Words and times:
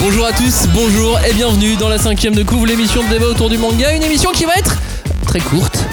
Bonjour 0.00 0.26
à 0.26 0.32
tous, 0.32 0.66
bonjour 0.72 1.18
et 1.28 1.32
bienvenue 1.32 1.76
dans 1.76 1.88
la 1.88 1.98
cinquième 1.98 2.34
de 2.34 2.42
couvre, 2.42 2.66
l'émission 2.66 3.02
de 3.02 3.08
débat 3.08 3.26
autour 3.26 3.48
du 3.50 3.58
manga, 3.58 3.94
une 3.94 4.02
émission 4.02 4.30
qui 4.32 4.44
va 4.44 4.54
être 4.56 4.76
très 5.26 5.40
courte. 5.40 5.84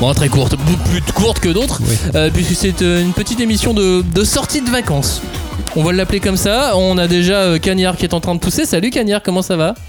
Bon, 0.00 0.12
très 0.12 0.28
courte, 0.28 0.56
beaucoup 0.56 0.88
plus 0.90 1.02
courte 1.12 1.38
que 1.38 1.48
d'autres, 1.50 1.80
euh, 2.14 2.30
puisque 2.32 2.54
c'est 2.54 2.82
euh, 2.82 3.00
une 3.02 3.12
petite 3.12 3.40
émission 3.40 3.72
de, 3.72 4.02
de 4.02 4.24
sortie 4.24 4.60
de 4.60 4.70
vacances. 4.70 5.22
On 5.76 5.84
va 5.84 5.92
l'appeler 5.92 6.20
comme 6.20 6.36
ça. 6.36 6.72
On 6.76 6.98
a 6.98 7.06
déjà 7.06 7.34
euh, 7.42 7.58
Cagnard 7.58 7.96
qui 7.96 8.04
est 8.04 8.14
en 8.14 8.20
train 8.20 8.34
de 8.34 8.40
tousser. 8.40 8.64
Salut 8.64 8.90
Cagnard, 8.90 9.22
comment 9.22 9.42
ça 9.42 9.56
va? 9.56 9.74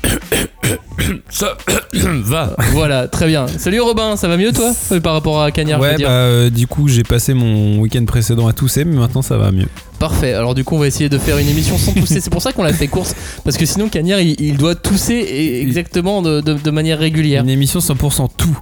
Ça 1.30 1.56
va. 1.94 2.56
Voilà, 2.72 3.08
très 3.08 3.28
bien. 3.28 3.46
Salut 3.60 3.80
Robin, 3.82 4.16
ça 4.16 4.28
va 4.28 4.38
mieux 4.38 4.52
toi 4.52 4.72
par 5.04 5.14
rapport 5.14 5.42
à 5.44 5.52
Cagnard 5.52 5.80
Ouais, 5.80 5.96
dire? 5.96 6.08
bah 6.08 6.14
euh, 6.14 6.50
du 6.50 6.66
coup 6.66 6.88
j'ai 6.88 7.04
passé 7.04 7.34
mon 7.36 7.78
week-end 7.80 8.04
précédent 8.06 8.48
à 8.48 8.54
tousser, 8.54 8.84
mais 8.86 8.96
maintenant 8.98 9.22
ça 9.22 9.38
va 9.38 9.52
mieux. 9.52 9.68
Parfait. 10.00 10.34
Alors 10.34 10.54
du 10.56 10.64
coup, 10.64 10.76
on 10.76 10.80
va 10.80 10.88
essayer 10.88 11.10
de 11.10 11.18
faire 11.18 11.38
une 11.38 11.48
émission 11.48 11.78
sans 11.78 11.94
tousser. 11.94 12.20
C'est 12.20 12.30
pour 12.30 12.42
ça 12.42 12.52
qu'on 12.52 12.64
l'a 12.64 12.74
fait 12.74 12.88
course, 12.88 13.16
parce 13.44 13.56
que 13.58 13.66
sinon 13.66 13.88
Cagnard 13.90 14.20
il, 14.20 14.36
il 14.42 14.58
doit 14.58 14.76
tousser 14.76 15.60
exactement 15.62 16.22
de, 16.22 16.42
de- 16.42 16.54
de 16.54 16.72
manière 16.72 17.00
régulière. 17.00 17.44
Une 17.44 17.50
émission 17.50 17.80
100% 17.80 18.28
tout. 18.38 18.58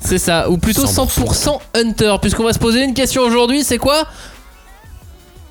C'est 0.00 0.18
ça, 0.18 0.48
ou 0.50 0.56
plutôt 0.58 0.84
100%, 0.86 1.24
100% 1.24 1.58
Hunter, 1.74 2.16
puisqu'on 2.20 2.44
va 2.44 2.52
se 2.52 2.58
poser 2.58 2.82
une 2.84 2.94
question 2.94 3.22
aujourd'hui, 3.22 3.62
c'est 3.64 3.78
quoi 3.78 4.06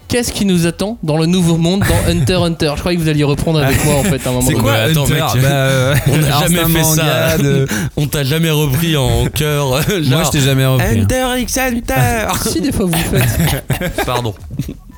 Qu'est-ce 0.10 0.32
qui 0.32 0.46
nous 0.46 0.66
attend 0.66 0.98
dans 1.04 1.18
le 1.18 1.26
nouveau 1.26 1.58
monde 1.58 1.82
dans 1.82 2.10
Hunter 2.10 2.36
x 2.36 2.42
Hunter? 2.46 2.72
Je 2.76 2.80
croyais 2.80 2.98
que 2.98 3.04
vous 3.04 3.10
alliez 3.10 3.26
reprendre 3.26 3.60
avec 3.60 3.84
moi 3.84 3.96
en 3.96 4.04
fait 4.04 4.26
à 4.26 4.30
un 4.30 4.34
moment 4.34 4.48
C'est 4.48 4.54
donné. 4.54 4.64
quoi 4.64 4.72
Mais 4.72 4.92
attends, 4.92 5.04
Hunter 5.04 5.14
mec, 5.36 5.42
Bah, 5.44 5.50
euh, 5.50 5.96
On 6.08 6.18
n'a 6.18 6.40
jamais 6.40 6.74
fait 6.80 6.84
ça. 6.86 7.38
de- 7.38 7.68
On 7.98 8.08
t'a 8.08 8.24
jamais 8.24 8.50
repris 8.50 8.96
en 8.96 9.26
cœur. 9.26 9.68
Moi 9.68 9.82
je 10.24 10.30
t'ai 10.32 10.40
jamais 10.40 10.66
repris. 10.66 11.02
Hunter 11.02 11.26
x 11.40 11.58
Hunter. 11.58 12.28
Si 12.50 12.62
des 12.62 12.72
fois 12.72 12.86
vous 12.86 12.94
le 12.94 13.20
faites. 13.20 14.06
Pardon. 14.06 14.34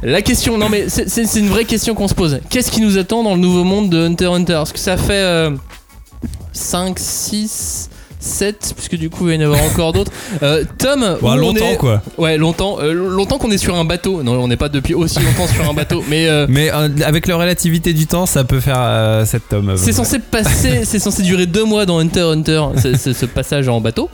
La 0.02 0.22
question, 0.22 0.58
non 0.58 0.70
mais 0.70 0.86
c'est- 0.88 1.36
une 1.40 1.50
vraie 1.50 1.66
question 1.66 1.94
qu'on 1.94 2.08
se 2.08 2.14
pose. 2.14 2.40
Qu'est-ce 2.50 2.72
qui 2.72 2.82
nous 2.82 2.98
attend 2.98 3.24
dans 3.24 3.36
le 3.36 3.42
nouveau 3.42 3.64
monde 3.66 3.90
de 3.90 3.98
Hunter 4.06 4.26
x 4.26 4.34
Hunter? 4.36 4.54
Parce 4.54 4.72
que 4.72 4.80
ça 4.80 4.96
fait 4.96 5.12
euh, 5.14 5.52
5, 6.54 6.98
6, 6.98 7.90
7, 8.22 8.74
puisque 8.76 8.96
du 8.96 9.10
coup 9.10 9.28
il 9.30 9.38
va 9.38 9.44
y 9.44 9.46
en 9.46 9.52
avoir 9.52 9.62
encore 9.64 9.92
d'autres. 9.92 10.12
Euh, 10.42 10.64
Tom, 10.78 11.02
Bah, 11.02 11.18
on 11.22 11.36
longtemps 11.36 11.66
est- 11.72 11.76
quoi. 11.78 12.02
Ouais, 12.18 12.38
longtemps. 12.38 12.78
euh, 12.80 12.94
longtemps 12.94 13.38
qu'on 13.40 13.52
est 13.52 13.58
sur 13.58 13.76
un 13.76 13.84
bateau. 13.84 14.24
Non, 14.24 14.34
on 14.42 14.48
n'est 14.48 14.58
pas 14.58 14.70
depuis 14.70 14.94
aussi 14.94 15.20
longtemps 15.20 15.48
sur 15.48 15.70
un 15.70 15.74
bateau. 15.74 16.02
Mais 16.10 16.28
euh, 16.30 16.46
Mais 16.50 16.70
avec 16.70 17.28
la 17.28 17.36
relativité 17.36 17.92
du 17.92 18.08
temps, 18.08 18.26
ça 18.26 18.46
peut 18.46 18.60
faire 18.62 18.78
euh, 18.80 19.26
7 19.26 19.50
tomes. 19.50 19.74
c'est 19.76 19.92
censé 19.92 20.20
passer, 20.20 20.86
c'est 20.86 21.00
censé 21.00 21.24
durer 21.24 21.46
deux 21.46 21.66
mois 21.66 21.86
dans 21.86 22.00
Hunter 22.00 22.32
x 22.38 22.48
Hunter, 22.50 22.64
ce 23.14 23.26
passage 23.26 23.68
en 23.68 23.82
bateau. 23.82 24.10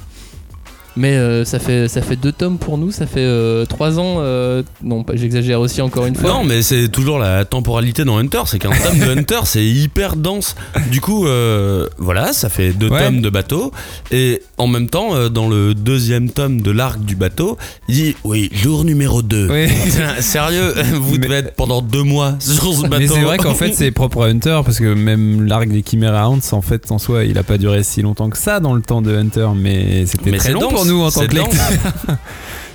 Mais 0.97 1.17
euh, 1.17 1.43
ça 1.45 1.59
fait 1.59 1.87
ça 1.89 2.01
fait 2.01 2.15
deux 2.15 2.31
tomes 2.31 2.57
pour 2.57 2.77
nous, 2.77 2.89
ça 2.91 3.05
fait 3.05 3.19
euh, 3.19 3.65
trois 3.65 3.99
ans. 3.99 4.15
euh, 4.19 4.63
non, 4.83 5.03
pas- 5.03 5.15
j'exagère 5.15 5.59
aussi 5.59 5.81
encore 5.81 6.05
une 6.05 6.15
fois. 6.15 6.29
Non, 6.29 6.43
mais 6.45 6.61
c'est 6.61 6.87
toujours 6.87 7.19
la 7.19 7.43
temporalité 7.45 8.05
dans 8.05 8.17
Hunter. 8.17 8.43
C'est 8.45 8.59
qu'un 8.59 8.69
tome 8.71 8.99
de 8.99 9.09
Hunter, 9.19 9.39
c'est 9.43 9.65
hyper 9.65 10.15
dense. 10.15 10.55
Du 10.91 11.01
coup, 11.01 11.27
euh, 11.27 11.87
voilà, 11.97 12.31
ça 12.33 12.49
fait 12.49 12.71
deux 12.71 12.89
Ouais. 12.89 13.03
tomes 13.03 13.21
de 13.21 13.29
bateau. 13.29 13.71
Et 14.11 14.41
en 14.57 14.67
même 14.67 14.87
temps, 14.87 15.15
euh, 15.15 15.27
dans 15.29 15.49
le 15.49 15.73
deuxième 15.73 16.29
tome 16.29 16.61
de 16.61 16.71
l'arc 16.71 16.99
du 17.03 17.15
bateau, 17.15 17.57
il 17.89 17.95
dit 17.95 18.15
Oui, 18.23 18.49
jour 18.53 18.85
numéro 18.85 19.21
2. 19.21 19.49
Oui. 19.51 19.67
Sérieux, 20.21 20.73
vous 20.93 21.13
Mais- 21.13 21.17
devez 21.17 21.35
être 21.35 21.55
pendant 21.55 21.81
deux 21.81 22.03
mois 22.03 22.35
sur 22.39 22.73
ce 22.73 22.81
bateau. 22.83 22.95
Mais 22.99 23.07
c'est 23.07 23.21
vrai 23.21 23.37
qu'en 23.37 23.53
fait 23.53 23.73
c'est 23.73 23.91
propre 23.91 24.23
à 24.23 24.27
Hunter 24.27 24.61
parce 24.63 24.79
que 24.79 24.93
même 24.93 25.45
l'arc 25.45 25.67
des 25.67 25.83
Chimera 25.87 26.29
Ants 26.29 26.39
en 26.53 26.61
fait 26.61 26.91
en 26.91 26.97
soi 26.99 27.23
il 27.25 27.37
a 27.37 27.43
pas 27.43 27.57
duré 27.57 27.83
si 27.83 28.01
longtemps 28.01 28.29
que 28.29 28.37
ça 28.37 28.59
dans 28.59 28.73
le 28.73 28.81
temps 28.81 29.01
de 29.01 29.15
Hunter 29.15 29.47
mais 29.55 30.05
c'était 30.05 30.31
très 30.37 30.51
long 30.53 30.61
dense, 30.61 30.84
pour 30.87 30.97
nous 30.97 31.03
en 31.03 31.11
tant 31.11 31.25
que 31.27 31.35
lecteurs. 31.35 31.71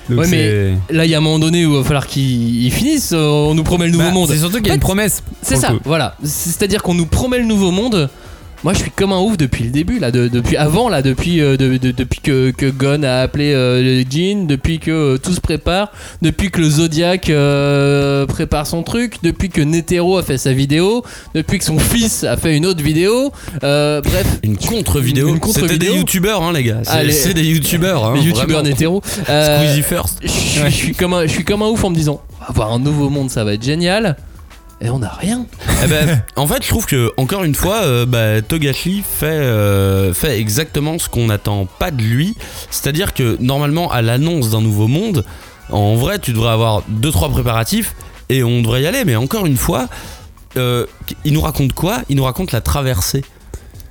Donc 0.08 0.18
Ouais, 0.20 0.26
mais 0.28 0.72
Là, 0.90 1.04
il 1.04 1.10
y 1.10 1.14
a 1.14 1.18
un 1.18 1.20
moment 1.20 1.38
donné 1.38 1.64
où 1.66 1.72
il 1.72 1.76
va 1.78 1.84
falloir 1.84 2.06
qu'ils 2.06 2.64
ils 2.64 2.72
finissent. 2.72 3.12
euh, 3.12 3.28
On 3.28 3.54
nous 3.54 3.62
promet 3.62 3.86
le 3.86 3.92
nouveau 3.92 4.04
Bah, 4.04 4.10
monde. 4.10 4.28
C'est 4.30 4.38
surtout 4.38 4.56
qu'il 4.58 4.66
y 4.68 4.70
a 4.70 4.74
une 4.74 4.80
promesse. 4.80 5.22
C'est 5.42 5.56
ça, 5.56 5.72
voilà. 5.84 6.16
C'est-à-dire 6.24 6.82
qu'on 6.82 6.94
nous 6.94 7.06
promet 7.06 7.38
le 7.38 7.44
nouveau 7.44 7.70
monde. 7.70 8.10
Moi, 8.62 8.74
je 8.74 8.80
suis 8.80 8.90
comme 8.90 9.12
un 9.14 9.18
ouf 9.20 9.38
depuis 9.38 9.64
le 9.64 9.70
début, 9.70 9.98
là, 9.98 10.10
de- 10.10 10.28
depuis 10.28 10.58
avant, 10.58 10.90
là, 10.90 11.00
depuis, 11.00 11.40
euh, 11.40 11.56
de- 11.56 11.78
de- 11.78 11.92
depuis 11.92 12.20
que, 12.20 12.50
que 12.50 12.66
Gon 12.66 13.02
a 13.04 13.20
appelé 13.22 13.54
euh, 13.54 14.04
Jean, 14.10 14.46
depuis 14.46 14.78
que 14.78 14.90
euh, 14.90 15.16
tout 15.18 15.32
se 15.32 15.40
prépare, 15.40 15.90
depuis 16.20 16.50
que 16.50 16.60
le 16.60 16.68
Zodiac 16.68 17.30
euh, 17.30 18.26
prépare 18.26 18.66
son 18.66 18.82
truc, 18.82 19.14
depuis 19.22 19.48
que 19.48 19.62
Netero 19.62 20.18
a 20.18 20.22
fait 20.22 20.36
sa 20.36 20.52
vidéo, 20.52 21.02
depuis 21.34 21.58
que 21.58 21.64
son 21.64 21.78
fils 21.78 22.22
a 22.24 22.36
fait 22.36 22.54
une 22.54 22.66
autre 22.66 22.82
vidéo. 22.82 23.32
bref, 23.62 24.26
Une 24.42 24.58
contre-vidéo. 24.58 25.28
Une 25.28 25.40
C'était 25.70 25.78
des 25.78 25.86
youtubeurs, 25.96 26.42
hein, 26.42 26.52
les 26.52 26.62
gars. 26.64 26.82
C'est 26.84 27.32
des 27.32 27.44
youtubeurs. 27.44 28.04
Hein, 28.04 28.16
youtubeurs. 28.22 28.62
Netero. 28.62 29.00
Squeezie 29.04 29.82
first. 29.82 30.18
je 30.22 30.68
suis- 30.70 30.94
comme 30.94 31.14
un, 31.14 31.22
je 31.22 31.32
suis 31.32 31.44
comme 31.44 31.62
un 31.62 31.68
ouf 31.68 31.82
en 31.82 31.88
me 31.88 31.96
disant, 31.96 32.20
on 32.40 32.42
va 32.42 32.48
avoir 32.50 32.72
un 32.74 32.78
nouveau 32.78 33.08
monde, 33.08 33.30
ça 33.30 33.42
va 33.42 33.54
être 33.54 33.64
génial. 33.64 34.16
Et 34.82 34.88
on 34.88 35.00
n'a 35.00 35.10
rien. 35.10 35.46
Eh 35.84 35.86
ben, 35.88 36.22
en 36.36 36.46
fait, 36.46 36.62
je 36.62 36.68
trouve 36.68 36.86
que 36.86 37.12
encore 37.16 37.44
une 37.44 37.54
fois, 37.54 37.82
euh, 37.82 38.06
bah, 38.06 38.40
Togashi 38.40 39.02
fait 39.02 39.26
euh, 39.26 40.14
fait 40.14 40.38
exactement 40.40 40.98
ce 40.98 41.08
qu'on 41.08 41.26
n'attend 41.26 41.66
pas 41.66 41.90
de 41.90 42.02
lui. 42.02 42.34
C'est-à-dire 42.70 43.12
que 43.12 43.36
normalement, 43.40 43.90
à 43.90 44.00
l'annonce 44.00 44.50
d'un 44.50 44.62
nouveau 44.62 44.86
monde, 44.86 45.24
en 45.70 45.96
vrai, 45.96 46.18
tu 46.18 46.32
devrais 46.32 46.52
avoir 46.52 46.82
deux 46.88 47.10
trois 47.10 47.28
préparatifs 47.28 47.94
et 48.30 48.42
on 48.42 48.62
devrait 48.62 48.82
y 48.82 48.86
aller. 48.86 49.04
Mais 49.04 49.16
encore 49.16 49.44
une 49.44 49.58
fois, 49.58 49.88
euh, 50.56 50.86
il 51.24 51.34
nous 51.34 51.42
raconte 51.42 51.74
quoi? 51.74 51.98
Il 52.08 52.16
nous 52.16 52.24
raconte 52.24 52.52
la 52.52 52.60
traversée. 52.60 53.22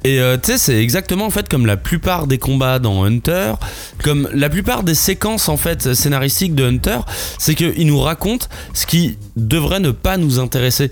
Et 0.04 0.20
euh, 0.20 0.38
tu 0.38 0.52
sais, 0.52 0.58
c'est 0.58 0.82
exactement 0.82 1.26
en 1.26 1.30
fait 1.30 1.50
comme 1.50 1.66
la 1.66 1.78
plupart 1.78 2.28
des 2.28 2.38
combats 2.38 2.80
dans 2.80 3.04
Hunter, 3.04 3.54
comme 4.04 4.30
la 4.34 4.50
plupart 4.50 4.84
des 4.84 4.96
séquences 4.96 5.50
en 5.50 5.58
fait 5.58 5.94
scénaristiques 5.94 6.56
de 6.56 6.66
Hunter, 6.66 7.00
c'est 7.38 7.56
qu'il 7.56 7.86
nous 7.86 8.00
raconte 8.00 8.50
ce 8.74 8.86
qui 8.86 9.18
devrait 9.36 9.80
ne 9.80 9.92
pas 9.92 10.18
nous 10.18 10.40
intéresser. 10.40 10.92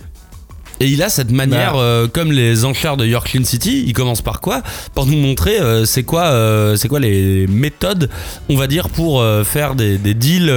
Et 0.80 0.88
il 0.88 1.02
a 1.02 1.10
cette 1.10 1.32
manière, 1.32 1.74
Bah. 1.74 1.80
euh, 1.80 2.08
comme 2.08 2.32
les 2.32 2.64
enchères 2.66 2.98
de 2.98 3.06
Yorkline 3.06 3.46
City, 3.46 3.84
il 3.88 3.94
commence 3.94 4.22
par 4.22 4.42
quoi 4.42 4.62
Par 4.94 5.06
nous 5.06 5.18
montrer 5.18 5.60
euh, 5.60 5.86
c'est 5.86 6.04
quoi, 6.04 6.26
euh, 6.26 6.76
c'est 6.76 6.88
quoi 6.88 7.00
les 7.00 7.48
méthodes, 7.48 8.10
on 8.50 8.56
va 8.56 8.68
dire, 8.68 8.90
pour 8.90 9.24
faire 9.44 9.76
des, 9.76 9.98
des 9.98 10.14
deals 10.14 10.52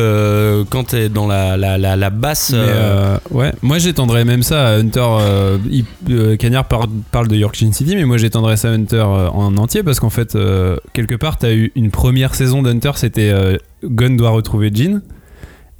quand 0.69 0.85
t'es 0.89 1.09
dans 1.09 1.27
la, 1.27 1.57
la, 1.57 1.79
la, 1.79 1.97
la 1.97 2.11
basse. 2.11 2.53
Mais, 2.53 3.35
ouais, 3.37 3.53
moi 3.63 3.79
j'étendrais 3.79 4.25
même 4.25 4.43
ça 4.43 4.69
à 4.69 4.73
Hunter. 4.79 5.07
Il- 5.71 6.37
Cagnard 6.39 6.67
par- 6.69 6.87
parle 7.11 7.29
de 7.29 7.37
Yorkshire 7.37 7.73
City, 7.75 7.95
mais 7.97 8.05
moi 8.05 8.17
j'étendrais 8.19 8.57
ça 8.57 8.69
à 8.69 8.73
Hunter 8.73 9.03
en 9.03 9.57
entier 9.57 9.83
parce 9.83 10.01
qu'en 10.01 10.11
fait, 10.11 10.37
quelque 10.93 11.15
part, 11.15 11.39
t'as 11.39 11.53
eu 11.53 11.73
une 11.77 11.91
première 11.91 12.35
saison 12.35 12.63
d'Hunter, 12.63 12.93
c'était 12.97 13.31
euh, 13.31 13.57
Gun 13.85 14.11
doit 14.17 14.31
retrouver 14.31 14.71
Jean. 14.75 15.01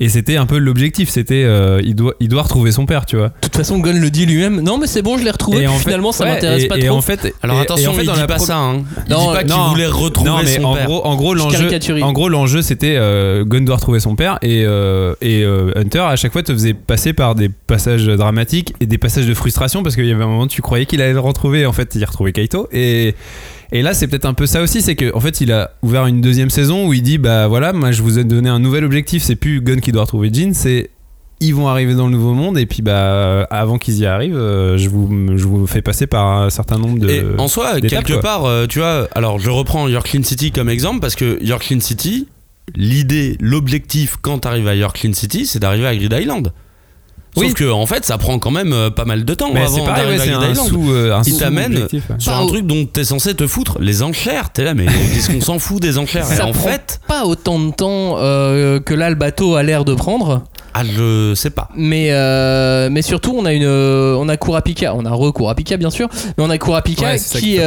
Et 0.03 0.09
c'était 0.09 0.37
un 0.38 0.47
peu 0.47 0.56
l'objectif, 0.56 1.11
c'était 1.11 1.44
euh, 1.44 1.81
il, 1.84 1.94
doit, 1.94 2.15
il 2.21 2.28
doit 2.28 2.43
retrouver 2.43 2.72
son 2.72 2.87
père, 2.87 3.05
tu 3.05 3.16
vois. 3.16 3.28
De 3.28 3.33
toute 3.43 3.55
façon, 3.56 3.78
Gon 3.78 3.93
le 4.00 4.11
dit 4.11 4.25
lui-même. 4.25 4.61
Non, 4.62 4.78
mais 4.78 4.87
c'est 4.87 5.03
bon, 5.03 5.19
je 5.19 5.25
l'ai 5.25 5.31
retrouvé. 5.31 5.65
Et 5.65 5.66
fait- 5.69 5.78
finalement, 5.78 6.11
ça 6.11 6.25
ouais, 6.25 6.31
m'intéresse 6.34 6.65
et- 6.65 6.69
pas 6.69 6.78
et 6.78 6.87
trop. 6.87 6.97
en 6.97 7.00
fait, 7.03 7.34
Alors 7.43 7.56
et- 7.56 7.59
et 7.59 7.62
attention, 7.62 7.91
en 7.91 7.94
fait, 7.94 8.03
il 8.03 8.06
dans 8.06 8.15
dit 8.15 8.21
la 8.21 8.27
pas 8.27 8.37
pro- 8.37 8.47
ça. 8.47 8.56
Hein. 8.56 8.83
Il 9.06 9.12
Non, 9.12 9.28
dit 9.28 9.34
pas 9.37 9.44
qu'il 9.44 9.53
voulait 9.69 9.87
retrouver 9.87 10.31
non, 10.31 10.39
mais 10.43 10.56
son 10.56 10.65
en 10.65 10.75
père. 10.75 10.87
gros, 10.87 11.05
en 11.06 11.16
gros, 11.16 11.34
l'enjeu, 11.34 11.59
caricature. 11.59 12.03
en 12.03 12.12
gros, 12.12 12.28
l'enjeu, 12.31 12.62
c'était 12.62 12.97
euh, 12.97 13.44
Gun 13.44 13.60
doit 13.60 13.77
retrouver 13.77 14.01
son 14.01 14.16
père 14.16 14.39
et, 14.41 14.65
euh, 14.65 15.15
et 15.21 15.45
euh, 15.45 15.71
Hunter 15.77 15.98
à 16.09 16.16
chaque 16.16 16.33
fois 16.33 16.42
te 16.42 16.53
faisait 16.53 16.72
passer 16.74 17.13
par 17.13 17.34
des 17.34 17.51
passages 17.51 18.07
dramatiques 18.07 18.72
et 18.80 18.86
des 18.86 18.97
passages 18.97 19.27
de 19.27 19.34
frustration 19.34 19.83
parce 19.83 19.97
qu'il 19.97 20.07
y 20.07 20.13
avait 20.13 20.24
un 20.24 20.28
moment 20.28 20.42
où 20.45 20.48
tu 20.48 20.63
croyais 20.63 20.86
qu'il 20.86 21.03
allait 21.03 21.13
le 21.13 21.21
retrouver, 21.21 21.66
en 21.66 21.72
fait, 21.72 21.95
il 21.95 22.04
retrouvait 22.07 22.33
Kaito 22.33 22.69
et 22.72 23.15
et 23.72 23.83
là, 23.83 23.95
c'est 23.95 24.09
peut-être 24.09 24.25
un 24.25 24.34
peu 24.34 24.47
ça 24.47 24.63
aussi, 24.63 24.83
c'est 24.83 24.97
qu'en 24.97 25.17
en 25.17 25.21
fait, 25.21 25.41
il 25.41 25.53
a 25.53 25.72
ouvert 25.83 26.07
une 26.07 26.21
deuxième 26.21 26.51
saison 26.51 26.89
où 26.89 26.93
il 26.93 27.03
dit 27.03 27.19
bah 27.19 27.47
voilà, 27.49 27.72
moi 27.72 27.93
je 27.93 28.03
vous 28.03 28.19
ai 28.19 28.25
donné 28.25 28.49
un 28.49 28.59
nouvel 28.59 28.84
objectif, 28.84 29.22
c'est 29.22 29.37
plus 29.37 29.61
Gun 29.61 29.78
qui 29.78 29.93
doit 29.93 30.03
retrouver 30.03 30.31
Jean, 30.33 30.55
c'est 30.55 30.91
ils 31.43 31.55
vont 31.55 31.69
arriver 31.69 31.95
dans 31.95 32.07
le 32.07 32.13
nouveau 32.13 32.34
monde 32.34 32.59
et 32.59 32.67
puis 32.67 32.83
bah 32.83 33.45
avant 33.51 33.78
qu'ils 33.78 33.99
y 33.99 34.07
arrivent, 34.07 34.37
euh, 34.37 34.77
je 34.77 34.89
vous 34.91 35.09
je 35.37 35.45
vous 35.45 35.67
fais 35.67 35.81
passer 35.83 36.07
par 36.07 36.27
un 36.27 36.51
certain 36.51 36.78
nombre 36.78 36.99
de 36.99 37.09
Et 37.09 37.25
en 37.39 37.49
soi, 37.49 37.81
quelque 37.81 38.13
quoi. 38.13 38.21
part, 38.21 38.45
euh, 38.45 38.67
tu 38.67 38.81
vois, 38.81 39.09
alors 39.15 39.39
je 39.39 39.51
reprends 39.51 39.89
Yorkline 39.89 40.25
City 40.25 40.53
comme 40.53 40.69
exemple 40.69 41.01
parce 41.01 41.15
que 41.15 41.43
Yorkline 41.43 41.81
City, 41.81 42.28
l'idée, 42.75 43.37
l'objectif 43.41 44.17
quand 44.21 44.41
t'arrives 44.41 44.69
à 44.69 44.75
Yorkline 44.75 45.15
City, 45.15 45.47
c'est 45.47 45.61
d'arriver 45.61 45.87
à 45.87 45.97
Grid 45.97 46.13
Island. 46.13 46.53
Sauf 47.34 47.44
Oui. 47.44 47.54
que 47.54 47.71
en 47.71 47.86
fait, 47.86 48.04
ça 48.04 48.18
prend 48.18 48.38
quand 48.41 48.50
même 48.50 48.72
euh, 48.72 48.91
pas 48.91 49.04
mal 49.04 49.24
de 49.24 49.34
temps 49.34 49.50
Mais 49.54 49.60
avant 49.62 49.77
c'est 49.77 49.84
pareil, 49.84 50.06
ouais, 50.09 50.16
d'arriver 50.16 50.34
c'est 50.38 50.44
à 50.44 50.48
Grid 50.48 50.59
un 50.59 50.65
sous, 50.65 50.91
euh, 50.92 51.15
un 51.15 51.22
Il 51.22 51.32
sous 51.32 51.38
t'amène 51.38 51.72
objectif, 51.74 52.03
ouais. 52.10 52.16
sur 52.18 52.32
Pas 52.32 52.38
un 52.38 52.42
au- 52.42 52.48
truc 52.48 52.66
dont 52.66 52.84
t'es 52.86 53.04
censé 53.04 53.34
te 53.34 53.47
foutre. 53.47 53.78
Les 53.80 54.03
enchères, 54.03 54.50
t'es 54.50 54.65
là, 54.65 54.74
mais 54.74 54.86
qu'est-ce 55.15 55.30
qu'on 55.30 55.41
s'en 55.41 55.59
fout 55.60 55.80
des 55.80 55.97
enchères? 55.97 56.30
Et 56.30 56.34
Ça 56.34 56.47
en 56.47 56.50
prend 56.53 56.68
fait, 56.68 57.00
pas 57.06 57.24
autant 57.27 57.59
de 57.60 57.71
temps 57.72 58.16
euh, 58.18 58.80
que 58.80 58.94
là 58.94 59.10
le 59.10 59.15
bateau 59.16 59.54
a 59.54 59.62
l'air 59.62 59.84
de 59.84 59.94
prendre. 59.94 60.42
Ah, 60.74 60.82
je 60.84 61.34
sais 61.36 61.50
pas. 61.50 61.68
Mais, 61.77 62.09
euh, 62.10 62.88
mais 62.91 63.03
surtout, 63.03 63.34
on 63.36 63.44
a 63.44 63.53
une, 63.53 63.66
on 63.66 64.28
a 64.28 64.36
Kurapika, 64.36 64.94
on 64.94 65.04
a 65.04 65.10
re 65.10 65.33
Kurapika 65.33 65.76
bien 65.76 65.91
sûr, 65.91 66.09
mais 66.36 66.44
on 66.44 66.50
a 66.50 66.59
Kurapika 66.59 67.06
Ouais, 67.12 67.18
qui, 67.18 67.59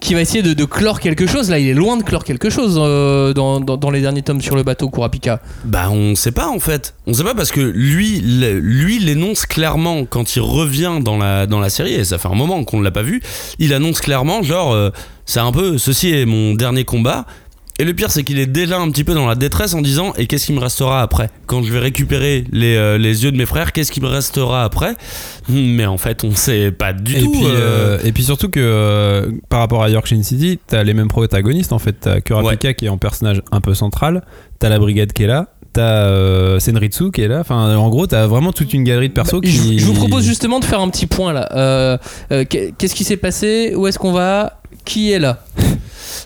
qui 0.00 0.14
va 0.14 0.20
essayer 0.22 0.42
de, 0.42 0.64
clore 0.64 1.00
quelque 1.00 1.26
chose. 1.26 1.50
Là, 1.50 1.58
il 1.58 1.68
est 1.68 1.74
loin 1.74 1.96
de 1.96 2.02
clore 2.02 2.24
quelque 2.24 2.50
chose 2.50 2.78
euh, 2.82 3.32
dans, 3.32 3.90
les 3.90 4.00
derniers 4.00 4.22
tomes 4.22 4.40
sur 4.40 4.56
le 4.56 4.62
bateau 4.62 4.88
Kurapika. 4.88 5.40
Bah 5.64 5.90
on 5.90 6.14
sait 6.14 6.32
pas 6.32 6.48
en 6.48 6.58
fait. 6.58 6.94
On 7.06 7.14
sait 7.14 7.24
pas 7.24 7.34
parce 7.34 7.52
que 7.52 7.60
lui, 7.60 8.20
lui 8.20 8.98
l'énonce 8.98 9.46
clairement 9.46 10.04
quand 10.04 10.36
il 10.36 10.40
revient 10.40 10.98
dans 11.00 11.18
la, 11.18 11.46
dans 11.46 11.60
la 11.60 11.70
série, 11.70 11.94
et 11.94 12.04
ça 12.04 12.18
fait 12.18 12.28
un 12.28 12.34
moment 12.34 12.64
qu'on 12.64 12.78
ne 12.78 12.84
l'a 12.84 12.90
pas 12.90 13.02
vu, 13.02 13.22
il 13.58 13.74
annonce 13.74 14.00
clairement 14.00 14.42
genre 14.42 14.72
euh, 14.72 14.90
c'est 15.26 15.40
un 15.40 15.52
peu 15.52 15.78
ceci 15.78 16.10
est 16.10 16.26
mon 16.26 16.54
dernier 16.54 16.84
combat. 16.84 17.26
Et 17.80 17.84
le 17.84 17.94
pire 17.94 18.10
c'est 18.10 18.22
qu'il 18.24 18.38
est 18.38 18.46
déjà 18.46 18.78
un 18.78 18.90
petit 18.90 19.04
peu 19.04 19.14
dans 19.14 19.26
la 19.26 19.34
détresse 19.34 19.74
en 19.74 19.80
disant 19.80 20.12
et 20.18 20.26
qu'est-ce 20.26 20.46
qui 20.46 20.52
me 20.52 20.60
restera 20.60 21.00
après? 21.02 21.30
Quand 21.46 21.62
je 21.62 21.72
vais 21.72 21.78
récupérer 21.78 22.44
les, 22.52 22.76
euh, 22.76 22.98
les 22.98 23.24
yeux 23.24 23.32
de 23.32 23.36
mes 23.38 23.46
frères, 23.46 23.72
qu'est-ce 23.72 23.90
qui 23.90 24.00
me 24.00 24.06
restera 24.08 24.64
après? 24.64 24.94
Mais 25.48 25.86
en 25.86 25.96
fait 25.98 26.22
on 26.24 26.34
sait 26.34 26.70
pas 26.72 26.92
du 26.92 27.16
Et 27.16 27.20
tout. 27.22 27.30
puis, 27.32 27.44
euh, 27.46 27.98
euh, 27.98 27.98
et 28.04 28.12
puis 28.12 28.22
surtout 28.22 28.48
que 28.50 28.60
euh, 28.60 29.30
par 29.48 29.60
rapport 29.60 29.82
à 29.82 29.88
Yorkshire 29.90 30.22
City, 30.24 30.58
t'as 30.66 30.82
les 30.84 30.94
mêmes 30.94 31.08
protagonistes 31.08 31.72
en 31.72 31.78
fait. 31.78 31.96
T'as 32.00 32.20
Kurapika 32.20 32.74
qui 32.74 32.86
est 32.86 32.90
en 32.90 32.98
personnage 32.98 33.42
un 33.50 33.60
peu 33.60 33.74
central, 33.74 34.22
t'as 34.58 34.68
la 34.68 34.78
brigade 34.78 35.12
qui 35.12 35.22
est 35.22 35.26
là, 35.26 35.48
t'as 35.72 36.04
euh, 36.04 36.58
Senritsu 36.58 37.10
qui 37.12 37.22
est 37.22 37.28
là. 37.28 37.40
Enfin, 37.40 37.76
en 37.76 37.88
gros, 37.88 38.06
t'as 38.06 38.26
vraiment 38.26 38.52
toute 38.52 38.74
une 38.74 38.84
galerie 38.84 39.08
de 39.08 39.14
persos 39.14 39.40
Bah, 39.40 39.40
qui. 39.42 39.78
je, 39.78 39.78
je 39.78 39.86
vous 39.86 39.94
propose 39.94 40.24
justement 40.24 40.60
de 40.60 40.64
faire 40.64 40.80
un 40.80 40.88
petit 40.90 41.06
point 41.06 41.32
là. 41.32 41.48
Euh, 41.54 41.96
euh, 42.32 42.44
qu'est- 42.44 42.74
Qu'est-ce 42.76 42.94
qui 42.94 43.04
s'est 43.04 43.16
passé? 43.16 43.72
Où 43.76 43.86
est-ce 43.86 43.98
qu'on 43.98 44.12
va? 44.12 44.59
Qui 44.84 45.12
est 45.12 45.18
là 45.18 45.44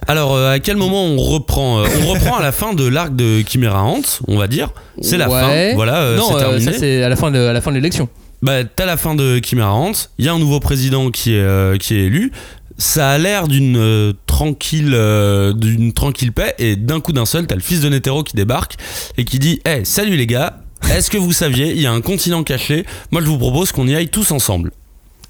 Alors, 0.06 0.34
euh, 0.34 0.52
à 0.52 0.58
quel 0.58 0.76
moment 0.76 1.04
on 1.04 1.16
reprend 1.18 1.80
euh, 1.80 1.86
On 2.02 2.06
reprend 2.08 2.36
à 2.38 2.42
la 2.42 2.52
fin 2.52 2.72
de 2.72 2.86
l'arc 2.86 3.14
de 3.14 3.42
Chimera 3.46 3.82
Ant, 3.82 4.00
on 4.28 4.36
va 4.38 4.46
dire. 4.46 4.70
C'est 5.02 5.18
la 5.18 5.28
Ouais. 5.28 5.70
fin. 5.70 5.74
Voilà, 5.74 5.96
euh, 6.02 6.16
non, 6.16 6.28
c'est 6.28 6.34
euh, 6.34 6.38
terminé. 6.38 6.72
ça 6.72 6.78
c'est 6.78 7.02
à 7.02 7.08
la 7.08 7.16
fin 7.16 7.30
de, 7.30 7.38
à 7.38 7.52
la 7.52 7.60
fin 7.60 7.70
de 7.70 7.76
l'élection. 7.76 8.08
Bah, 8.42 8.64
t'as 8.64 8.86
la 8.86 8.96
fin 8.96 9.14
de 9.14 9.40
Chimera 9.44 9.72
Ant. 9.74 9.92
Il 10.18 10.24
y 10.24 10.28
a 10.28 10.32
un 10.32 10.38
nouveau 10.38 10.60
président 10.60 11.10
qui 11.10 11.34
est, 11.34 11.38
euh, 11.40 11.76
qui 11.78 11.94
est 11.94 12.04
élu. 12.04 12.32
Ça 12.76 13.10
a 13.10 13.18
l'air 13.18 13.46
d'une 13.48 13.76
euh, 13.76 14.12
tranquille, 14.26 14.92
euh, 14.94 15.52
d'une 15.52 15.92
tranquille 15.92 16.32
paix. 16.32 16.54
Et 16.58 16.76
d'un 16.76 17.00
coup 17.00 17.12
d'un 17.12 17.24
seul, 17.26 17.46
t'as 17.46 17.54
le 17.54 17.60
fils 17.60 17.80
de 17.80 17.88
Netero 17.88 18.22
qui 18.24 18.34
débarque 18.36 18.74
et 19.16 19.24
qui 19.24 19.38
dit 19.38 19.60
Hey, 19.64 19.86
salut 19.86 20.16
les 20.16 20.26
gars. 20.26 20.58
Est-ce 20.90 21.08
que 21.10 21.16
vous 21.16 21.32
saviez, 21.32 21.70
il 21.70 21.80
y 21.80 21.86
a 21.86 21.92
un 21.92 22.02
continent 22.02 22.42
caché? 22.42 22.84
Moi, 23.10 23.22
je 23.22 23.26
vous 23.26 23.38
propose 23.38 23.72
qu'on 23.72 23.86
y 23.88 23.94
aille 23.94 24.08
tous 24.08 24.32
ensemble. 24.32 24.70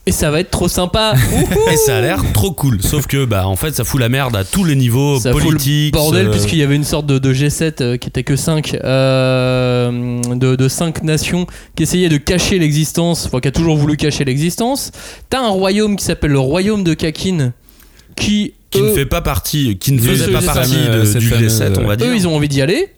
Et 0.07 0.13
ça 0.13 0.31
va 0.31 0.41
être 0.41 0.51
trop 0.51 0.69
sympa. 0.69 1.15
Et 1.73 1.77
ça 1.77 1.97
a 1.97 2.01
l'air 2.03 2.23
trop 2.35 2.53
cool. 2.53 2.83
Sauf 2.83 3.07
que, 3.07 3.25
bah, 3.25 3.49
en 3.49 3.57
fait, 3.57 3.75
ça 3.75 3.85
fout 3.85 3.99
la 3.99 4.11
merde 4.11 4.37
à 4.37 4.45
tous 4.45 4.63
les 4.65 4.77
niveaux 4.77 5.19
Ça 5.19 5.31
fout 5.33 5.41
le 5.41 5.47
politiques. 5.49 5.95
bordel 5.95 6.27
euh, 6.27 6.31
puisqu'il 6.31 6.59
y 6.59 6.63
avait 6.63 6.77
une 6.77 6.85
sorte 6.85 7.07
de, 7.07 7.19
de 7.19 7.33
G7 7.33 7.83
euh, 7.83 7.97
qui 7.97 8.09
était 8.09 8.23
que 8.23 8.37
5 8.37 8.73
de, 9.55 10.57
de 10.57 10.69
5 10.69 11.03
nations 11.05 11.47
qui 11.77 11.85
essayaient 11.85 12.09
de 12.09 12.17
cacher 12.19 12.59
l'existence, 12.59 13.27
enfin 13.27 13.41
qui 13.41 13.49
a 13.49 13.53
toujours 13.53 13.77
voulu 13.77 13.97
cacher 13.97 14.25
l'existence. 14.25 14.91
T'as 15.31 15.41
un 15.41 15.49
royaume 15.49 15.97
qui 15.97 16.05
s'appelle 16.05 16.33
le 16.33 16.39
royaume 16.39 16.85
de 16.85 16.95
Kakin 16.95 17.53
qui 18.17 18.55
qui 18.71 18.83
ne 18.83 18.89
fait 18.93 19.07
pas 19.07 19.21
partie, 19.23 19.79
qui 19.79 19.93
ne 19.93 20.01
faisait 20.01 20.33
pas 20.33 20.41
G7. 20.41 20.45
partie 20.47 20.89
de- 20.93 21.05
cette 21.05 21.19
du 21.21 21.29
fameuse- 21.29 21.61
G7, 21.61 21.79
on 21.81 21.87
va 21.87 21.95
dire. 21.97 22.09
eux 22.09 22.15
ils 22.17 22.27
ont 22.27 22.35
envie 22.35 22.49
d'y 22.49 22.61
aller. 22.61 22.89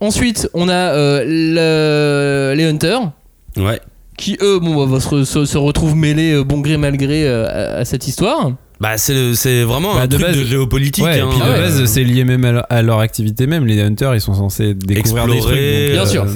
Ensuite, 0.00 0.48
on 0.54 0.68
a 0.68 0.72
euh, 0.74 1.24
le- 1.24 2.54
les 2.56 2.64
Hunters 2.64 3.10
Ouais. 3.56 3.80
Qui 4.16 4.36
eux 4.42 4.58
bon, 4.60 4.86
bah, 4.86 5.00
se, 5.00 5.24
se- 5.24 5.44
se 5.44 5.58
retrouvent 5.58 5.96
mêlés 5.96 6.32
euh, 6.32 6.44
bon 6.44 6.60
gré 6.60 6.76
mal 6.76 6.96
gré 6.96 7.26
euh, 7.26 7.46
à, 7.46 7.78
à 7.80 7.84
cette 7.84 8.06
histoire. 8.08 8.52
Bah 8.80 8.98
c'est 8.98 9.34
c'est 9.36 9.62
vraiment 9.62 9.94
Bah, 9.94 10.02
un 10.02 10.06
de 10.08 10.16
truc 10.16 10.26
base- 10.26 10.36
de 10.36 10.44
géopolitique. 10.44 11.04
Ouais, 11.04 11.18
et 11.18 11.20
hein. 11.20 11.28
puis 11.30 11.38
de 11.38 11.44
ouais. 11.44 11.58
base, 11.60 11.84
c'est 11.84 12.02
lié 12.02 12.24
même 12.24 12.44
à 12.44 12.52
leur, 12.52 12.66
à 12.68 12.82
leur 12.82 12.98
activité 12.98 13.46
même. 13.46 13.66
Les 13.66 13.80
hunters, 13.80 14.14
ils 14.16 14.20
sont 14.20 14.34
censés 14.34 14.74
découvrir 14.74 15.26
des 15.26 15.32
Explorer, 15.34 15.40
trucs. 15.40 15.54
donc, 15.54 15.92
Bien 15.92 16.02
euh, 16.02 16.06
sûr. 16.06 16.26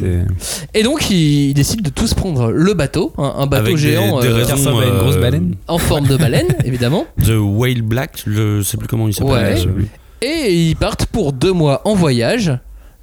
Et 0.73 0.83
donc 0.85 1.11
ils, 1.11 1.49
ils 1.51 1.55
décident 1.55 1.83
de 1.83 1.91
tous 1.91 2.15
prendre 2.15 2.51
le 2.53 2.75
bateau, 2.75 3.13
un, 3.19 3.35
un 3.39 3.47
bateau 3.49 3.65
Avec 3.65 3.75
des- 3.77 3.83
géant 3.83 4.21
des 4.21 4.29
euh, 4.29 4.35
raisons, 4.35 4.49
Car 4.51 4.59
ça 4.59 4.71
va 4.73 4.85
une 4.87 4.99
grosse 4.99 5.17
baleine. 5.19 5.55
en 5.67 5.79
forme 5.79 6.07
de 6.07 6.17
baleine 6.17 6.47
évidemment. 6.65 7.07
The 7.25 7.33
Whale 7.39 7.83
Black, 7.83 8.23
je 8.27 8.63
sais 8.63 8.77
plus 8.77 8.87
comment 8.87 9.09
il 9.09 9.15
s'appelle. 9.15 9.59
Ouais. 9.59 9.85
Et 10.23 10.53
ils 10.55 10.77
partent 10.77 11.07
pour 11.07 11.33
deux 11.33 11.53
mois 11.53 11.83
en 11.85 11.95
voyage 11.95 12.53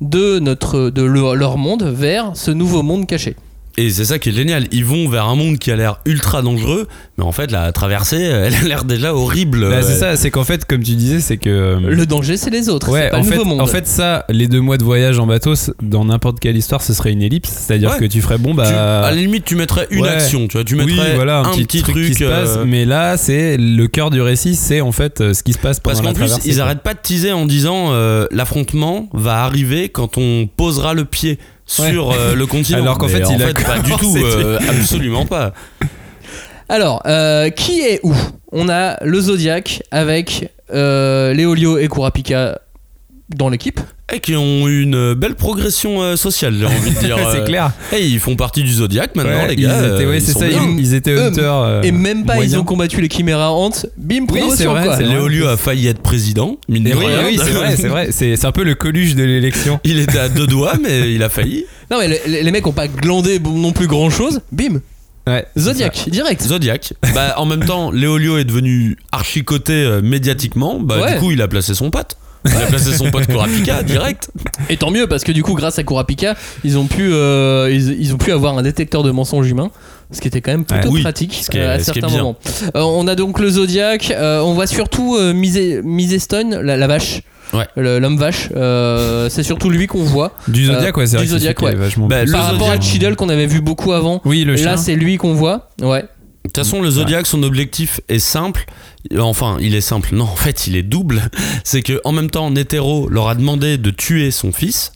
de, 0.02 0.40
notre, 0.40 0.90
de 0.90 1.02
leur 1.04 1.58
monde 1.58 1.84
vers 1.84 2.32
ce 2.36 2.52
nouveau 2.52 2.84
monde 2.84 3.06
caché. 3.06 3.36
Et 3.78 3.90
c'est 3.90 4.06
ça 4.06 4.20
qui 4.20 4.30
est 4.30 4.32
génial. 4.32 4.68
Ils 4.72 4.86
vont 4.86 5.10
vers 5.10 5.26
un 5.26 5.36
monde 5.36 5.58
qui 5.60 5.70
a 5.70 5.76
l'air 5.76 6.00
ultra 6.06 6.42
dangereux, 6.42 6.88
mais 7.18 7.26
en 7.26 7.34
fait 7.34 7.52
la 7.52 7.74
traversée, 7.74 8.22
elle 8.22 8.56
a 8.56 8.62
l'air 8.62 8.84
déjà 8.86 9.14
horrible. 9.14 9.70
Bah, 9.70 9.82
c'est 9.82 9.98
ça, 9.98 10.16
c'est 10.16 10.32
qu'en 10.32 10.46
fait, 10.46 10.64
comme 10.66 10.82
tu 10.82 10.94
disais, 10.96 11.20
c'est 11.20 11.36
que. 11.38 11.50
euh, 11.50 11.80
Le 11.82 12.06
danger, 12.06 12.38
c'est 12.38 12.50
les 12.50 12.70
autres, 12.70 12.90
Ouais, 12.90 13.02
c'est 13.04 13.10
pas 13.10 13.18
en 13.18 13.20
le 13.24 13.26
fait, 13.26 13.36
nouveau 13.36 13.50
monde. 13.50 13.60
en 13.62 13.66
fait, 13.68 13.86
ça, 13.86 14.24
les 14.30 14.48
deux 14.48 14.62
mois 14.62 14.78
de 14.78 14.84
voyage 14.86 15.20
en 15.20 15.28
bateau, 15.28 15.56
c- 15.56 15.74
dans 15.82 16.06
n'importe 16.06 16.40
quelle 16.40 16.56
histoire, 16.56 16.82
ce 16.82 16.94
serait 16.94 17.12
une 17.12 17.22
ellipse. 17.22 17.50
C'est-à-dire 17.50 17.92
Ouais. 17.92 18.00
que 18.00 18.06
tu 18.06 18.22
ferais 18.22 18.38
bon, 18.38 18.52
Tu- 18.52 18.56
bah. 18.58 19.02
à 19.02 19.12
la 19.12 19.16
limite, 19.18 19.44
tu 19.44 19.56
mettrais 19.58 19.88
une 19.92 20.04
Ouais. 20.04 20.10
action, 20.10 20.48
tu 20.48 20.54
vois, 20.58 20.64
tu 20.64 20.76
oui, 20.76 20.86
mettrais 20.86 21.16
voilà, 21.16 21.40
un, 21.40 21.52
petit, 21.58 21.82
truc, 21.84 21.96
qui 22.08 22.14
se 22.14 22.24
passe. 22.24 22.56
euh, 22.58 22.64
Mais 22.66 22.86
là, 22.86 23.18
c'est 23.18 23.58
le 23.58 23.88
cœur 23.88 24.10
du 24.10 24.22
récit, 24.22 24.56
c'est 24.56 24.80
en 24.80 24.94
fait 24.94 25.20
euh, 25.20 25.34
ce 25.34 25.44
qui 25.44 25.52
se 25.52 25.58
passe 25.60 25.82
pendant 25.82 25.96
Parce 25.96 26.02
qu'en 26.02 26.08
la 26.08 26.14
plus, 26.14 26.26
traversée. 26.28 26.50
ils 26.50 26.56
quoi. 26.56 26.64
arrêtent 26.64 26.82
pas 26.84 26.94
de 26.94 27.00
teaser 27.04 27.34
en 27.34 27.46
disant 27.46 27.88
euh, 27.92 28.26
l'affrontement 28.32 29.10
va 29.14 29.44
arriver 29.44 29.90
quand 29.90 30.18
on 30.18 30.48
posera 30.48 30.94
le 30.94 31.04
pied 31.04 31.40
sur 31.66 32.12
euh, 32.12 32.36
le 32.36 32.46
continent. 32.46 32.82
Alors 32.82 32.98
qu'en 32.98 33.08
fait, 33.08 33.24
il 33.30 33.42
a 33.42 33.48
fait, 33.48 33.64
pas 33.64 33.80
du 33.80 33.92
tout, 33.94 34.16
euh, 34.18 34.60
absolument 34.70 35.26
pas. 35.26 35.54
Alors, 36.70 37.02
euh, 37.06 37.50
qui 37.50 37.82
est 37.82 38.00
où? 38.04 38.16
On 38.52 38.70
a 38.70 39.04
le 39.04 39.20
Zodiac 39.20 39.84
avec 39.92 40.52
euh, 40.74 41.34
Léolio 41.34 41.78
et 41.78 41.88
Kurapika 41.88 42.60
dans 43.30 43.50
l'équipe. 43.50 43.80
Et 44.14 44.20
qui 44.20 44.36
ont 44.36 44.68
eu 44.68 44.84
une 44.84 45.16
belle 45.16 45.34
progression 45.34 46.04
euh, 46.04 46.16
sociale, 46.16 46.56
j'ai 46.60 46.66
envie 46.68 46.92
de 46.92 47.00
dire. 47.00 47.18
c'est 47.32 47.40
Euh, 47.40 47.44
clair. 47.46 47.72
hey, 47.92 48.12
ils 48.12 48.20
font 48.20 48.36
partie 48.36 48.62
du 48.62 48.72
Zodiac 48.72 49.16
maintenant, 49.16 49.32
Ouais, 49.32 49.48
les 49.48 49.54
ils 49.56 49.62
gars. 49.68 49.78
étaient, 49.80 50.04
euh, 50.04 50.10
ouais, 50.12 50.18
ils 50.20 50.22
c'est 50.22 50.34
ça, 50.38 50.48
ils, 50.48 50.80
ils 50.80 50.94
étaient 50.94 51.12
Eux, 51.14 51.24
hunters. 51.24 51.54
euh, 51.58 51.82
et 51.82 51.92
même 51.92 52.24
pas, 52.24 52.38
ils 52.44 52.56
ont 52.58 52.64
combattu 52.64 53.02
les 53.02 53.10
Chiméras 53.10 53.52
Ant. 53.52 53.72
Bim, 53.98 54.26
Oui, 54.32 54.42
c'est 54.56 54.66
vrai, 54.66 54.86
quoi. 54.86 54.98
c'est 54.98 55.04
vrai. 55.04 55.14
Léolio 55.14 55.48
a 55.48 55.58
failli 55.58 55.88
être 55.88 56.02
président, 56.02 56.58
mine 56.70 56.84
de 56.84 56.90
Et 56.90 56.94
oui, 56.94 57.06
rien. 57.08 57.26
oui, 57.26 57.40
c'est 57.44 57.50
vrai, 57.52 57.76
c'est 57.76 57.88
vrai. 57.88 58.08
C'est 58.12 58.36
c'est 58.36 58.46
un 58.46 58.52
peu 58.52 58.64
le 58.64 58.76
coluche 58.76 59.16
de 59.16 59.24
l'élection. 59.24 59.80
Il 59.84 59.98
était 60.00 60.20
à 60.20 60.30
deux 60.30 60.46
doigts, 60.46 60.74
mais 60.82 61.12
il 61.12 61.24
a 61.24 61.30
failli. 61.30 61.66
Non 61.90 61.98
mais 61.98 62.20
les, 62.28 62.44
les 62.44 62.52
mecs 62.52 62.68
ont 62.68 62.74
pas 62.74 62.88
glandé 62.88 63.40
non 63.40 63.72
plus 63.72 63.88
grand 63.88 64.10
chose. 64.12 64.42
Bim, 64.52 64.82
Ouais, 65.28 65.44
Zodiac, 65.58 66.08
direct. 66.12 66.44
Zodiac. 66.44 66.94
Bah, 67.16 67.34
en 67.38 67.48
même 67.48 67.66
temps, 67.66 67.90
Léolio 67.90 68.38
est 68.38 68.44
devenu 68.46 68.96
archicoté 69.12 69.74
euh, 69.74 70.00
médiatiquement. 70.04 70.80
Bah, 70.80 71.02
Ouais. 71.02 71.14
du 71.16 71.20
coup, 71.20 71.32
il 71.32 71.42
a 71.42 71.48
placé 71.48 71.74
son 71.74 71.90
pote. 71.90 72.16
Il 72.46 72.62
a 72.62 72.68
placé 72.68 72.94
son 72.94 73.10
pote 73.12 73.28
Kurapika 73.28 73.84
direct. 73.84 74.30
Et 74.70 74.78
tant 74.78 74.92
mieux 74.92 75.08
parce 75.08 75.24
que 75.24 75.32
du 75.32 75.44
coup, 75.44 75.54
grâce 75.54 75.80
à 75.80 75.84
Kurapika, 75.84 76.36
ils 76.64 76.78
ont 76.78 76.86
pu, 76.86 77.12
euh, 77.12 77.70
ils, 77.72 78.00
ils 78.02 78.14
ont 78.14 78.18
pu 78.18 78.32
avoir 78.32 78.58
un 78.58 78.62
détecteur 78.64 79.04
de 79.04 79.12
mensonges 79.12 79.50
humains. 79.50 79.72
Ce 80.12 80.22
qui 80.22 80.28
était 80.28 80.42
quand 80.42 80.52
même 80.52 80.66
plutôt 80.66 80.90
oui, 80.90 81.02
pratique 81.02 81.34
ce 81.34 81.50
qui 81.50 81.58
est- 81.58 81.62
euh, 81.62 81.76
à 81.76 81.80
certains 81.80 82.08
moments. 82.10 82.36
Euh, 82.76 82.82
on 82.82 83.08
a 83.08 83.16
donc 83.16 83.40
le 83.40 83.50
Zodiac. 83.50 84.14
on 84.20 84.54
voit 84.54 84.68
surtout 84.68 85.18
Misé- 85.34 85.82
Misestone, 85.84 86.62
la, 86.62 86.78
la 86.78 86.88
vache. 86.88 87.22
Ouais. 87.54 87.68
L'homme 87.76 88.18
vache. 88.18 88.50
euh, 88.56 89.30
c'est 89.30 89.44
surtout 89.44 89.70
lui 89.70 89.88
qu'on 89.88 90.04
voit. 90.04 90.34
Du 90.48 90.66
Zodiac, 90.66 90.98
ouais, 90.98 91.06
c'est 91.08 91.16
vrai 91.18 91.26
du 91.26 91.32
Zodiac, 91.32 91.62
ouais. 91.62 91.76
Bah, 92.08 92.18
Par 92.32 92.52
rapport 92.52 92.70
à. 92.70 92.80
Cheadle 92.82 93.16
qu'on 93.16 93.30
avait 93.30 93.46
vu 93.46 93.62
beaucoup 93.62 93.94
avant. 93.94 94.22
Oui, 94.26 94.44
le 94.44 94.56
chien. 94.58 94.66
Là, 94.72 94.78
c'est 94.78 94.96
lui 94.96 95.18
qu'on 95.18 95.34
voit. 95.34 95.70
Ouais. 95.82 96.04
De 96.46 96.50
toute 96.52 96.64
façon, 96.64 96.80
le 96.84 96.92
Zodiac, 96.92 97.26
son 97.26 97.42
objectif 97.42 98.02
est 98.08 98.20
simple. 98.20 98.66
Enfin, 99.18 99.58
il 99.60 99.74
est 99.74 99.82
simple. 99.82 100.10
Non, 100.14 100.26
en 100.26 100.36
fait, 100.36 100.68
il 100.68 100.76
est 100.76 100.84
double. 100.84 101.24
C'est 101.64 101.82
que 101.82 102.00
en 102.04 102.12
même 102.12 102.30
temps, 102.30 102.52
Netero 102.52 103.10
leur 103.10 103.30
a 103.30 103.34
demandé 103.34 103.80
de 103.80 103.90
tuer 103.90 104.30
son 104.30 104.52
fils. 104.52 104.92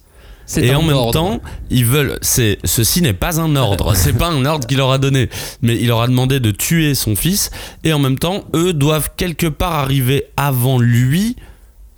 C'est 0.46 0.64
Et 0.64 0.76
en 0.76 0.84
même 0.84 0.96
ordre. 0.96 1.14
temps, 1.14 1.42
ils 1.72 1.86
veulent. 1.86 2.20
C'est 2.22 2.60
ceci 2.64 3.02
n'est 3.02 3.14
pas 3.14 3.42
un 3.42 3.56
ordre. 3.56 3.94
c'est 3.96 4.14
pas 4.14 4.28
un 4.30 4.46
ordre 4.46 4.68
qu'il 4.68 4.78
leur 4.78 4.92
a 4.92 5.00
donné, 5.00 5.28
mais 5.64 5.76
il 5.76 5.88
leur 5.88 6.02
a 6.02 6.08
demandé 6.08 6.40
de 6.40 6.52
tuer 6.52 6.94
son 6.94 7.16
fils. 7.16 7.50
Et 7.84 7.94
en 7.94 8.00
même 8.00 8.20
temps, 8.20 8.44
eux 8.54 8.72
doivent 8.74 9.10
quelque 9.18 9.48
part 9.48 9.74
arriver 9.74 10.26
avant 10.38 10.78
lui 10.78 11.36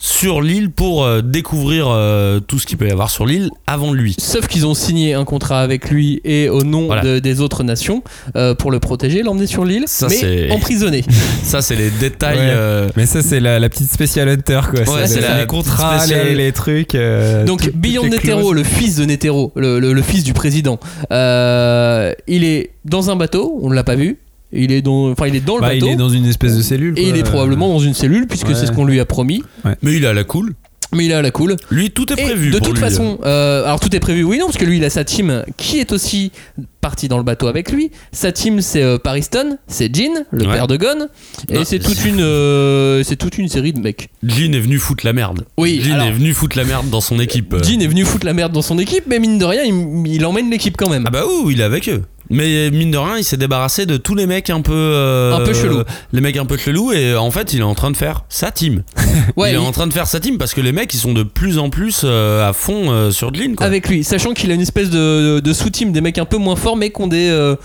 sur 0.03 0.41
l'île 0.41 0.71
pour 0.71 1.03
euh, 1.05 1.21
découvrir 1.21 1.85
euh, 1.87 2.39
tout 2.39 2.57
ce 2.57 2.65
qu'il 2.65 2.75
peut 2.77 2.87
y 2.87 2.91
avoir 2.91 3.11
sur 3.11 3.23
l'île 3.27 3.51
avant 3.67 3.93
lui. 3.93 4.15
Sauf 4.17 4.47
qu'ils 4.47 4.65
ont 4.65 4.73
signé 4.73 5.13
un 5.13 5.25
contrat 5.25 5.61
avec 5.61 5.91
lui 5.91 6.21
et 6.25 6.49
au 6.49 6.63
nom 6.63 6.87
Voilà. 6.87 7.03
de- 7.03 7.19
des 7.19 7.39
autres 7.39 7.63
nations 7.63 8.03
euh, 8.35 8.55
pour 8.55 8.71
le 8.71 8.79
protéger, 8.79 9.21
l'emmener 9.21 9.45
sur 9.45 9.63
l'île, 9.63 9.83
Ça, 9.85 10.07
mais 10.09 10.51
emprisonné. 10.51 11.03
Ça, 11.43 11.61
c'est 11.61 11.75
les 11.75 11.91
détails. 11.91 12.37
Ouais. 12.39 12.49
euh, 12.49 12.89
Mais 12.97 13.05
ça, 13.05 13.21
c'est 13.21 13.39
la, 13.39 13.59
la 13.59 13.69
petite 13.69 13.91
spécial 13.91 14.27
hunter, 14.27 14.61
quoi. 14.73 14.95
Ouais, 14.95 15.07
c'est 15.07 15.21
les, 15.21 15.45
contrats, 15.45 15.99
spéciale- 15.99 16.29
les, 16.29 16.35
les 16.35 16.51
trucs. 16.51 16.95
euh, 16.95 17.45
Donc 17.45 17.61
toutes 17.61 17.75
les 17.85 18.09
Netero, 18.09 18.53
le 18.53 18.63
fils 18.63 18.95
de 18.95 19.05
Netero, 19.05 19.51
le, 19.55 19.79
le- 19.79 19.93
le 19.93 20.01
fils 20.01 20.23
du 20.23 20.33
président, 20.33 20.79
euh, 21.11 22.13
il 22.27 22.43
est 22.43 22.71
dans 22.85 23.11
un 23.11 23.15
bateau, 23.15 23.59
on 23.61 23.69
ne 23.69 23.75
l'a 23.75 23.83
pas 23.83 23.95
vu. 23.95 24.17
Il 24.53 24.71
est 24.71 24.81
dans, 24.81 25.11
enfin, 25.11 25.27
il 25.27 25.35
est 25.35 25.39
dans 25.45 25.55
le 25.55 25.61
Bah, 25.61 25.69
bateau. 25.73 25.87
il 25.87 25.91
est 25.93 25.95
dans 25.95 26.09
une 26.09 26.25
espèce 26.25 26.57
de 26.57 26.61
cellule. 26.61 26.93
et 26.97 27.01
quoi. 27.03 27.09
il 27.09 27.17
est 27.17 27.23
probablement 27.23 27.69
dans 27.69 27.79
une 27.79 27.93
cellule 27.93 28.27
puisque 28.27 28.47
Ouais. 28.49 28.55
c'est 28.55 28.65
ce 28.67 28.71
qu'on 28.71 28.85
lui 28.85 28.99
a 28.99 29.05
promis. 29.05 29.43
Mais 29.81 29.93
il 29.95 30.03
est 30.03 30.07
à 30.07 30.13
la 30.13 30.23
cool. 30.23 30.53
Mais 30.93 31.05
il 31.05 31.11
est 31.11 31.13
à 31.13 31.21
la 31.21 31.31
cool. 31.31 31.55
Lui, 31.69 31.89
tout 31.91 32.11
est 32.11 32.19
Et 32.19 32.23
prévu. 32.23 32.49
de 32.51 32.57
pour 32.57 32.67
toute 32.67 32.75
lui. 32.75 32.81
façon, 32.83 33.17
euh, 33.23 33.63
alors 33.63 33.79
tout 33.79 33.95
est 33.95 34.01
prévu, 34.01 34.25
oui, 34.25 34.37
non, 34.39 34.47
parce 34.47 34.57
que 34.57 34.65
lui, 34.65 34.75
il 34.75 34.83
a 34.83 34.89
sa 34.89 35.05
team 35.05 35.45
qui 35.55 35.79
est 35.79 35.93
aussi 35.93 36.33
partie 36.81 37.07
dans 37.07 37.15
le 37.17 37.23
bateau 37.23 37.47
avec 37.47 37.71
lui. 37.71 37.91
Sa 38.11 38.33
team, 38.33 38.59
c'est 38.59 38.83
euh, 38.83 38.97
Pariston, 38.97 39.57
c'est 39.67 39.95
Jean, 39.95 40.25
le 40.31 40.45
Ouais. 40.45 40.53
père 40.53 40.67
de 40.67 40.75
Gon, 40.75 41.07
et 41.47 41.63
c'est 41.63 41.79
toute 41.79 42.03
une, 42.03 42.19
euh, 42.19 43.03
c'est 43.03 43.15
toute 43.15 43.37
une 43.37 43.47
série 43.47 43.71
de 43.71 43.79
mecs. 43.79 44.09
Jean 44.21 44.53
est 44.53 44.59
venu 44.59 44.79
foutre 44.79 45.05
la 45.05 45.13
merde. 45.13 45.45
Oui, 45.57 45.79
Jean 45.81 45.93
alors- 45.93 46.07
est 46.07 46.11
venu 46.11 46.33
foutre 46.33 46.57
la 46.57 46.65
merde 46.65 46.89
dans 46.89 46.99
son 46.99 47.21
équipe. 47.21 47.55
Jean 47.63 47.79
est 47.81 47.87
venu 47.87 48.03
foutre 48.03 48.25
la 48.25 48.33
merde 48.33 48.51
dans 48.51 48.61
son 48.61 48.77
équipe, 48.77 49.05
mais 49.07 49.19
mine 49.19 49.37
de 49.39 49.45
rien, 49.45 49.61
il, 49.63 50.07
il 50.13 50.25
emmène 50.25 50.49
l'équipe 50.49 50.75
quand 50.75 50.89
même. 50.89 51.05
Ah 51.07 51.09
bah 51.09 51.23
oui, 51.45 51.53
il 51.53 51.61
est 51.61 51.63
avec 51.63 51.87
eux. 51.87 52.01
Mais 52.31 52.71
mine 52.71 52.91
de 52.91 52.97
rien, 52.97 53.17
il 53.17 53.23
s'est 53.23 53.37
débarrassé 53.37 53.85
de 53.85 53.97
tous 53.97 54.15
les 54.15 54.25
mecs 54.25 54.49
un 54.49 54.61
peu. 54.61 54.71
euh, 54.73 55.35
Un 55.35 55.41
peu 55.45 55.53
chelous. 55.53 55.83
Les 56.13 56.21
mecs 56.21 56.37
un 56.37 56.45
peu 56.45 56.57
chelous, 56.57 56.91
et 56.93 57.15
en 57.15 57.29
fait, 57.31 57.53
il 57.53 57.59
est 57.59 57.63
en 57.63 57.75
train 57.75 57.91
de 57.91 57.97
faire 57.97 58.23
sa 58.29 58.51
team. 58.51 58.83
ouais, 59.35 59.49
il 59.51 59.55
est 59.55 59.57
il- 59.57 59.59
en 59.59 59.71
train 59.71 59.87
de 59.87 59.93
faire 59.93 60.07
sa 60.07 60.19
team 60.19 60.37
parce 60.37 60.53
que 60.53 60.61
les 60.61 60.71
mecs, 60.71 60.93
ils 60.93 60.97
sont 60.99 61.13
de 61.13 61.23
plus 61.23 61.57
en 61.59 61.69
plus 61.69 62.01
euh, 62.03 62.47
à 62.47 62.53
fond 62.53 62.89
euh, 62.91 63.11
sur 63.11 63.33
Jean, 63.33 63.55
quoi. 63.55 63.65
avec 63.65 63.87
lui, 63.89 64.03
sachant 64.03 64.33
qu'il 64.33 64.49
a 64.51 64.53
une 64.53 64.61
espèce 64.61 64.89
de, 64.89 65.39
de 65.39 65.53
sous-team, 65.53 65.91
des 65.91 66.01
mecs 66.01 66.17
un 66.17 66.25
peu 66.25 66.37
moins 66.37 66.55
forts, 66.55 66.77
mais 66.77 66.89
qui 66.91 67.01
ont 67.01 67.07
des, 67.07 67.29
euh, 67.29 67.55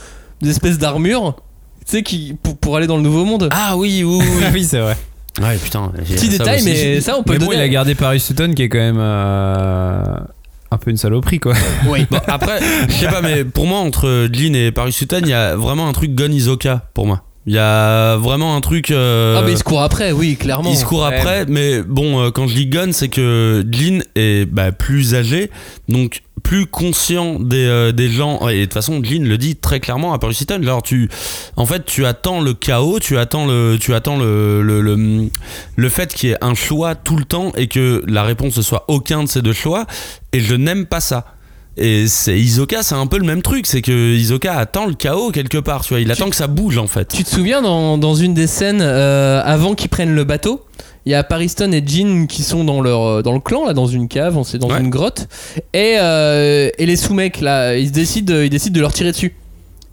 des 0.43 0.51
espèces 0.51 0.79
d'armures, 0.79 1.37
tu 1.87 1.93
sais, 1.99 2.03
qui, 2.03 2.35
pour, 2.43 2.57
pour 2.57 2.77
aller 2.77 2.87
dans 2.89 2.97
le 2.97 3.03
nouveau 3.03 3.25
monde. 3.25 3.49
Ah 3.53 3.77
oui, 3.77 4.03
oui, 4.05 4.19
oui. 4.21 4.45
oui, 4.53 4.65
c'est 4.69 4.81
vrai. 4.81 4.97
ouais, 5.41 5.57
putain. 5.63 5.93
j'ai 6.05 6.15
Petit 6.17 6.27
ça 6.33 6.39
détail, 6.39 6.57
aussi. 6.57 6.65
mais 6.67 7.01
ça, 7.01 7.17
on 7.19 7.23
peut 7.23 7.33
Mais 7.35 7.39
le 7.39 7.45
bon, 7.45 7.51
donner. 7.53 7.59
il 7.59 7.63
a 7.63 7.69
gardé 7.69 7.95
Paris 7.95 8.19
Sutton 8.21 8.53
qui 8.55 8.63
est 8.63 8.69
quand 8.69 8.79
même 8.79 8.99
euh, 8.99 10.03
un 10.77 10.79
peu 10.79 10.91
une 10.91 10.97
saloperie 10.97 11.41
quoi. 11.41 11.55
Oui. 11.89 12.07
Bon, 12.11 12.21
après, 12.29 12.61
je 12.89 12.93
sais 12.93 13.09
pas, 13.09 13.21
mais 13.21 13.45
pour 13.45 13.67
moi, 13.67 13.81
entre 13.81 14.29
Jean 14.33 14.55
et 14.55 14.71
Paris 14.71 14.93
Sutton, 14.93 15.21
il 15.23 15.29
y 15.29 15.33
a 15.33 15.57
vraiment 15.57 15.89
un 15.89 15.93
truc 15.93 16.15
Gon 16.15 16.31
Isoka 16.31 16.89
pour 16.95 17.07
moi. 17.07 17.26
Il 17.49 17.55
y 17.55 17.59
a 17.59 18.17
vraiment 18.17 18.57
un 18.57 18.61
truc. 18.61 18.91
euh, 18.91 19.37
Ah, 19.39 19.43
mais 19.45 19.53
il 19.53 19.59
se 19.59 19.63
court 19.65 19.83
après, 19.83 20.11
oui, 20.11 20.37
clairement. 20.37 20.71
il 20.71 20.77
se 20.77 20.85
court 20.85 21.03
Ouais. 21.07 21.15
après, 21.17 21.47
mais 21.47 21.81
bon, 21.83 22.21
euh, 22.21 22.31
quand 22.31 22.49
je 22.49 22.55
dis 22.55 22.67
Gon, 22.67 22.91
c'est 22.93 23.09
que 23.09 23.65
Jean 23.71 24.03
est 24.17 24.47
bah, 24.51 24.73
plus 24.73 25.15
âgé, 25.15 25.51
donc 25.89 26.23
plus 26.43 26.67
conscient 26.67 27.39
des, 27.39 27.65
euh, 27.67 27.93
des 27.93 28.09
gens. 28.09 28.49
Et 28.49 28.59
de 28.59 28.65
toute 28.65 28.75
façon, 28.75 29.01
Jean 29.03 29.25
le 29.25 29.39
dit 29.39 29.55
très 29.57 29.79
clairement 29.79 30.13
à 30.13 30.19
Paris 30.19 30.37
Hilton. 30.41 30.61
Alors, 30.63 30.83
tu, 30.83 31.09
en 31.57 31.67
fait, 31.67 31.85
tu 31.85 32.05
attends 32.05 32.41
le 32.41 32.53
chaos, 32.53 32.99
tu 32.99 33.17
attends 33.17 33.47
le, 33.47 33.77
tu 33.81 33.95
attends 33.95 34.17
le, 34.19 34.61
le, 34.63 34.81
le, 34.81 35.29
le 35.77 35.89
fait 35.89 36.13
qu'il 36.15 36.31
y 36.31 36.33
ait 36.33 36.39
un 36.45 36.55
choix 36.55 36.97
tout 36.97 37.17
le 37.17 37.25
temps 37.25 37.53
et 37.57 37.69
que 37.69 38.03
la 38.09 38.25
réponse 38.25 38.57
ne 38.57 38.63
soit 38.63 38.85
aucun 38.89 39.23
de 39.23 39.29
ces 39.29 39.41
deux 39.43 39.53
choix. 39.53 39.87
Et 40.33 40.41
je 40.41 40.55
n'aime 40.57 40.85
pas 40.87 41.01
ça. 41.01 41.25
Et 41.79 42.07
c'est 42.09 42.39
Isoka, 42.39 42.83
c'est 42.83 42.95
un 42.95 43.07
peu 43.07 43.19
le 43.19 43.25
même 43.27 43.43
truc, 43.43 43.67
c'est 43.67 43.83
que 43.83 44.15
Isoka 44.15 44.55
attend 44.57 44.87
le 44.87 44.95
chaos 44.95 45.31
quelque 45.31 45.59
part, 45.59 45.83
tu 45.85 45.91
vois, 45.91 46.01
il 46.01 46.11
attend 46.11 46.31
que 46.31 46.37
ça 46.37 46.47
bouge 46.47 46.79
en 46.79 46.87
fait. 46.87 47.09
Tu 47.15 47.23
te 47.23 47.29
souviens 47.29 47.61
dans, 47.61 47.99
dans 47.99 48.15
une 48.15 48.33
des 48.33 48.47
scènes 48.47 48.81
euh, 48.81 49.43
avant 49.45 49.75
qu'ils 49.75 49.91
prennent 49.91 50.15
le 50.15 50.25
bateau 50.25 50.63
il 51.05 51.13
y 51.13 51.15
a 51.15 51.23
Pariston 51.23 51.71
et 51.73 51.85
Jean 51.87 52.27
qui 52.27 52.43
sont 52.43 52.65
dans 52.65 52.81
leur 52.81 53.03
euh, 53.03 53.23
dans 53.23 53.33
le 53.35 53.39
clan 53.41 53.67
là 53.67 53.75
dans 53.75 53.87
une 53.87 54.09
cave, 54.09 54.37
on 54.37 54.43
sait 54.43 54.59
dans 54.59 54.69
Ouais. 54.71 54.81
une 54.81 54.91
grotte 54.91 55.29
et, 55.73 55.97
euh, 56.01 56.69
et 56.79 56.87
les 56.87 56.97
sous-mecs 56.97 57.41
là 57.43 57.77
ils 57.77 57.93
décident 57.93 58.35
de- 58.35 58.43
ils 58.45 58.51
décident 58.51 58.75
de 58.75 58.81
leur 58.81 58.93
tirer 58.93 59.13
dessus. 59.13 59.35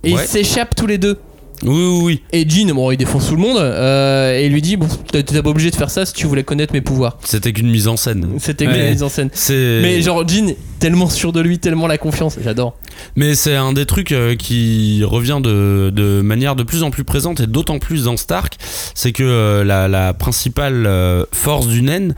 Et 0.06 0.13
Ouais. 0.16 0.22
ils 0.24 0.28
s'échappent 0.28 0.75
tous 0.75 0.88
les 0.88 0.98
deux. 0.98 1.20
Oui, 1.65 1.70
oui, 1.72 2.00
oui. 2.03 2.22
Et 2.34 2.48
Jean, 2.50 2.74
bon, 2.74 2.91
il 2.91 2.98
défonce 2.98 3.27
tout 3.29 3.36
le 3.36 3.41
monde 3.41 3.58
euh, 3.58 4.38
et 4.38 4.46
il 4.48 4.51
lui 4.51 4.62
dit 4.62 4.75
bon, 4.77 4.88
t'es 5.12 5.24
pas 5.24 5.50
obligé 5.50 5.72
de 5.72 5.75
faire 5.75 5.89
ça 5.89 6.05
si 6.05 6.13
tu 6.13 6.27
voulais 6.27 6.43
connaître 6.43 6.74
mes 6.74 6.82
pouvoirs. 6.82 7.17
C'était 7.24 7.53
qu'une 7.53 7.70
mise 7.72 7.88
en 7.88 7.96
scène. 7.98 8.27
C'était 8.39 8.67
Ouais. 8.67 8.86
une 8.86 8.91
mise 8.91 9.03
en 9.03 9.10
scène. 9.10 9.29
Mais 9.50 10.01
genre 10.01 10.27
Jean 10.27 10.53
tellement 10.79 11.10
sûr 11.10 11.32
de 11.32 11.39
lui, 11.39 11.60
tellement 11.60 11.88
la 11.88 11.98
confiance, 11.98 12.38
j'adore. 12.43 12.75
Mais 13.15 13.36
c'est 13.36 13.55
un 13.55 13.72
des 13.74 13.86
trucs 13.86 14.12
euh, 14.12 14.36
qui 14.36 15.03
revient 15.05 15.39
de, 15.41 15.89
de 15.96 16.22
manière 16.22 16.55
de 16.55 16.63
plus 16.63 16.84
en 16.84 16.91
plus 16.91 17.03
présente 17.05 17.39
et 17.39 17.48
d'autant 17.48 17.79
plus 17.79 18.03
dans 18.05 18.17
Stark, 18.17 18.58
c'est 18.93 19.13
que 19.13 19.24
euh, 19.24 19.63
la, 19.63 19.88
la 19.88 20.13
principale 20.13 20.88
force 21.32 21.67
du 21.67 21.82
naine, 21.82 22.15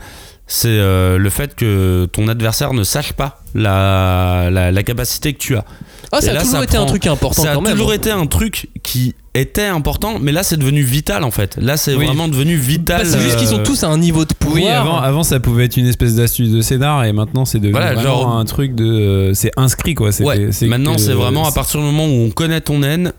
c'est 0.48 0.68
euh, 0.68 1.18
le 1.18 1.30
fait 1.30 1.54
que 1.56 2.06
ton 2.12 2.28
adversaire 2.28 2.72
ne 2.72 2.84
sache 2.84 3.12
pas 3.12 3.40
la, 3.54 4.48
la, 4.50 4.70
la 4.70 4.82
capacité 4.82 5.32
que 5.32 5.38
tu 5.38 5.56
as. 5.56 5.64
Ah, 6.12 6.18
Et 6.18 6.22
ça 6.26 6.30
a 6.30 6.34
là, 6.34 6.40
toujours 6.42 6.58
ça 6.58 6.64
été 6.64 6.76
un 6.76 6.86
truc 6.86 7.06
important 7.08 7.42
ça 7.42 7.50
a 7.50 7.54
quand 7.54 7.62
même. 7.62 7.72
toujours 7.72 7.92
été 7.92 8.12
un 8.12 8.26
truc 8.26 8.68
qui 8.84 9.14
était 9.34 9.66
important, 9.66 10.18
mais 10.20 10.30
là 10.30 10.44
c'est 10.44 10.56
devenu 10.56 10.82
vital 10.82 11.24
en 11.24 11.32
fait. 11.32 11.56
Là 11.60 11.76
c'est 11.76 11.96
Oui. 11.96 12.06
vraiment 12.06 12.28
devenu 12.28 12.54
vital. 12.54 13.02
Bah, 13.02 13.08
c'est 13.10 13.18
juste 13.20 13.38
qu'ils 13.38 13.48
sont 13.48 13.58
euh, 13.58 13.64
tous 13.64 13.82
à 13.82 13.88
un 13.88 13.98
niveau 13.98 14.24
de 14.24 14.32
pouvoir. 14.34 14.56
Oui, 14.62 14.68
avant, 14.68 14.98
avant 14.98 15.22
ça 15.24 15.40
pouvait 15.40 15.64
être 15.64 15.76
une 15.76 15.86
espèce 15.88 16.14
d'astuce 16.14 16.50
de 16.52 16.60
scénar 16.60 17.04
et 17.04 17.12
maintenant 17.12 17.44
c'est 17.44 17.58
devenu 17.58 17.72
Voilà, 17.72 17.94
vraiment 17.94 18.04
genre- 18.20 18.36
un 18.36 18.44
truc 18.44 18.76
de. 18.76 18.84
euh, 18.84 19.34
c'est 19.34 19.50
inscrit 19.56 19.94
quoi. 19.94 20.12
c'est- 20.12 20.22
Ouais, 20.24 20.48
maintenant 20.62 20.96
c'est 20.96 21.12
vraiment 21.12 21.46
à 21.48 21.52
partir 21.52 21.80
du 21.80 21.86
moment 21.86 22.06
où 22.06 22.26
on 22.26 22.30
connaît 22.30 22.60
ton 22.60 22.78
naine, 22.78 23.12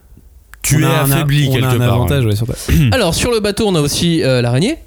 tu 0.63 0.77
on 0.84 0.89
es 0.89 0.96
affaibli 0.96 1.48
on 1.50 1.53
quelque 1.53 1.65
a 1.65 1.72
un 1.72 1.77
part. 1.79 1.93
avantage 1.96 2.25
ouais, 2.25 2.36
sur 2.38 2.48
ta- 2.48 2.53
Alors 2.93 3.13
sur 3.13 3.31
le 3.31 3.41
bateau, 3.41 3.67
on 3.67 3.75
a 3.75 3.81
aussi 3.81 4.24
euh, 4.24 4.41
l'araignée. 4.41 4.77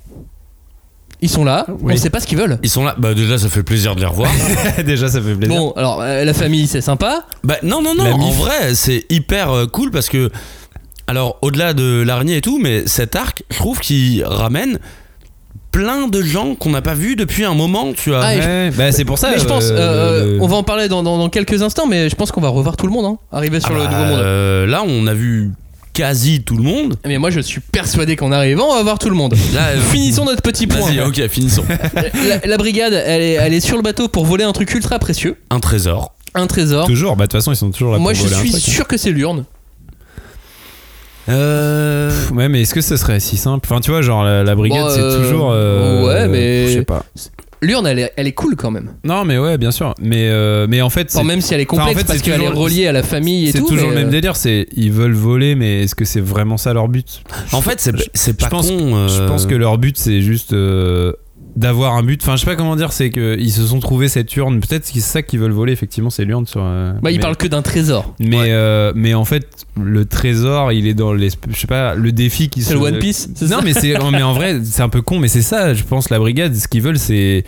Ils 1.23 1.29
sont 1.29 1.45
là, 1.45 1.67
Oui. 1.83 1.93
on 1.95 1.97
sait 1.99 2.09
pas 2.11 2.21
ce 2.21 2.27
qu'ils 2.27 2.39
veulent. 2.39 2.59
Ils 2.63 2.71
sont 2.71 2.83
là, 2.85 2.95
bah 2.99 3.13
déjà 3.15 3.37
ça 3.37 3.49
fait 3.49 3.63
plaisir 3.63 3.95
de 3.95 4.01
les 4.01 4.07
revoir. 4.07 4.31
Déjà 4.85 5.09
ça 5.09 5.21
fait 5.21 5.35
plaisir. 5.35 5.55
Bon, 5.55 5.73
alors 5.77 6.01
euh, 6.01 6.25
la 6.25 6.33
famille, 6.35 6.67
c'est 6.67 6.81
sympa. 6.81 7.25
Bah 7.45 7.57
non, 7.63 7.83
non, 7.83 7.95
non, 7.95 8.05
La 8.05 8.15
en 8.15 8.19
mif. 8.19 8.37
vrai, 8.37 8.75
c'est 8.75 9.05
hyper 9.11 9.51
euh, 9.51 9.67
cool 9.67 9.91
parce 9.91 10.09
que, 10.09 10.31
alors 11.07 11.37
au-delà 11.43 11.75
de 11.75 12.03
l'araignée 12.07 12.37
et 12.39 12.41
tout, 12.41 12.59
mais 12.59 12.85
cet 12.87 13.17
arc, 13.17 13.43
je 13.51 13.57
trouve 13.59 13.81
qu'il 13.81 14.25
ramène 14.25 14.79
plein 15.73 16.09
de 16.09 16.23
gens 16.23 16.55
qu'on 16.57 16.71
n'a 16.71 16.83
pas 16.83 16.95
vus 16.95 17.15
depuis 17.17 17.45
un 17.45 17.55
moment, 17.55 17.93
tu 17.93 18.11
vois. 18.11 18.23
Ah, 18.25 18.35
Ouais, 18.35 18.71
bah, 18.77 18.91
c'est 18.91 19.05
pour 19.05 19.19
ça. 19.19 19.31
mais 19.31 19.39
je 19.39 19.45
pense, 19.45 19.69
euh, 19.71 19.77
euh, 20.37 20.39
on 20.41 20.47
va 20.49 20.57
en 20.57 20.63
parler 20.65 20.89
dans, 20.89 21.03
dans- 21.03 21.19
dans 21.19 21.29
quelques 21.29 21.63
instants, 21.63 21.87
mais 21.87 22.09
je 22.09 22.17
pense 22.17 22.33
qu'on 22.33 22.41
va 22.41 22.49
revoir 22.49 22.77
tout 22.77 22.87
le 22.87 22.93
monde, 22.93 23.05
hein, 23.05 23.19
arriver 23.31 23.61
sur 23.61 23.71
Ah 23.73 23.75
le 23.79 23.85
bah, 23.85 23.91
nouveau 23.91 24.11
monde. 24.17 24.21
euh, 24.25 24.67
là, 24.67 24.83
on 24.87 25.07
a 25.07 25.15
vu 25.15 25.53
quasi 25.93 26.43
tout 26.43 26.57
le 26.57 26.63
monde. 26.63 26.97
Mais 27.07 27.19
moi, 27.19 27.31
je 27.31 27.41
suis 27.41 27.61
persuadé 27.61 28.17
qu'en 28.17 28.33
arrivant, 28.33 28.67
on 28.71 28.75
va 28.77 28.83
voir 28.83 28.99
tout 28.99 29.11
le 29.11 29.17
monde. 29.17 29.35
Là, 29.55 29.69
euh, 29.69 29.81
Finissons 29.91 30.25
notre 30.25 30.43
petit 30.43 30.67
point. 30.67 30.81
Vas-y, 30.81 31.01
ok, 31.01 31.29
finissons. 31.29 31.65
La, 31.95 32.47
la 32.47 32.57
brigade, 32.57 32.93
elle 32.93 33.23
est, 33.23 33.33
elle 33.33 33.55
est 33.55 33.61
sur 33.61 33.77
le 33.77 33.83
bateau 33.83 34.09
pour 34.09 34.25
voler 34.25 34.45
un 34.45 34.53
truc 34.53 34.73
ultra 34.75 34.99
précieux, 34.99 35.37
Un 35.51 35.61
trésor. 35.61 36.15
un 36.35 36.47
trésor. 36.47 36.87
Toujours, 36.87 37.17
bah 37.17 37.25
de 37.27 37.31
toute 37.31 37.41
façon 37.41 37.53
ils 37.53 37.57
sont 37.57 37.71
toujours 37.71 37.93
là 37.93 37.99
Moi, 37.99 38.13
pour 38.13 38.21
je 38.21 38.25
voler 38.29 38.37
un 38.37 38.41
suis 38.41 38.51
truc. 38.53 38.63
sûr 38.63 38.87
que 38.87 38.97
c'est 38.97 39.11
l'urne. 39.11 39.45
Euh... 41.29 42.11
Ouais, 42.33 42.49
mais 42.49 42.63
est-ce 42.63 42.75
que 42.75 42.81
ce 42.81 42.97
serait 42.97 43.21
si 43.21 43.37
simple? 43.37 43.67
Enfin, 43.71 43.81
tu 43.81 43.91
vois, 43.91 44.03
genre 44.03 44.25
la, 44.25 44.43
la 44.43 44.55
brigade, 44.55 44.83
Bon, 44.85 44.91
c'est 44.91 45.01
euh, 45.01 45.23
toujours. 45.23 45.51
euh, 45.53 46.07
ouais, 46.07 46.29
mais- 46.29 46.69
Je 46.69 46.73
sais 46.79 46.85
pas. 46.85 47.05
L'urne, 47.63 47.87
elle 47.87 47.99
est, 47.99 48.13
elle 48.17 48.27
est 48.27 48.33
cool 48.33 48.57
quand 48.57 48.71
même. 48.71 48.91
Non, 49.05 49.25
mais 49.25 49.37
ouais, 49.39 49.59
bien 49.59 49.71
sûr. 49.71 49.95
Mais, 50.01 50.29
euh, 50.31 50.67
mais 50.69 50.81
en 50.81 50.89
fait, 50.91 51.09
Enfin, 51.11 51.21
c'est- 51.21 51.25
même 51.25 51.41
si 51.43 51.53
elle 51.53 51.61
est 51.61 51.67
complexe 51.67 51.91
Enfin, 51.91 51.95
en 51.95 51.99
fait, 51.99 52.07
parce 52.07 52.19
c'est 52.19 52.25
qu'elle 52.25 52.41
est 52.41 52.47
toujours- 52.47 52.63
reliée 52.65 52.87
à 52.87 52.93
la 52.93 53.03
famille 53.03 53.49
et 53.49 53.53
c'est 53.53 53.59
tout. 53.59 53.69
toujours 53.69 53.89
mais, 53.89 53.95
le 53.95 53.99
même 54.01 54.09
euh, 54.09 54.11
délire. 54.11 54.37
C'est 54.37 54.67
ils 54.75 54.91
veulent 54.93 55.13
voler, 55.13 55.55
mais 55.55 55.83
est-ce 55.83 55.95
que 55.95 56.05
c'est 56.07 56.21
vraiment 56.21 56.57
ça 56.57 56.73
leur 56.73 56.89
but? 56.89 57.23
En 57.53 57.61
fait, 57.61 57.79
c'est 57.81 57.93
c'est 58.15 58.37
pas 58.39 58.47
je 58.47 58.51
pense, 58.51 58.69
con. 58.71 58.97
euh, 58.97 59.09
Je 59.09 59.23
pense 59.27 59.45
que 59.47 59.55
leur 59.55 59.77
but, 59.79 59.99
c'est 59.99 60.23
juste 60.23 60.53
euh, 60.55 61.13
d'avoir 61.61 61.95
un 61.95 62.03
but. 62.03 62.21
Enfin, 62.23 62.37
je 62.37 62.41
sais 62.41 62.47
pas 62.47 62.57
comment 62.57 62.75
dire. 62.77 62.93
C'est 62.93 63.11
qu'ils 63.11 63.53
se 63.53 63.67
sont 63.67 63.79
trouvés 63.81 64.09
cette 64.09 64.35
urne. 64.37 64.61
Peut-être 64.61 64.87
que 64.87 64.95
c'est 64.95 65.01
ça 65.01 65.23
qu'ils 65.23 65.39
veulent 65.39 65.53
voler. 65.53 65.73
Effectivement, 65.73 66.11
c'est 66.11 66.25
l'urne 66.25 66.47
sur. 66.47 66.63
euh, 66.65 66.93
Bah, 67.03 67.11
il 67.11 67.17
mais- 67.17 67.21
parle 67.23 67.37
que 67.37 67.47
d'un 67.47 67.63
trésor. 67.63 68.15
Mais, 68.19 68.37
Ouais. 68.39 68.47
euh, 68.51 68.93
mais 68.97 69.15
en 69.15 69.25
fait, 69.25 69.47
le 69.81 70.05
trésor, 70.05 70.73
il 70.73 70.87
est 70.87 70.95
dans 70.95 71.13
les. 71.13 71.29
Je 71.31 71.59
sais 71.59 71.67
pas, 71.67 71.95
le 71.95 72.13
défi 72.13 72.49
qui 72.49 72.63
C'est 72.63 72.71
se. 72.71 72.75
le 72.75 72.81
One 72.81 72.99
Piece, 72.99 73.29
c'est 73.35 73.45
Non, 73.49 73.59
ça 73.59 73.63
mais, 73.65 73.73
c'est, 73.75 73.93
non, 73.99 74.11
mais 74.11 74.23
en 74.23 74.33
vrai, 74.33 74.59
c'est 74.65 74.83
un 74.83 74.89
peu 74.89 75.03
con, 75.03 75.19
mais 75.19 75.29
c'est 75.29 75.43
ça, 75.43 75.75
je 75.75 75.85
pense, 75.85 76.11
la 76.11 76.19
brigade, 76.19 76.55
ce 76.55 76.67
qu'ils 76.69 76.83
veulent, 76.83 76.99
c'est. 76.99 77.45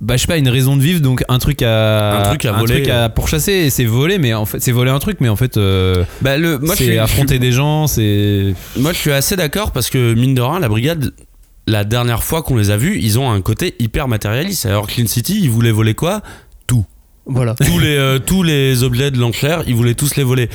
Bah, 0.00 0.16
je 0.16 0.22
sais 0.22 0.26
pas, 0.28 0.38
une 0.38 0.48
raison 0.48 0.76
de 0.76 0.80
vivre, 0.82 1.00
donc 1.02 1.22
un 1.28 1.38
truc 1.38 1.60
à. 1.62 2.20
Un 2.20 2.22
truc 2.30 2.46
à 2.46 2.52
voler. 2.52 2.74
truc 2.82 2.88
à 2.88 3.10
pourchasser, 3.10 3.52
et 3.52 3.70
c'est 3.70 3.84
voler, 3.84 4.18
mais 4.18 4.32
en 4.32 4.46
fait, 4.46 4.58
c'est 4.60 4.72
voler 4.72 4.90
un 4.90 4.98
truc, 4.98 5.18
mais 5.20 5.28
en 5.28 5.36
fait, 5.36 5.58
euh, 5.58 6.04
bah, 6.22 6.38
le, 6.38 6.58
moi, 6.58 6.74
je 6.74 6.78
c'est 6.78 6.84
suis- 6.84 6.94
je 6.94 6.98
affronter 7.00 7.34
suis- 7.34 7.38
des 7.40 7.52
gens, 7.52 7.86
c'est. 7.86 8.54
Moi, 8.78 8.92
je 8.92 8.98
suis 8.98 9.12
assez 9.12 9.36
d'accord 9.36 9.72
parce 9.72 9.90
que, 9.90 10.14
mine 10.14 10.34
de 10.34 10.40
rien, 10.40 10.58
la 10.58 10.68
brigade, 10.70 11.12
la 11.66 11.84
dernière 11.84 12.22
fois 12.22 12.42
qu'on 12.42 12.56
les 12.56 12.70
a 12.70 12.76
vus, 12.76 12.98
ils 13.00 13.18
ont 13.18 13.30
un 13.30 13.40
côté 13.42 13.74
hyper 13.78 14.08
matérialiste. 14.08 14.66
Alors, 14.66 14.86
Clean 14.86 15.06
City, 15.06 15.40
ils 15.42 15.50
voulaient 15.50 15.70
voler 15.70 15.94
quoi? 15.94 16.22
Voilà. 17.26 17.54
tous 17.54 17.78
les, 17.78 17.96
euh, 17.96 18.18
tous 18.18 18.42
les 18.42 18.82
objets 18.82 19.10
de 19.10 19.18
l'enchère, 19.18 19.62
ils 19.66 19.74
voulaient 19.74 19.94
tous 19.94 20.16
les 20.16 20.24
voler. 20.24 20.48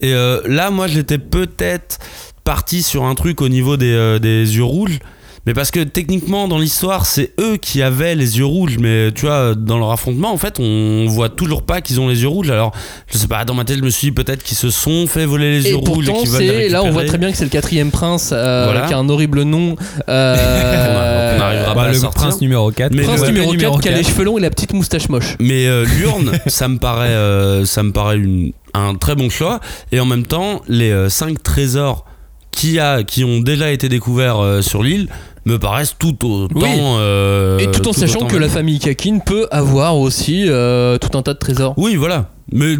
Et 0.00 0.12
euh, 0.14 0.40
là, 0.46 0.70
moi, 0.70 0.86
j'étais 0.86 1.18
peut-être 1.18 1.98
parti 2.44 2.82
sur 2.82 3.04
un 3.04 3.14
truc 3.14 3.40
au 3.40 3.48
niveau 3.48 3.76
des, 3.76 3.92
euh, 3.92 4.18
des 4.18 4.56
yeux 4.56 4.64
rouges. 4.64 4.98
Mais 5.46 5.54
parce 5.54 5.70
que 5.70 5.80
techniquement, 5.80 6.48
dans 6.48 6.58
l'histoire, 6.58 7.06
c'est 7.06 7.32
eux 7.40 7.56
qui 7.56 7.80
avaient 7.82 8.14
les 8.14 8.36
yeux 8.38 8.44
rouges. 8.44 8.76
Mais 8.78 9.10
tu 9.12 9.24
vois, 9.24 9.54
dans 9.54 9.78
leur 9.78 9.90
affrontement, 9.90 10.30
en 10.32 10.36
fait, 10.36 10.56
on 10.60 11.06
voit 11.08 11.30
toujours 11.30 11.62
pas 11.62 11.80
qu'ils 11.80 11.98
ont 11.98 12.08
les 12.08 12.20
yeux 12.22 12.28
rouges. 12.28 12.50
Alors, 12.50 12.72
je 13.10 13.16
sais 13.16 13.26
pas, 13.26 13.44
dans 13.46 13.54
ma 13.54 13.64
tête, 13.64 13.78
je 13.78 13.82
me 13.82 13.88
suis 13.88 14.08
dit 14.08 14.12
peut-être 14.12 14.42
qu'ils 14.42 14.58
se 14.58 14.68
sont 14.68 15.06
fait 15.06 15.24
voler 15.24 15.50
les 15.60 15.66
Et 15.66 15.70
yeux 15.70 15.76
rouges 15.76 15.88
et 16.08 16.10
pourtant, 16.10 16.20
qu'ils 16.22 16.30
veulent 16.30 16.42
les 16.42 16.62
c'est 16.64 16.68
là, 16.68 16.82
on 16.84 16.90
voit 16.90 17.04
très 17.06 17.16
bien 17.16 17.30
que 17.30 17.38
c'est 17.38 17.44
le 17.44 17.50
quatrième 17.50 17.90
prince 17.90 18.30
euh, 18.34 18.64
Voilà. 18.70 18.86
qui 18.86 18.92
a 18.92 18.98
un 18.98 19.08
horrible 19.08 19.42
nom. 19.44 19.76
euh, 20.08 21.36
On 21.38 21.40
arrivera 21.42 21.68
Bah, 21.68 21.74
pas 21.74 21.82
à 21.84 21.88
le 21.88 21.94
sortir. 21.94 22.20
prince 22.20 22.40
numéro 22.42 22.70
4. 22.70 22.92
Mais 22.94 23.02
Prince 23.02 23.20
le- 23.22 23.26
numéro 23.28 23.52
4 23.54 23.80
qui 23.80 23.88
a 23.88 23.92
les 23.92 24.02
4. 24.02 24.10
cheveux 24.10 24.24
longs 24.24 24.36
et 24.38 24.42
la 24.42 24.50
petite 24.50 24.74
moustache 24.74 25.08
moche. 25.08 25.36
Mais 25.40 25.66
euh, 25.66 25.84
l'urne, 25.98 26.32
ça 26.48 26.68
me 26.68 26.78
paraît, 26.78 27.08
euh, 27.08 27.64
ça 27.64 27.82
me 27.82 27.92
paraît 27.92 28.16
une- 28.18 28.52
un 28.74 28.94
très 28.94 29.14
bon 29.14 29.30
choix. 29.30 29.60
Et 29.90 30.00
en 30.00 30.04
même 30.06 30.24
temps, 30.26 30.60
les 30.68 31.08
5 31.08 31.42
trésors 31.42 32.04
qui, 32.52 32.78
a, 32.78 33.04
qui 33.04 33.24
ont 33.24 33.40
déjà 33.40 33.70
été 33.70 33.88
découverts 33.88 34.38
euh, 34.40 34.60
sur 34.60 34.82
l'île 34.82 35.08
me 35.46 35.58
paraissent 35.58 35.96
tout 35.98 36.16
autant. 36.24 36.48
Oui. 36.60 36.68
euh, 36.80 37.58
et 37.58 37.70
tout 37.70 37.86
en 37.88 37.92
sachant 37.92 38.26
que 38.26 38.36
la 38.36 38.48
famille 38.48 38.78
Kakin 38.78 39.18
peut 39.18 39.46
avoir 39.50 39.98
aussi 39.98 40.44
euh, 40.48 40.98
tout 40.98 41.16
un 41.16 41.22
tas 41.22 41.34
de 41.34 41.38
trésors. 41.38 41.74
Oui, 41.76 41.96
voilà. 41.96 42.30
Mais 42.52 42.76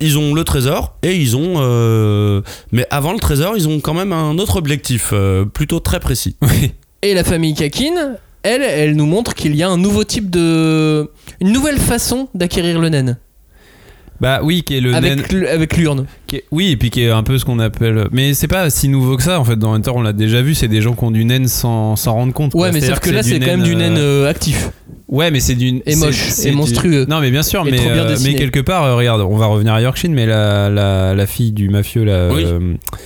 ils 0.00 0.18
ont 0.18 0.34
le 0.34 0.44
trésor 0.44 0.94
et 1.02 1.16
ils 1.16 1.36
ont. 1.36 1.54
euh, 1.58 2.40
Mais 2.72 2.86
avant 2.90 3.12
le 3.12 3.18
trésor, 3.18 3.54
ils 3.56 3.68
ont 3.68 3.80
quand 3.80 3.94
même 3.94 4.12
un 4.12 4.38
autre 4.38 4.56
objectif, 4.56 5.12
plutôt 5.52 5.80
très 5.80 6.00
précis. 6.00 6.36
Et 7.02 7.14
la 7.14 7.24
famille 7.24 7.54
Kakin 7.54 8.16
elle, 8.42 8.62
elle 8.62 8.96
nous 8.96 9.06
montre 9.06 9.34
qu'il 9.34 9.54
y 9.54 9.62
a 9.62 9.68
un 9.68 9.76
nouveau 9.76 10.04
type 10.04 10.30
de. 10.30 11.10
une 11.40 11.52
nouvelle 11.52 11.78
façon 11.78 12.28
d'acquérir 12.34 12.80
le 12.80 12.88
naine. 12.88 13.18
Bah 14.20 14.40
oui, 14.42 14.62
qui 14.62 14.76
est 14.76 14.80
le 14.80 14.92
naine. 14.92 15.04
Avec, 15.20 15.32
l- 15.32 15.46
avec 15.46 15.76
l'urne. 15.76 16.04
est- 16.32 16.44
oui, 16.50 16.72
et 16.72 16.76
puis 16.76 16.90
qui 16.90 17.02
est 17.02 17.10
un 17.10 17.22
peu 17.22 17.38
ce 17.38 17.44
qu'on 17.46 17.58
appelle. 17.58 18.06
Mais 18.12 18.34
c'est 18.34 18.48
pas 18.48 18.68
si 18.68 18.88
nouveau 18.88 19.16
que 19.16 19.22
ça 19.22 19.40
en 19.40 19.44
fait. 19.44 19.56
Dans 19.56 19.72
Hunter, 19.72 19.92
on 19.94 20.02
l'a 20.02 20.12
déjà 20.12 20.42
vu. 20.42 20.54
C'est 20.54 20.68
des 20.68 20.82
gens 20.82 20.94
qui 20.94 21.04
ont 21.04 21.10
du 21.10 21.24
naine 21.24 21.48
sans 21.48 21.96
s'en 21.96 22.12
rendre 22.14 22.32
compte. 22.34 22.52
quoi. 22.52 22.62
Ouais, 22.62 22.72
mais 22.72 22.80
sauf 22.82 23.00
que 23.00 23.10
là, 23.10 23.22
c'est 23.22 23.38
quand 23.40 23.46
même 23.46 23.62
du 23.62 23.74
naine 23.76 23.96
euh, 23.96 24.24
euh, 24.26 24.30
actif. 24.30 24.70
Ouais, 25.08 25.30
mais 25.30 25.40
c'est 25.40 25.54
d'une. 25.54 25.80
Et 25.86 25.92
c'est- 25.92 26.06
moche, 26.06 26.26
c'est 26.28 26.50
du- 26.50 26.56
monstrueux. 26.56 27.06
Non, 27.08 27.20
mais 27.20 27.30
bien 27.30 27.42
sûr, 27.42 27.64
mais, 27.64 27.72
trop 27.76 27.88
bien 27.90 28.04
euh, 28.04 28.16
mais 28.22 28.34
quelque 28.34 28.60
part, 28.60 28.84
euh, 28.84 28.94
regarde, 28.96 29.22
on 29.22 29.36
va 29.36 29.46
revenir 29.46 29.72
à 29.72 29.80
Yorkshire, 29.80 30.10
mais 30.10 30.26
la, 30.26 30.68
la, 30.68 31.14
la 31.14 31.26
fille 31.26 31.52
du 31.52 31.68
mafieux 31.70 32.04
là. 32.04 32.28
Oui. 32.32 32.44
euh, 32.44 32.74
ah, 32.92 32.96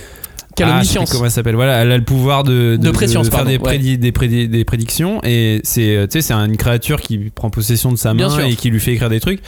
je 0.57 0.63
sais 0.63 0.69
l'omniscience. 0.71 1.09
plus 1.09 1.13
Comment 1.17 1.25
elle 1.25 1.31
s'appelle 1.31 1.55
Voilà, 1.55 1.81
elle 1.81 1.91
a 1.91 1.97
le 1.97 2.03
pouvoir 2.03 2.43
de, 2.43 2.77
De 2.79 2.91
préscience, 2.91 3.27
faire 3.29 3.39
pardon, 3.39 3.51
des, 3.51 3.57
ouais. 3.57 3.97
des, 3.97 4.11
prédi- 4.11 4.47
des 4.47 4.63
prédictions 4.63 5.19
et 5.23 5.59
c'est 5.63 6.07
tu 6.09 6.11
sais 6.13 6.21
c'est 6.21 6.33
une 6.33 6.55
créature 6.57 7.01
qui 7.01 7.17
prend 7.33 7.49
possession 7.49 7.91
de 7.91 7.97
sa 7.97 8.13
main 8.13 8.29
et 8.45 8.55
qui 8.55 8.69
lui 8.69 8.79
fait 8.79 8.93
écrire 8.93 9.09
des 9.09 9.19
trucs. 9.19 9.39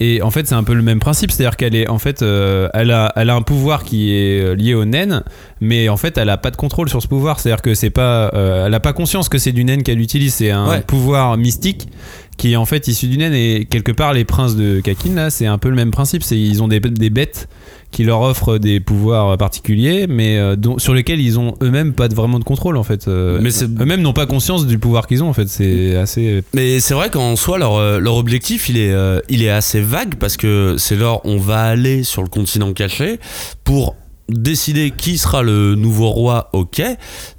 Et 0.00 0.22
en 0.22 0.30
fait, 0.32 0.48
c'est 0.48 0.56
un 0.56 0.64
peu 0.64 0.74
le 0.74 0.82
même 0.82 0.98
principe, 0.98 1.30
c'est-à-dire 1.30 1.56
qu'elle 1.56 1.76
est 1.76 1.88
en 1.88 2.00
fait, 2.00 2.22
euh, 2.22 2.68
elle 2.74 2.90
a, 2.90 3.12
elle 3.14 3.30
a 3.30 3.34
un 3.36 3.42
pouvoir 3.42 3.84
qui 3.84 4.12
est 4.12 4.40
euh, 4.40 4.54
lié 4.56 4.74
au 4.74 4.84
naine, 4.84 5.22
mais 5.60 5.88
en 5.88 5.96
fait, 5.96 6.18
elle 6.18 6.30
a 6.30 6.36
pas 6.36 6.50
de 6.50 6.56
contrôle 6.56 6.88
sur 6.88 7.00
ce 7.00 7.06
pouvoir, 7.06 7.38
c'est-à-dire 7.38 7.62
que 7.62 7.74
c'est 7.74 7.90
pas, 7.90 8.30
euh, 8.34 8.66
elle 8.66 8.74
a 8.74 8.80
pas 8.80 8.92
conscience 8.92 9.28
que 9.28 9.38
c'est 9.38 9.52
du 9.52 9.62
naine 9.64 9.84
qu'elle 9.84 10.00
utilise, 10.00 10.34
c'est 10.34 10.50
un 10.50 10.68
Ouais. 10.68 10.80
pouvoir 10.80 11.36
mystique 11.36 11.88
qui 12.36 12.54
est 12.54 12.56
en 12.56 12.64
fait 12.64 12.88
issu 12.88 13.06
du 13.06 13.18
naine 13.18 13.34
et 13.34 13.66
quelque 13.70 13.92
part 13.92 14.12
les 14.12 14.24
princes 14.24 14.56
de 14.56 14.80
Kakin 14.80 15.14
là, 15.14 15.30
c'est 15.30 15.46
un 15.46 15.58
peu 15.58 15.68
le 15.68 15.76
même 15.76 15.92
principe, 15.92 16.24
c'est 16.24 16.36
ils 16.38 16.60
ont 16.60 16.66
des, 16.66 16.80
des 16.80 17.10
bêtes 17.10 17.48
qui 17.94 18.04
leur 18.04 18.20
offrent 18.20 18.58
des 18.58 18.80
pouvoirs 18.80 19.38
particuliers, 19.38 20.06
mais 20.08 20.36
euh, 20.36 20.56
dont- 20.56 20.78
sur 20.78 20.92
lesquels 20.94 21.20
ils 21.20 21.38
ont 21.38 21.54
eux-mêmes 21.62 21.92
pas 21.94 22.08
de, 22.08 22.14
vraiment 22.14 22.38
de 22.38 22.44
contrôle 22.44 22.76
en 22.76 22.82
fait. 22.82 23.06
Euh, 23.08 23.38
Mais 23.40 23.50
eux-mêmes 23.62 24.02
n'ont 24.02 24.12
pas 24.12 24.26
conscience 24.26 24.66
du 24.66 24.78
pouvoir 24.78 25.06
qu'ils 25.06 25.22
ont 25.22 25.28
en 25.28 25.32
fait. 25.32 25.48
C'est 25.48 25.96
assez. 25.96 26.42
Mais 26.54 26.80
c'est 26.80 26.94
vrai 26.94 27.08
qu'en 27.08 27.36
soi, 27.36 27.58
leur, 27.58 27.76
euh, 27.76 28.00
leur 28.00 28.16
objectif, 28.16 28.68
il 28.68 28.76
est, 28.78 28.92
euh, 28.92 29.20
il 29.28 29.42
est 29.42 29.48
assez 29.50 29.80
vague 29.80 30.16
parce 30.16 30.36
que 30.36 30.74
c'est 30.76 30.96
leur 30.96 31.24
on 31.24 31.38
va 31.38 31.60
aller 31.62 32.02
sur 32.02 32.22
le 32.22 32.28
continent 32.28 32.72
caché 32.72 33.18
pour 33.62 33.94
décider 34.28 34.90
qui 34.90 35.18
sera 35.18 35.42
le 35.42 35.74
nouveau 35.74 36.08
roi, 36.10 36.48
ok. 36.52 36.82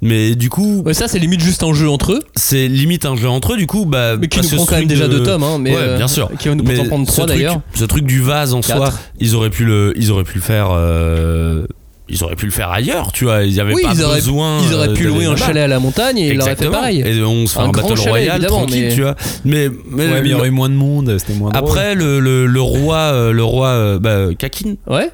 Mais 0.02 0.34
du 0.34 0.50
coup, 0.50 0.82
Ouais, 0.84 0.94
ça, 0.94 1.08
c'est 1.08 1.18
limite 1.18 1.40
juste 1.40 1.62
un 1.62 1.72
jeu 1.74 1.88
entre 1.88 2.12
eux. 2.12 2.20
c'est 2.36 2.68
limite 2.68 3.04
un 3.06 3.16
jeu 3.16 3.28
entre 3.28 3.54
eux, 3.54 3.56
du 3.56 3.66
coup, 3.66 3.86
bah. 3.86 4.16
Mais 4.16 4.28
qui 4.28 4.40
nous 4.40 4.48
prend 4.48 4.66
quand 4.66 4.76
même 4.76 4.86
déjà 4.86 5.08
de- 5.08 5.18
deux 5.18 5.22
tomes, 5.24 5.42
hein, 5.42 5.58
mais, 5.58 5.70
ouais, 5.72 5.76
euh, 5.80 5.96
bien 5.96 6.08
sûr. 6.08 6.30
qui 6.38 6.48
va 6.48 6.54
nous 6.54 6.64
Mais 6.64 6.78
en 6.78 6.84
prendre 6.84 7.06
trois, 7.06 7.26
d'ailleurs. 7.26 7.60
Ce 7.74 7.84
truc 7.84 8.04
du 8.04 8.20
vase 8.20 8.54
en 8.54 8.62
soi, 8.62 8.76
Quatre. 8.76 9.00
ils 9.18 9.34
auraient 9.34 9.50
pu 9.50 9.64
le, 9.64 9.92
ils 9.96 10.10
auraient 10.12 10.24
pu 10.24 10.36
le 10.36 10.42
faire. 10.42 10.68
euh, 10.70 11.66
ils 12.08 12.22
auraient 12.22 12.36
pu 12.36 12.44
le 12.46 12.52
faire 12.52 12.70
ailleurs, 12.70 13.10
tu 13.10 13.24
vois. 13.24 13.42
Ils 13.42 13.58
avaient 13.58 13.74
Oui, 13.74 13.82
pas 13.82 13.90
ils 13.92 14.02
auraient, 14.04 14.14
besoin. 14.20 14.60
ils 14.62 14.72
auraient 14.72 14.90
euh, 14.90 14.94
pu 14.94 15.02
d'aller 15.02 15.14
louer 15.16 15.24
un 15.26 15.34
chalet 15.34 15.64
à 15.64 15.66
la 15.66 15.80
montagne 15.80 16.18
et 16.18 16.28
ils 16.28 16.34
l'auraient 16.36 16.50
fait 16.54 16.64
Exactement. 16.66 16.78
pareil. 16.78 17.00
Et 17.04 17.20
on 17.24 17.48
se 17.48 17.54
fait 17.54 17.58
Un 17.58 17.64
un, 17.64 17.70
grand 17.70 17.82
battle 17.88 17.96
chalet, 18.00 18.10
royal 18.30 18.46
tranquille, 18.46 18.84
mais- 18.90 18.94
tu 18.94 19.02
vois. 19.02 19.16
Mais, 19.44 19.68
mais, 19.90 20.04
Ouais, 20.06 20.20
mais 20.22 20.28
il 20.28 20.30
y 20.30 20.34
aurait 20.34 20.46
eu 20.46 20.52
moins 20.52 20.68
de 20.68 20.74
monde, 20.76 21.16
c'était 21.18 21.32
moins 21.34 21.50
drôle. 21.50 21.68
après 21.68 21.96
le, 21.96 22.20
le, 22.20 22.46
le 22.46 22.60
roi, 22.60 22.96
euh, 22.96 23.32
le 23.32 23.42
roi, 23.42 23.66
euh, 23.70 23.98
bah, 23.98 24.32
Kakin, 24.38 24.74
Ouais. 24.86 25.10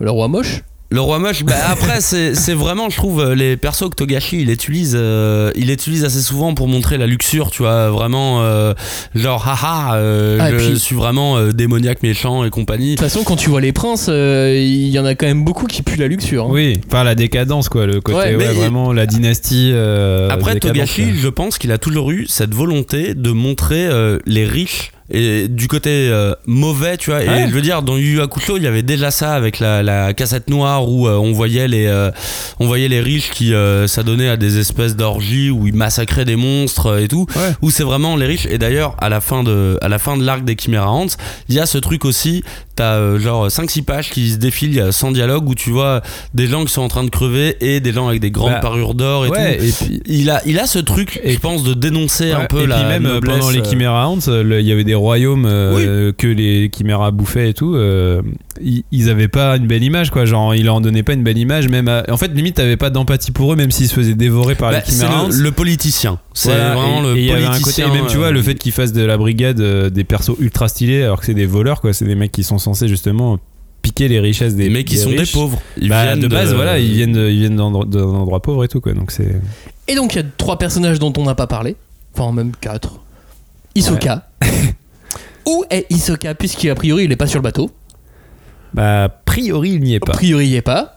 Le 0.00 0.10
roi 0.10 0.28
moche. 0.28 0.60
Le 0.92 1.00
roi 1.00 1.18
moche. 1.18 1.42
Bah 1.44 1.54
après 1.68 2.00
c'est 2.00 2.34
c'est 2.34 2.54
vraiment, 2.54 2.90
je 2.90 2.96
trouve, 2.96 3.20
euh, 3.20 3.34
les 3.34 3.56
persos 3.56 3.88
que 3.90 3.94
Togashi 3.96 4.42
il 4.42 4.50
utilise, 4.50 4.94
euh, 4.98 5.50
il 5.56 5.70
utilise 5.70 6.04
assez 6.04 6.20
souvent 6.20 6.54
pour 6.54 6.68
montrer 6.68 6.98
la 6.98 7.06
luxure, 7.06 7.50
tu 7.50 7.62
vois, 7.62 7.90
vraiment 7.90 8.42
euh, 8.42 8.74
genre 9.14 9.46
haha, 9.48 9.96
euh, 9.96 10.38
Ah, 10.40 10.50
je 10.50 10.56
puis- 10.56 10.78
suis 10.78 10.94
vraiment 10.94 11.36
euh, 11.38 11.52
démoniaque 11.52 12.02
méchant 12.02 12.44
et 12.44 12.50
compagnie. 12.50 12.90
De 12.94 12.96
toute 13.00 13.08
façon, 13.08 13.24
quand 13.24 13.36
tu 13.36 13.48
vois 13.50 13.60
les 13.60 13.72
princes, 13.72 14.06
euh, 14.08 14.54
il 14.56 14.88
y 14.88 14.98
en 14.98 15.04
a 15.04 15.14
quand 15.14 15.26
même 15.26 15.44
beaucoup 15.44 15.66
qui 15.66 15.82
puent 15.82 15.98
la 15.98 16.08
luxure. 16.08 16.44
hein. 16.44 16.50
Oui, 16.50 16.80
enfin 16.86 17.04
la 17.04 17.14
décadence 17.14 17.68
quoi, 17.68 17.86
le 17.86 18.00
côté 18.00 18.18
Ouais, 18.18 18.36
ouais, 18.36 18.48
mais- 18.48 18.52
vraiment 18.54 18.92
la 18.92 19.06
dynastie. 19.06 19.70
euh, 19.72 20.28
Après, 20.30 20.58
Togashi, 20.60 21.04
quoi. 21.04 21.12
je 21.16 21.28
pense 21.28 21.58
qu'il 21.58 21.72
a 21.72 21.78
toujours 21.78 22.10
eu 22.10 22.26
cette 22.28 22.54
volonté 22.54 23.14
de 23.14 23.30
montrer 23.30 23.86
euh, 23.86 24.18
les 24.26 24.44
riches 24.44 24.92
et 25.10 25.48
du 25.48 25.68
côté 25.68 26.08
euh, 26.10 26.34
mauvais, 26.46 26.96
tu 26.96 27.10
vois. 27.10 27.22
Et 27.22 27.28
Ouais. 27.28 27.46
je 27.48 27.52
veux 27.54 27.60
dire, 27.62 27.82
dans 27.82 27.96
Yu 27.96 28.20
Hakusho, 28.20 28.56
il 28.56 28.62
y 28.62 28.66
avait 28.66 28.82
déjà 28.82 29.10
ça 29.10 29.32
avec 29.34 29.58
la, 29.58 29.82
la 29.82 30.12
cassette 30.14 30.48
noire 30.48 30.88
où 30.88 31.06
euh, 31.08 31.16
on 31.16 31.32
voyait 31.32 31.68
les 31.68 31.86
euh, 31.86 32.10
on 32.60 32.66
voyait 32.66 32.88
les 32.88 33.00
riches 33.00 33.30
qui 33.30 33.52
euh, 33.54 33.86
s'adonnaient 33.86 34.28
à 34.28 34.36
des 34.36 34.58
espèces 34.58 34.96
d'orgies 34.96 35.50
où 35.50 35.66
ils 35.66 35.74
massacraient 35.74 36.24
des 36.24 36.36
monstres 36.36 36.86
euh, 36.86 36.98
et 37.02 37.08
tout. 37.08 37.26
Ouais. 37.36 37.52
Où 37.62 37.70
c'est 37.70 37.82
vraiment 37.84 38.16
les 38.16 38.26
riches. 38.26 38.46
Et 38.50 38.58
d'ailleurs, 38.58 38.96
à 39.00 39.08
la 39.08 39.20
fin 39.20 39.42
de 39.42 39.78
à 39.82 39.88
la 39.88 39.98
fin 39.98 40.16
de 40.16 40.24
l'arc 40.24 40.44
des 40.44 40.56
Chimera 40.58 40.90
Ants, 40.90 41.06
il 41.48 41.54
y 41.54 41.60
a 41.60 41.66
ce 41.66 41.78
truc 41.78 42.04
aussi. 42.04 42.42
T'as 42.74 42.94
euh, 42.94 43.18
genre 43.18 43.48
5-6 43.48 43.82
pages 43.84 44.10
qui 44.10 44.30
se 44.30 44.36
défilent 44.38 44.88
sans 44.92 45.10
dialogue 45.12 45.46
où 45.46 45.54
tu 45.54 45.68
vois 45.70 46.00
des 46.32 46.46
gens 46.46 46.64
qui 46.64 46.72
sont 46.72 46.80
en 46.80 46.88
train 46.88 47.04
de 47.04 47.10
crever 47.10 47.56
et 47.60 47.80
des 47.80 47.92
gens 47.92 48.08
avec 48.08 48.20
des 48.20 48.30
grandes 48.30 48.52
Bah, 48.52 48.60
parures 48.60 48.94
d'or 48.94 49.26
et 49.26 49.28
ouais, 49.28 49.58
tout. 49.58 49.64
et 49.64 49.72
puis. 49.72 50.00
Il 50.06 50.30
a, 50.30 50.40
il 50.46 50.58
a 50.58 50.66
ce 50.66 50.78
truc, 50.78 51.20
Et- 51.22 51.34
je 51.34 51.38
pense, 51.38 51.64
de 51.64 51.74
dénoncer 51.74 52.32
un 52.32 52.46
peu 52.46 52.62
et 52.62 52.66
la 52.66 52.76
puis 52.76 52.84
même 52.86 53.02
noblesse, 53.02 53.36
pendant 53.38 53.50
les 53.50 53.62
Chimera 53.62 54.08
Ants, 54.08 54.18
il 54.26 54.60
y 54.66 54.72
avait 54.72 54.84
des 54.84 54.91
royaumes 54.94 55.46
euh, 55.46 56.12
que 56.16 56.26
les 56.26 56.70
Chimera 56.74 57.10
bouffaient 57.10 57.50
et 57.50 57.54
tout. 57.54 57.74
euh, 57.74 58.22
ils, 58.60 58.84
ils 58.92 59.08
avaient 59.10 59.28
pas 59.28 59.56
une 59.56 59.66
belle 59.66 59.82
image 59.82 60.10
quoi. 60.10 60.24
Genre 60.24 60.54
ils 60.54 60.64
leur 60.64 60.76
en 60.76 60.80
donnaient 60.80 61.02
pas 61.02 61.12
une 61.14 61.22
belle 61.22 61.38
image. 61.38 61.68
Même 61.68 61.88
à- 61.88 62.04
en 62.10 62.16
fait 62.16 62.28
limite 62.34 62.56
t'avais 62.56 62.76
pas 62.76 62.90
d'empathie 62.90 63.30
pour 63.30 63.52
eux 63.52 63.56
même 63.56 63.70
s'ils 63.70 63.88
se 63.88 63.94
faisaient 63.94 64.14
dévorer 64.14 64.54
par 64.54 64.70
bah, 64.70 64.80
les 64.88 65.04
Ants. 65.04 65.28
le, 65.28 65.34
le 65.42 65.50
politicien. 65.52 66.18
C'est 66.34 66.48
Voilà, 66.50 66.74
vraiment 66.74 67.00
et- 67.14 67.14
le 67.14 67.18
et 67.18 67.32
un 67.32 67.36
côté 67.36 67.50
politicien. 67.52 67.88
et 67.88 67.90
même 67.96 68.06
tu 68.08 68.16
vois 68.16 68.26
euh, 68.28 68.32
le 68.32 68.42
fait 68.42 68.54
qu'ils 68.54 68.72
fassent 68.72 68.92
de 68.92 69.02
la 69.02 69.16
brigade 69.16 69.60
euh, 69.60 69.90
des 69.90 70.04
persos 70.04 70.36
ultra 70.38 70.68
stylés 70.68 71.02
alors 71.02 71.20
que 71.20 71.26
c'est 71.26 71.34
des 71.34 71.46
voleurs 71.46 71.80
quoi 71.80 71.92
c'est 71.92 72.04
des 72.04 72.14
mecs 72.14 72.32
qui 72.32 72.44
sont 72.44 72.58
censés 72.58 72.88
justement 72.88 73.38
piquer 73.82 74.06
les 74.08 74.20
richesses 74.20 74.54
des 74.54 74.70
mais 74.70 74.84
qui 74.84 74.94
des 74.94 75.00
sont 75.00 75.10
des 75.10 75.18
riches. 75.18 75.32
pauvres. 75.32 75.60
Ils 75.80 75.88
Bah, 75.88 76.04
viennent 76.04 76.20
de 76.20 76.28
base 76.28 76.54
voilà 76.54 76.78
ils 76.78 76.92
viennent 76.92 77.12
de- 77.12 77.28
ils 77.28 77.38
viennent 77.40 77.56
d'un 77.56 77.64
endroit- 77.64 77.86
d'un 77.86 78.04
endroit 78.04 78.40
pauvre 78.40 78.62
et 78.64 78.68
tout 78.68 78.80
quoi 78.80 78.92
donc 78.92 79.10
c'est 79.10 79.34
Et 79.88 79.96
donc, 79.96 80.14
il 80.14 80.18
y 80.18 80.20
a 80.20 80.26
trois 80.36 80.56
personnages 80.58 81.00
dont 81.00 81.12
on 81.18 81.24
n'a 81.24 81.34
pas 81.34 81.48
parlé. 81.48 81.74
Enfin, 82.16 82.30
même 82.32 82.52
quatre. 82.60 83.00
Isoka. 83.74 84.28
Où 85.46 85.64
est 85.70 85.86
Isoka 85.90 86.34
Puisqu'a 86.34 86.74
priori, 86.74 87.04
il 87.04 87.12
est 87.12 87.16
pas 87.16 87.26
sur 87.26 87.38
le 87.38 87.42
bateau. 87.42 87.70
bah 88.74 89.04
a 89.04 89.08
priori 89.08 89.70
il 89.70 89.80
n'y 89.82 89.94
est 89.94 90.02
A 90.02 90.06
pas 90.06 90.12
priori, 90.12 90.48
il 90.48 90.54
est 90.54 90.62
pas. 90.62 90.96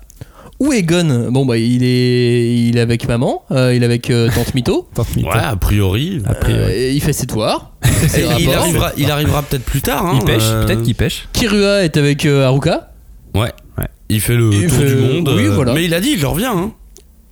Où 0.60 0.72
est 0.72 0.84
Gon 0.84 1.28
Bon, 1.32 1.46
bah, 1.46 1.58
il 1.58 1.84
est, 1.84 2.56
il 2.68 2.78
est 2.78 2.80
avec 2.80 3.08
maman. 3.10 3.44
euh, 3.52 3.76
il 3.76 3.82
est 3.84 3.86
avec 3.86 4.10
euh, 4.10 4.30
Tante 4.34 4.54
Mito. 4.56 4.88
Tante 4.94 5.14
Mito. 5.18 5.28
Ouais, 5.30 5.36
a 5.44 5.56
priori. 5.58 6.22
a 6.26 6.34
priori 6.34 6.62
Euh, 6.64 6.92
il 6.94 7.02
fait 7.02 7.12
ses 7.12 7.26
devoirs. 7.26 7.74
Il 7.84 7.90
fait 7.92 8.08
ses 8.08 8.22
il 8.42 8.50
arrivera, 8.54 8.92
il 8.98 9.12
arrivera 9.12 9.42
peut-être 9.44 9.66
plus 9.66 9.82
tard. 9.82 10.06
Hein, 10.06 10.20
il 10.22 10.26
pêche 10.26 10.44
euh, 10.46 10.66
peut-être 10.66 10.84
qu'il 10.84 10.96
pêche 10.96 11.28
Kirua 11.34 11.84
est 11.84 11.98
avec 11.98 12.26
euh, 12.26 12.46
Haruka. 12.46 12.92
Ouais. 13.34 13.52
Il 14.08 14.22
fait 14.22 14.36
le 14.36 14.54
Il 14.54 14.68
tour 14.70 14.78
fait- 14.78 14.86
du 14.86 14.96
monde. 14.96 15.30
oui, 15.36 15.48
voilà. 15.48 15.74
Mais 15.74 15.84
il 15.84 15.94
a 15.94 16.00
dit, 16.00 16.18
je 16.18 16.26
reviens. 16.28 16.56
Hein. 16.56 16.72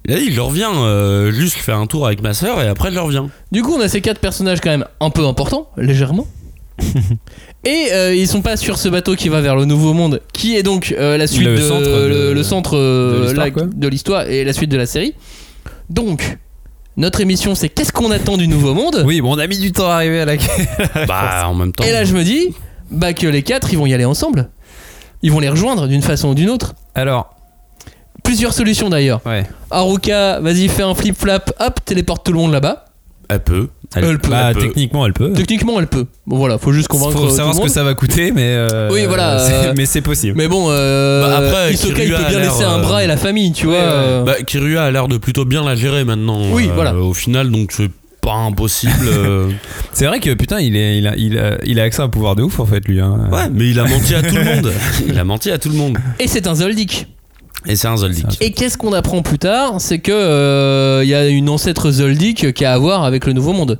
Il 0.05 0.13
a 0.13 0.17
dit, 0.17 0.33
je 0.33 0.41
reviens. 0.41 0.73
euh, 0.75 1.31
juste, 1.31 1.55
je 1.57 1.63
fais 1.63 1.71
un 1.71 1.85
tour 1.85 2.05
avec 2.07 2.21
ma 2.21 2.33
soeur 2.33 2.59
et 2.61 2.67
après, 2.67 2.91
je 2.91 2.99
reviens. 2.99 3.29
Du 3.53 3.61
coup, 3.61 3.73
on 3.77 3.79
a 3.79 3.87
ces 3.87 4.01
quatre 4.01 4.19
personnages 4.19 4.59
quand 4.59 4.71
même 4.71 4.85
un 4.99 5.09
peu 5.11 5.25
importants, 5.25 5.69
légèrement. 5.77 6.27
Et 7.65 7.87
euh, 7.93 8.13
ils 8.15 8.27
sont 8.27 8.41
pas 8.41 8.57
sur 8.57 8.77
ce 8.77 8.89
bateau 8.89 9.15
qui 9.15 9.29
va 9.29 9.41
vers 9.41 9.55
le 9.55 9.65
Nouveau 9.65 9.93
Monde, 9.93 10.21
qui 10.33 10.55
est 10.55 10.63
donc 10.63 10.93
euh, 10.97 11.17
la 11.17 11.27
suite 11.27 11.45
Le 11.47 11.55
de, 11.55 11.61
centre 11.61 11.81
de- 11.81 12.07
le, 12.07 12.33
le 12.33 12.43
centre 12.43 12.77
euh, 12.77 13.33
de 13.73 13.87
l'histoire, 13.87 14.27
et 14.27 14.43
la 14.43 14.53
suite 14.53 14.69
de 14.69 14.77
la 14.77 14.85
série. 14.85 15.13
Donc, 15.89 16.37
notre 16.97 17.21
émission, 17.21 17.55
c'est 17.55 17.69
qu'est-ce 17.69 17.91
qu'on 17.93 18.11
attend 18.11 18.37
du 18.37 18.47
Nouveau 18.47 18.73
Monde 18.73 19.03
oui 19.05 19.21
bon 19.21 19.33
on 19.35 19.39
a 19.39 19.47
mis 19.47 19.57
du 19.59 19.71
temps 19.71 19.89
à 19.89 19.95
arriver 19.95 20.19
à 20.21 20.25
la 20.25 20.35
Bah, 21.07 21.43
en 21.47 21.53
même 21.55 21.71
temps. 21.71 21.83
Et 21.83 21.91
là, 21.91 22.03
je 22.03 22.13
me 22.15 22.23
dis, 22.23 22.53
bah 22.91 23.13
que 23.13 23.27
les 23.27 23.43
quatre, 23.43 23.71
ils 23.71 23.77
vont 23.77 23.85
y 23.85 23.93
aller 23.93 24.05
ensemble. 24.05 24.49
Ils 25.21 25.31
vont 25.31 25.39
les 25.39 25.49
rejoindre 25.49 25.87
d'une 25.87 26.01
façon 26.01 26.29
ou 26.29 26.35
d'une 26.35 26.49
autre. 26.49 26.75
alors 26.95 27.29
Plusieurs 28.23 28.53
solutions 28.53 28.89
d'ailleurs. 28.89 29.21
ouais 29.25 29.43
Haruka, 29.69 30.39
vas-y, 30.39 30.67
fais 30.69 30.83
un 30.83 30.95
flip-flap, 30.95 31.51
hop, 31.59 31.79
téléporte 31.85 32.25
tout 32.25 32.31
le 32.31 32.39
monde 32.39 32.51
là-bas. 32.53 32.85
Elle 33.29 33.39
peut. 33.41 33.69
Elle 33.95 34.19
peut. 34.19 34.29
bah, 34.29 34.47
Elle 34.49 34.53
peut. 34.55 34.61
techniquement 34.61 35.05
elle 35.05 35.13
peut 35.13 35.33
Techniquement, 35.33 35.79
elle 35.79 35.87
peut. 35.87 36.05
Bon, 36.27 36.37
voilà, 36.37 36.57
faut 36.57 36.71
juste 36.73 36.87
convaincre 36.87 37.13
faut 37.17 37.27
tout 37.27 37.35
savoir 37.35 37.55
ce 37.55 37.61
que 37.61 37.67
ça 37.69 37.83
va 37.83 37.93
coûter 37.93 38.31
mais 38.31 38.41
euh, 38.47 38.89
Oui, 38.91 39.05
voilà, 39.07 39.39
c'est- 39.47 39.67
euh, 39.69 39.73
mais 39.77 39.85
c'est 39.85 40.01
possible 40.01 40.35
Mais 40.37 40.47
bon, 40.47 40.67
euh, 40.69 41.27
Bah, 41.27 41.37
après, 41.37 41.73
Hisoka, 41.73 42.03
il 42.03 42.11
peut 42.11 42.23
bien 42.29 42.39
laisser 42.39 42.63
un 42.63 42.79
euh, 42.79 42.81
bras 42.81 43.03
et 43.03 43.07
la 43.07 43.17
famille, 43.17 43.51
tu 43.51 43.65
vois. 43.67 43.75
ouais. 43.75 43.81
euh. 43.83 44.23
Bah, 44.23 44.35
Kirua 44.45 44.83
a 44.83 44.91
l'air 44.91 45.07
de 45.07 45.17
plutôt 45.17 45.45
bien 45.45 45.63
la 45.63 45.75
gérer 45.75 46.03
maintenant. 46.05 46.39
Oui, 46.51 46.67
euh, 46.69 46.73
voilà. 46.73 46.95
Au 46.95 47.13
final, 47.13 47.49
donc 47.51 47.71
c'est 47.71 47.89
pas 48.21 48.33
impossible. 48.35 48.93
euh. 49.07 49.49
c'est 49.91 50.05
vrai 50.05 50.19
que 50.21 50.33
putain 50.33 50.59
il, 50.61 50.77
est, 50.77 50.97
il, 50.97 51.07
a, 51.07 51.15
il, 51.17 51.37
a, 51.37 51.57
il 51.65 51.77
a 51.79 51.83
accès 51.83 52.01
à 52.01 52.05
un 52.05 52.09
pouvoir 52.09 52.35
de 52.37 52.43
ouf 52.43 52.57
en 52.61 52.65
fait 52.65 52.87
lui 52.87 53.01
hein. 53.01 53.27
ouais, 53.31 53.49
mais 53.53 53.69
il 53.69 53.79
a 53.79 53.83
menti 53.83 54.15
à 54.15 54.21
tout 54.21 54.35
le 54.35 54.43
monde. 54.45 54.71
Il 55.07 55.19
a 55.19 55.25
menti 55.25 55.51
à 55.51 55.57
tout 55.57 55.67
le 55.69 55.75
monde. 55.75 55.97
Et 56.19 56.27
c'est 56.29 56.47
un 56.47 56.55
Zoldyck. 56.55 57.07
Et 57.65 57.75
c'est 57.75 57.87
un 57.87 57.97
Zoldyck. 57.97 58.37
Et 58.41 58.51
qu'est-ce 58.51 58.77
qu'on 58.77 58.93
apprend 58.93 59.21
plus 59.21 59.39
tard 59.39 59.75
C'est 59.79 59.99
que 59.99 60.11
euh, 60.11 61.01
il 61.03 61.09
y 61.09 61.13
a 61.15 61.27
une 61.27 61.49
ancêtre 61.49 61.91
Zoldyck 61.91 62.53
qui 62.53 62.65
a 62.65 62.73
à 62.73 62.77
voir 62.77 63.03
avec 63.03 63.25
le 63.25 63.33
Nouveau 63.33 63.53
Monde. 63.53 63.79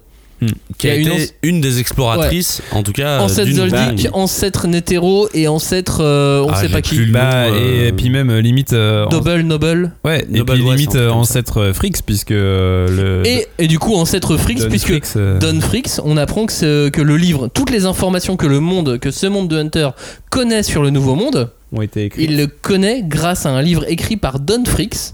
Qui 0.77 0.89
a 0.89 0.95
été 0.95 1.29
une, 1.41 1.61
des 1.61 1.79
exploratrices, 1.79 2.61
en 2.73 2.83
tout 2.83 2.91
cas. 2.91 3.17
euh, 3.17 3.19
ancêtre 3.21 3.49
Zoldyck, 3.49 4.09
ancêtre 4.11 4.67
Netero 4.67 5.29
et 5.33 5.47
ancêtre 5.47 5.99
euh, 6.01 6.41
on 6.43 6.49
Ah, 6.49 6.59
sait 6.59 6.67
pas 6.67 6.81
qui. 6.81 6.97
bah 7.05 7.47
nom, 7.49 7.55
et, 7.55 7.59
euh, 7.87 7.91
puis 7.95 8.09
même 8.09 8.29
euh, 8.29 8.41
limite 8.41 8.73
euh, 8.73 9.05
en- 9.05 9.09
Double 9.09 9.39
Noble. 9.43 9.93
ouais 10.03 10.25
et 10.29 10.39
Noble 10.39 10.51
puis 10.55 10.61
West, 10.63 10.77
limite 10.79 10.95
euh, 10.97 11.11
ancêtre 11.11 11.61
euh, 11.61 11.73
Frix 11.73 11.93
puisque 12.05 12.31
euh, 12.31 13.21
le 13.23 13.25
Et, 13.25 13.47
et 13.57 13.67
du 13.67 13.79
coup 13.79 13.95
ancêtre 13.95 14.35
Frix 14.35 14.55
Don 14.55 14.67
puisque 14.69 14.87
Fricks, 14.89 15.15
euh, 15.15 15.39
Don 15.39 15.61
Fricks, 15.61 15.91
on 16.03 16.17
apprend 16.17 16.45
que, 16.45 16.89
que 16.89 17.01
le 17.01 17.15
livre, 17.15 17.47
toutes 17.53 17.69
les 17.69 17.85
informations 17.85 18.35
que 18.35 18.47
le 18.47 18.59
monde, 18.59 18.99
que 18.99 19.11
ce 19.11 19.27
monde 19.27 19.47
de 19.47 19.57
Hunter 19.57 19.91
connaît 20.29 20.63
sur 20.63 20.83
le 20.83 20.89
Nouveau 20.89 21.15
Monde, 21.15 21.51
ont 21.73 21.81
été 21.81 22.05
écrits 22.05 22.23
il 22.25 22.37
le 22.37 22.47
connaît 22.47 23.03
grâce 23.03 23.45
à 23.45 23.49
un 23.49 23.61
livre 23.61 23.83
écrit 23.89 24.17
par 24.17 24.39
Don 24.39 24.63
Fricks. 24.65 25.13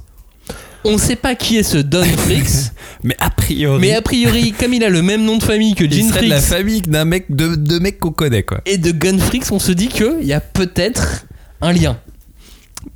On 0.86 0.98
sait 0.98 1.16
pas 1.18 1.36
qui 1.36 1.58
est 1.58 1.64
ce 1.64 1.78
Don 1.78 2.04
Fricks, 2.18 2.72
Mais 3.04 3.16
a 3.20 3.30
priori, 3.30 3.82
mais 3.82 3.96
a 3.96 4.02
priori, 4.02 4.54
comme 4.54 4.74
il 4.74 4.84
a 4.84 4.90
le 4.90 5.02
même 5.02 5.24
nom 5.26 5.38
de 5.38 5.44
famille 5.44 5.76
que 5.76 5.90
Gene 5.90 6.10
de 6.10 6.28
la 6.28 6.40
Fricks 6.40 6.58
famille 6.58 6.82
d'un 6.82 7.06
mec, 7.06 7.26
de, 7.30 7.56
de 7.56 7.80
mecs 7.80 8.00
qu'on 8.00 8.12
connaît 8.12 8.44
quoi. 8.44 8.62
et 8.66 8.78
de 8.78 8.92
Gun 8.92 9.18
Fricks, 9.20 9.52
on 9.52 9.60
se 9.60 9.72
dit 9.74 9.88
qu'il 9.88 10.24
y 10.24 10.34
a 10.34 10.40
peut-être 10.40 11.26
un 11.62 11.74
lien. 11.74 11.98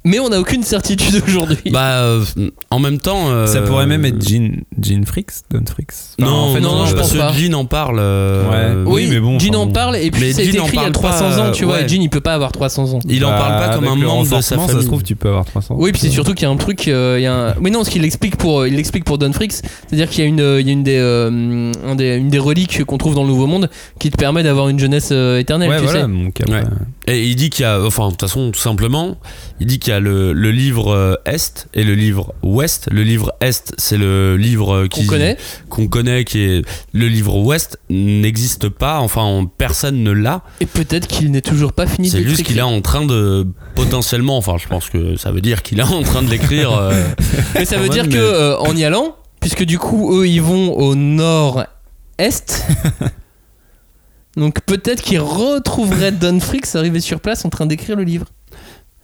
Mais 0.06 0.20
on 0.20 0.30
n'a 0.30 0.40
aucune 0.40 0.64
certitude 0.64 1.22
aujourd'hui. 1.28 1.72
Bah, 1.72 2.00
euh, 2.04 2.24
en 2.72 2.80
même 2.80 3.00
temps. 3.00 3.30
euh, 3.30 3.48
Ça 3.48 3.62
pourrait 3.62 3.86
même 3.86 4.06
être 4.06 4.22
Jean, 4.26 4.64
Jean 4.82 5.06
Fricks, 5.06 5.32
Don 5.52 5.64
Fricks. 5.70 5.92
Enfin, 6.22 6.30
Non, 6.32 6.38
en 6.38 6.54
fait, 6.54 6.62
non, 6.62 6.86
je 6.86 6.96
pense 6.96 7.12
que 7.12 7.18
pas. 7.18 7.34
Jean 7.34 7.54
en 7.54 7.66
parle. 7.66 7.98
euh, 8.00 8.84
Ouais. 8.86 8.92
oui, 8.92 9.08
mais 9.10 9.20
bon, 9.20 9.40
Gene 9.40 9.56
enfin, 9.56 9.68
en 9.68 9.72
parle 9.72 9.96
et 9.98 10.10
puis 10.12 10.22
Mais 10.22 10.34
en 10.36 10.38
écrit 10.40 10.50
il 10.72 10.76
y 10.76 10.80
a 10.80 10.82
parle 10.82 10.92
300 10.94 11.20
pas, 11.30 11.40
ans, 11.42 11.52
tu 11.52 11.66
vois, 11.66 11.76
ouais. 11.76 11.84
et 11.84 11.88
Gene 11.88 12.02
il 12.02 12.10
peut 12.10 12.22
pas 12.22 12.34
avoir 12.34 12.52
300 12.54 12.94
ans. 12.94 13.00
Il 13.10 13.24
en 13.26 13.30
Bah, 13.30 13.38
parle 13.38 13.60
pas 13.70 13.76
comme 13.76 13.88
un 13.88 13.96
membre 13.96 14.24
de 14.38 14.42
sa 14.42 14.56
famille. 14.58 14.74
Ça 14.74 14.82
se 14.82 14.88
trouve, 14.88 15.04
tu 15.04 15.16
peux 15.16 15.28
avoir 15.30 15.46
300. 15.46 15.76
Oui, 15.78 15.92
puis 15.92 16.00
c'est 16.02 16.10
surtout 16.10 16.34
qu'il 16.34 16.44
y 16.44 16.50
a 16.50 16.52
un 16.52 16.56
truc, 16.58 16.88
euh, 16.88 17.16
il 17.20 17.24
y 17.24 17.28
a 17.28 17.34
un... 17.50 17.56
oui 17.62 17.70
non, 17.72 17.84
ce 17.84 17.90
qu'il 17.90 18.04
explique 18.06 18.38
pour, 18.38 18.66
il 18.66 18.76
l'explique 18.76 19.04
pour 19.04 19.18
Don 19.18 19.34
Fricks, 19.34 19.54
c'est-à-dire 19.88 20.10
qu'il 20.10 20.24
y 20.24 20.26
a 20.26 20.30
une, 20.30 20.60
il 20.60 20.66
y 20.66 20.70
a 20.70 20.74
une 20.74 20.84
des, 20.84 20.98
euh, 20.98 21.72
un 21.86 21.96
des, 21.96 22.16
une 22.16 22.30
des 22.30 22.40
reliques 22.40 22.84
qu'on 22.86 22.98
trouve 22.98 23.16
dans 23.16 23.24
le 23.24 23.30
Nouveau 23.30 23.48
Monde 23.48 23.70
qui 24.00 24.10
te 24.12 24.18
permet 24.18 24.44
d'avoir 24.44 24.70
une 24.70 24.80
jeunesse 24.80 25.12
éternelle, 25.12 25.70
Ouais, 25.70 25.78
tu 25.80 25.84
voilà, 25.84 26.06
sais. 26.06 26.64
Et 27.08 27.24
il 27.28 27.36
dit 27.36 27.50
qu'il 27.50 27.64
y 27.64 27.66
a, 27.66 27.82
enfin, 27.84 28.06
de 28.06 28.12
toute 28.12 28.22
façon, 28.22 28.52
tout 28.52 28.60
simplement, 28.62 29.18
il 29.60 29.68
dit 29.68 29.73
qu'il 29.80 29.92
y 29.92 29.96
a 29.96 30.00
le, 30.00 30.34
le 30.34 30.52
livre 30.52 30.94
euh, 30.94 31.16
Est 31.26 31.68
et 31.74 31.84
le 31.84 31.94
livre 31.96 32.34
Ouest. 32.44 32.88
Le 32.92 33.04
livre 33.04 33.32
Est, 33.42 33.74
c'est 33.78 33.98
le 33.98 34.36
livre 34.38 34.74
euh, 34.76 34.88
Qu'on 34.88 35.06
connaît. 35.06 35.38
qu'on 35.70 35.88
connaît, 35.88 36.26
qui 36.26 36.40
est 36.40 36.62
le 36.94 37.08
livre 37.08 37.38
Ouest 37.38 37.80
n'existe 37.90 38.70
pas. 38.70 39.00
Enfin, 39.00 39.24
on- 39.24 39.46
personne 39.46 40.04
ne 40.04 40.12
l'a. 40.12 40.42
Et 40.60 40.66
peut-être 40.66 41.08
qu'il 41.08 41.32
n'est 41.32 41.42
toujours 41.42 41.74
pas 41.74 41.88
fini 41.88 42.10
C'est 42.10 42.24
juste 42.24 42.44
qu'il 42.44 42.58
est 42.58 42.62
en 42.62 42.82
train 42.82 43.06
de 43.06 43.48
potentiellement. 43.76 44.38
Enfin, 44.38 44.56
je 44.58 44.68
pense 44.68 44.90
que 44.90 45.16
ça 45.18 45.32
veut 45.32 45.42
dire 45.42 45.64
qu'il 45.64 45.80
est 45.80 45.84
en 45.84 46.04
train 46.04 46.22
de 46.24 46.30
l'écrire. 46.30 46.74
euh, 46.74 47.04
Mais 47.56 47.66
ça 47.66 47.78
veut 47.78 47.90
dire 47.90 48.04
que 48.06 48.10
mais- 48.10 48.18
euh, 48.18 48.58
en 48.58 48.76
y 48.76 48.84
allant, 48.84 49.16
puisque 49.40 49.64
du 49.64 49.78
coup 49.80 50.18
eux 50.20 50.28
ils 50.28 50.42
vont 50.42 50.74
au 50.78 50.96
nord-est. 50.96 52.66
Donc 54.36 54.62
peut-être 54.66 55.02
qu'ils 55.04 55.20
retrouveraient 55.20 56.12
Don 56.12 56.40
Fricks 56.40 56.76
arrivé 56.76 57.00
sur 57.00 57.20
place 57.20 57.46
en 57.46 57.50
train 57.50 57.66
d'écrire 57.68 57.96
le 57.96 58.04
livre. 58.04 58.26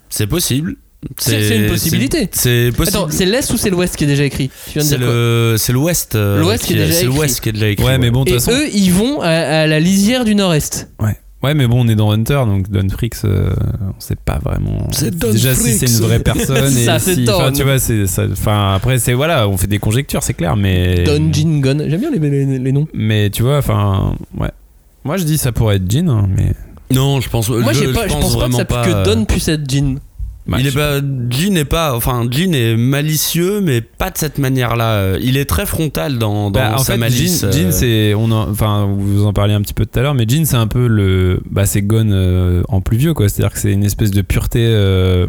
C'est 0.10 0.28
possible. 0.28 0.76
C'est- 1.18 1.56
une 1.58 1.68
possibilité. 1.70 2.28
C'est 2.32 2.72
possible. 2.76 2.98
Attends, 2.98 3.08
c'est 3.10 3.26
l'est 3.26 3.50
ou 3.54 3.58
c'est 3.58 3.70
l'ouest 3.70 3.96
qui 3.96 4.04
est 4.04 4.08
déjà 4.08 4.26
écrit 4.26 4.50
C'est 4.68 4.98
l'Ouest. 5.72 6.16
euh, 6.16 6.42
L'Ouest 6.42 6.66
qui 6.66 6.74
est 6.74 6.76
déjà 6.76 6.92
C'est 6.94 7.06
écrit. 7.06 7.16
l'Ouest 7.16 7.40
qui 7.40 7.50
est 7.50 7.54
déjà 7.54 7.68
écrit. 7.70 7.86
Ouais, 7.86 7.98
mais 7.98 8.12
bon, 8.12 8.26
de 8.26 8.30
Et 8.30 8.34
toute 8.34 8.42
façon. 8.44 8.58
eux 8.58 8.68
ils 8.74 8.92
vont 8.92 9.22
à, 9.22 9.30
à 9.30 9.68
la 9.68 9.80
lisière 9.80 10.26
du 10.26 10.36
nord-est. 10.36 10.90
Ouais, 11.42 11.54
mais 11.54 11.68
bon, 11.68 11.86
on 11.86 11.88
est 11.88 11.96
dans 11.96 12.12
Hunter, 12.12 12.42
donc 12.46 12.70
Don 12.70 12.90
Fricks, 12.90 13.16
euh, 13.24 13.52
on 13.82 14.00
sait 14.02 14.18
pas 14.18 14.40
vraiment. 14.44 14.90
C'est 14.92 15.18
Don 15.18 15.32
Déjà, 15.32 15.56
si 15.56 15.72
c'est 15.72 15.86
une 15.86 16.00
vraie 16.02 16.20
personne. 16.20 16.66
et 16.78 16.84
Ça 16.84 17.00
si, 17.00 17.24
tu 17.56 17.64
vois, 17.64 17.80
c'est. 17.80 18.08
ça- 18.08 18.26
Enfin, 18.30 18.74
après, 18.76 19.00
c'est. 19.00 19.14
Voilà, 19.14 19.48
on 19.48 19.56
fait 19.56 19.68
des 19.68 19.80
conjectures, 19.80 20.22
c'est 20.22 20.34
clair, 20.34 20.58
mais. 20.58 21.06
Don 21.06 21.32
Jin 21.32 21.62
Gun. 21.62 21.78
J'aime 21.88 22.02
bien 22.02 22.12
les, 22.12 22.20
les- 22.20 22.60
les 22.60 22.72
noms. 22.74 22.90
Mais 22.94 23.30
tu 23.30 23.44
vois, 23.44 23.60
enfin. 23.60 24.18
Ouais. 24.38 24.50
Moi, 25.06 25.16
je 25.16 25.24
dis 25.24 25.38
ça 25.38 25.54
pourrait 25.54 25.78
être 25.78 25.90
Jean, 25.90 26.10
hein, 26.10 26.28
mais. 26.36 26.52
Non, 26.94 27.22
je 27.22 27.30
pense. 27.30 27.50
Moi 27.50 27.72
je, 27.74 27.80
j'ai 27.86 27.94
pas, 27.94 28.08
je 28.08 28.14
pense 28.14 28.24
pas 28.24 28.30
que 28.34 28.38
vraiment 28.40 28.58
ça 28.58 28.66
pas. 28.66 28.84
que 28.86 29.06
Don 29.06 29.26
puisse 29.26 29.48
être 29.48 29.70
Jin. 29.70 29.96
bah, 30.48 30.58
il 30.60 30.66
est 30.68 30.72
pas, 30.76 31.00
Jean 31.30 31.52
n'est 31.54 31.66
pas, 31.66 31.96
enfin 31.96 32.26
Jean 32.32 32.54
est 32.54 32.76
malicieux, 32.76 33.62
mais 33.62 33.82
pas 33.82 34.10
de 34.10 34.18
cette 34.18 34.40
manière-là. 34.40 35.18
Il 35.22 35.38
est 35.38 35.46
très 35.46 35.66
frontal 35.68 36.18
dans, 36.18 36.50
dans 36.50 36.60
Bah, 36.60 36.74
en 36.76 36.78
sa 36.80 36.94
fait, 36.94 36.98
malice. 36.98 37.42
Jean, 37.46 37.52
Jean, 37.52 37.68
euh, 37.68 37.72
c'est, 37.72 38.14
on 38.16 38.32
en- 38.32 38.50
enfin, 38.50 38.88
vous 38.98 39.26
en 39.26 39.34
parliez 39.34 39.54
un 39.54 39.62
petit 39.62 39.76
peu 39.76 39.86
tout 39.86 40.00
à 40.00 40.02
l'heure, 40.02 40.16
mais 40.16 40.26
Jean, 40.28 40.46
c'est 40.46 40.56
un 40.58 40.66
peu 40.68 40.88
le, 40.88 41.42
bah, 41.50 41.66
c'est 41.68 41.84
Gon 41.84 42.10
euh, 42.12 42.64
en 42.70 42.82
plus 42.82 42.98
vieux, 42.98 43.14
quoi. 43.14 43.30
C'est-à-dire 43.30 43.54
que 43.54 43.60
c'est 43.60 43.72
une 43.72 43.84
espèce 43.86 44.10
de 44.12 44.22
pureté. 44.22 44.60
euh, 44.64 45.28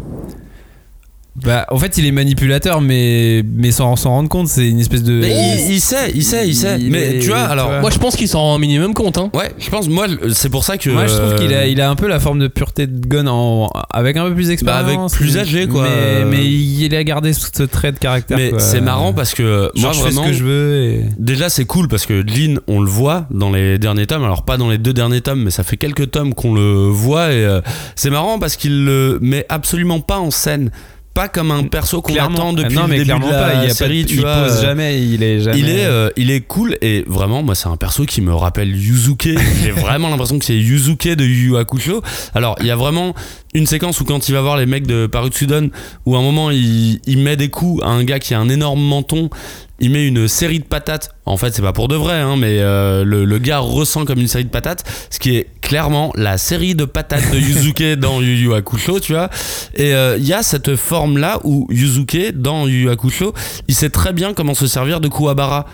Bah, 1.43 1.65
en 1.71 1.77
fait, 1.77 1.97
il 1.97 2.05
est 2.05 2.11
manipulateur, 2.11 2.81
mais, 2.81 3.41
mais 3.53 3.71
sans 3.71 3.95
s'en 3.95 4.09
rendre 4.09 4.27
compte, 4.27 4.49
c'est 4.49 4.67
une 4.67 4.81
espèce 4.81 5.01
de. 5.01 5.13
Mais 5.13 5.29
il, 5.65 5.75
il 5.75 5.79
sait, 5.79 6.11
il 6.13 6.23
sait, 6.25 6.45
il 6.45 6.53
sait. 6.55 6.77
Il 6.77 6.91
mais 6.91 7.15
est- 7.15 7.19
tu 7.19 7.29
vois, 7.29 7.39
alors. 7.43 7.67
tu 7.67 7.71
vois. 7.71 7.79
Moi 7.81 7.89
je 7.89 7.99
pense 7.99 8.17
qu'il 8.17 8.27
s'en 8.27 8.41
rend 8.41 8.55
un 8.55 8.59
minimum 8.59 8.93
compte. 8.93 9.17
Hein. 9.17 9.29
Ouais, 9.33 9.49
je 9.57 9.69
pense, 9.69 9.87
moi, 9.87 10.07
c'est 10.33 10.49
pour 10.49 10.65
ça 10.65 10.77
que. 10.77 10.89
Moi, 10.89 11.07
je 11.07 11.15
trouve 11.15 11.31
euh, 11.31 11.37
qu'il 11.39 11.53
a, 11.53 11.67
il 11.67 11.79
a 11.79 11.89
un 11.89 11.95
peu 11.95 12.07
la 12.07 12.19
forme 12.19 12.39
de 12.39 12.49
pureté 12.49 12.85
de 12.85 13.07
Gon 13.07 13.27
en, 13.27 13.69
avec 13.91 14.17
un 14.17 14.25
peu 14.27 14.35
plus 14.35 14.49
d'expérience. 14.49 14.83
Bah, 14.83 14.89
avec 15.03 15.11
plus 15.11 15.37
âgé, 15.37 15.67
quoi. 15.69 15.87
Mais, 15.87 16.25
mais 16.25 16.45
il 16.45 16.93
a 16.93 17.03
gardé 17.05 17.31
ce 17.31 17.63
trait 17.63 17.93
de 17.93 17.97
caractère. 17.97 18.37
Mais 18.37 18.51
c'est 18.59 18.81
marrant 18.81 19.13
parce 19.13 19.33
que 19.33 19.71
Genre, 19.73 19.85
moi 19.85 19.91
je 19.93 19.97
fais 19.99 20.03
vraiment. 20.09 20.23
ce 20.23 20.27
que 20.27 20.33
je 20.33 20.43
veux. 20.43 20.83
Et... 20.83 21.05
Déjà, 21.17 21.47
c'est 21.47 21.65
cool 21.65 21.87
parce 21.87 22.05
que 22.05 22.27
Jean, 22.27 22.59
on 22.67 22.81
le 22.81 22.89
voit 22.89 23.25
dans 23.31 23.51
les 23.51 23.77
derniers 23.79 24.05
tomes. 24.05 24.25
Alors, 24.25 24.43
pas 24.43 24.57
dans 24.57 24.69
les 24.69 24.77
deux 24.77 24.93
derniers 24.93 25.21
tomes, 25.21 25.43
mais 25.43 25.51
ça 25.51 25.63
fait 25.63 25.77
quelques 25.77 26.11
tomes 26.11 26.33
qu'on 26.33 26.53
le 26.53 26.89
voit. 26.89 27.31
Et 27.31 27.45
euh, 27.45 27.61
c'est 27.95 28.09
marrant 28.09 28.37
parce 28.37 28.57
qu'il 28.57 28.83
le 28.83 29.17
met 29.21 29.45
absolument 29.47 30.01
pas 30.01 30.19
en 30.19 30.29
scène. 30.29 30.71
Pas 31.13 31.27
comme 31.27 31.51
un 31.51 31.63
perso 31.63 32.01
qu'on 32.01 32.15
attend 32.15 32.53
depuis 32.53 32.73
non, 32.75 32.83
le 32.83 32.87
mais 32.87 32.93
début 32.95 33.05
clairement 33.05 33.27
de 33.27 33.31
la 33.33 33.39
pas. 33.39 33.53
Il, 33.55 33.61
y 33.61 33.65
a 33.65 33.67
pas 33.67 33.73
série. 33.73 34.03
de- 34.03 34.07
tu 34.07 34.15
il 34.15 34.21
vois, 34.21 34.43
pose 34.43 34.57
euh, 34.57 34.61
jamais. 34.61 35.01
Il 35.03 35.21
est 35.23 35.41
jamais. 35.41 35.59
Il 35.59 35.69
est, 35.69 35.83
euh, 35.85 36.09
il 36.15 36.31
est 36.31 36.39
cool 36.39 36.77
et 36.81 37.03
vraiment, 37.05 37.43
moi, 37.43 37.53
c'est 37.53 37.67
un 37.67 37.75
perso 37.75 38.05
qui 38.05 38.21
me 38.21 38.33
rappelle 38.33 38.73
Yuzuke. 38.73 39.27
J'ai 39.63 39.71
vraiment 39.71 40.09
l'impression 40.09 40.39
que 40.39 40.45
c'est 40.45 40.55
Yuzuke 40.57 41.09
de 41.09 41.25
Yu 41.25 41.49
Yu 41.49 41.57
Hakusho. 41.57 42.01
Alors, 42.33 42.55
il 42.61 42.67
y 42.67 42.71
a 42.71 42.77
vraiment 42.77 43.13
une 43.53 43.65
séquence 43.67 43.99
où 43.99 44.05
quand 44.05 44.29
il 44.29 44.31
va 44.33 44.41
voir 44.41 44.55
les 44.55 44.65
mecs 44.65 44.87
de 44.87 45.05
Parutsudan, 45.05 45.67
où 46.05 46.15
à 46.15 46.19
un 46.19 46.21
moment 46.21 46.49
il, 46.49 47.01
il 47.05 47.17
met 47.19 47.35
des 47.35 47.49
coups 47.49 47.83
à 47.83 47.87
un 47.87 48.05
gars 48.05 48.19
qui 48.19 48.33
a 48.33 48.39
un 48.39 48.47
énorme 48.47 48.81
menton, 48.81 49.29
il 49.81 49.89
met 49.89 50.07
une 50.07 50.27
série 50.27 50.59
de 50.59 50.63
patates. 50.63 51.11
En 51.25 51.37
fait, 51.37 51.53
c'est 51.53 51.61
pas 51.61 51.73
pour 51.73 51.87
de 51.87 51.95
vrai, 51.95 52.15
hein, 52.15 52.35
mais 52.37 52.59
euh, 52.59 53.03
le, 53.03 53.25
le 53.25 53.39
gars 53.39 53.59
ressent 53.59 54.05
comme 54.05 54.19
une 54.19 54.27
série 54.27 54.45
de 54.45 54.49
patates, 54.49 54.83
ce 55.09 55.19
qui 55.19 55.35
est 55.35 55.47
clairement 55.61 56.11
la 56.15 56.37
série 56.37 56.75
de 56.75 56.85
patates 56.85 57.31
de 57.31 57.37
Yuzuke 57.37 57.95
dans 57.99 58.21
Yu 58.21 58.35
Yu 58.37 58.53
Hakusho, 58.53 58.99
tu 58.99 59.13
vois. 59.13 59.29
Et 59.75 59.93
euh, 59.93 60.17
il 60.17 60.25
y 60.25 60.33
a 60.33 60.43
cette 60.43 60.75
forme-là 60.75 61.39
où 61.43 61.67
Yuzuke, 61.71 62.31
dans 62.35 62.67
Yu 62.67 62.83
Yu 62.83 62.89
Hakusho, 62.91 63.33
il 63.67 63.75
sait 63.75 63.89
très 63.89 64.13
bien 64.13 64.33
comment 64.33 64.53
se 64.53 64.67
servir 64.67 65.01
de 65.01 65.07
Kuwabara 65.07 65.65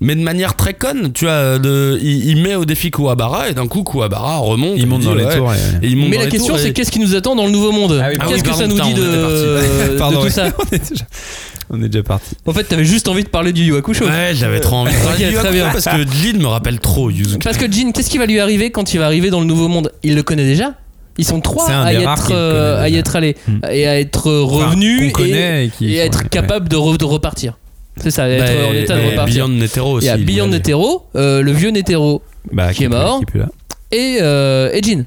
mais 0.00 0.14
de 0.14 0.20
manière 0.20 0.54
très 0.54 0.74
conne, 0.74 1.12
tu 1.12 1.24
vois, 1.24 1.58
de, 1.58 1.98
il, 2.00 2.28
il 2.28 2.40
met 2.40 2.54
au 2.54 2.64
défi 2.64 2.92
Kuwabara 2.92 3.48
et 3.48 3.54
d'un 3.54 3.66
coup 3.66 3.82
Kuwabara 3.82 4.36
remonte. 4.36 4.74
Il 4.76 4.86
monte 4.86 5.02
dans 5.02 5.14
les 5.14 5.24
tours. 5.24 5.52
Mais 5.82 6.16
la 6.18 6.28
question 6.28 6.56
c'est 6.56 6.72
qu'est-ce 6.72 6.92
qui 6.92 7.00
nous 7.00 7.16
attend 7.16 7.34
dans 7.34 7.46
le 7.46 7.50
nouveau 7.50 7.72
monde? 7.72 8.00
Ah 8.00 8.10
oui, 8.10 8.18
Qu'est-ce 8.28 8.44
oui, 8.44 8.50
que 8.50 8.54
ça 8.54 8.66
nous 8.68 8.78
dit 8.80 8.94
de, 8.94 9.02
de 9.02 9.98
Pardon, 9.98 10.18
tout 10.18 10.26
ouais. 10.26 10.30
ça? 10.30 10.50
on, 11.70 11.82
est 11.82 11.88
déjà, 11.88 12.02
parti. 12.02 12.34
En 12.46 12.52
fait 12.52 12.64
t'avais 12.64 12.84
juste 12.84 13.08
envie 13.08 13.24
de 13.24 13.28
parler 13.28 13.52
du 13.52 13.62
Yu 13.62 13.68
Yu 13.72 13.76
Hakusho. 13.76 14.04
Ouais, 14.06 14.32
j'avais 14.34 14.60
trop 14.60 14.76
envie 14.76 14.92
de 14.94 14.98
parler 15.04 15.14
Ok, 15.14 15.18
de 15.18 15.24
Yu 15.24 15.30
Yu 15.32 15.36
très 15.38 15.48
Hakusho 15.48 15.62
bien. 15.64 15.70
parce 15.72 15.84
que 15.84 16.12
Jin 16.32 16.38
me 16.38 16.46
rappelle 16.46 16.80
trop 16.80 17.10
Yuzuki. 17.10 17.38
Parce 17.44 17.56
que 17.56 17.70
Jin, 17.70 17.92
qu'est-ce 17.92 18.10
qui 18.10 18.18
va 18.18 18.26
lui 18.26 18.40
arriver 18.40 18.70
quand 18.70 18.92
il 18.94 18.98
va 18.98 19.06
arriver 19.06 19.30
dans 19.30 19.40
le 19.40 19.46
nouveau 19.46 19.68
monde? 19.68 19.92
Il 20.02 20.14
le 20.14 20.22
connaît 20.22 20.44
déjà? 20.46 20.74
Ils 21.20 21.24
sont 21.24 21.40
trois 21.40 21.68
un 21.70 21.82
à 21.84 21.92
y, 21.92 21.96
être, 21.96 22.28
euh, 22.30 22.80
à 22.80 22.88
y 22.88 22.96
être 22.96 23.16
allés 23.16 23.34
Hmm. 23.48 23.58
et 23.72 23.88
à 23.88 23.98
être 23.98 24.30
revenus 24.30 25.08
et, 25.08 25.10
connaît 25.12 25.66
et, 25.66 25.68
qui 25.70 25.92
et 25.94 26.00
à 26.00 26.04
être 26.04 26.22
ouais. 26.22 26.28
capable 26.30 26.68
de, 26.68 26.76
re- 26.76 26.96
de 26.96 27.04
repartir. 27.04 27.58
C'est 28.00 28.12
ça, 28.12 28.28
être 28.28 28.44
Bah, 28.44 28.68
en 28.68 28.72
état 28.74 28.96
de 28.96 29.06
repartir. 29.10 29.46
Beyond 29.48 29.58
Netero 29.58 29.92
aussi. 29.94 30.06
Il 30.06 30.10
y 30.10 30.12
a 30.12 30.16
Beyond 30.16 30.46
Netero, 30.46 31.06
euh, 31.16 31.42
le 31.42 31.50
vieux 31.50 31.70
Netero 31.70 32.22
Bah, 32.52 32.72
qui 32.72 32.84
est 32.84 32.88
mort. 32.88 33.18
qui 33.18 33.26
peut 33.26 33.40
là. 33.40 33.48
et, 33.90 34.18
euh, 34.22 34.70
et 34.72 34.80
Jin. 34.80 35.04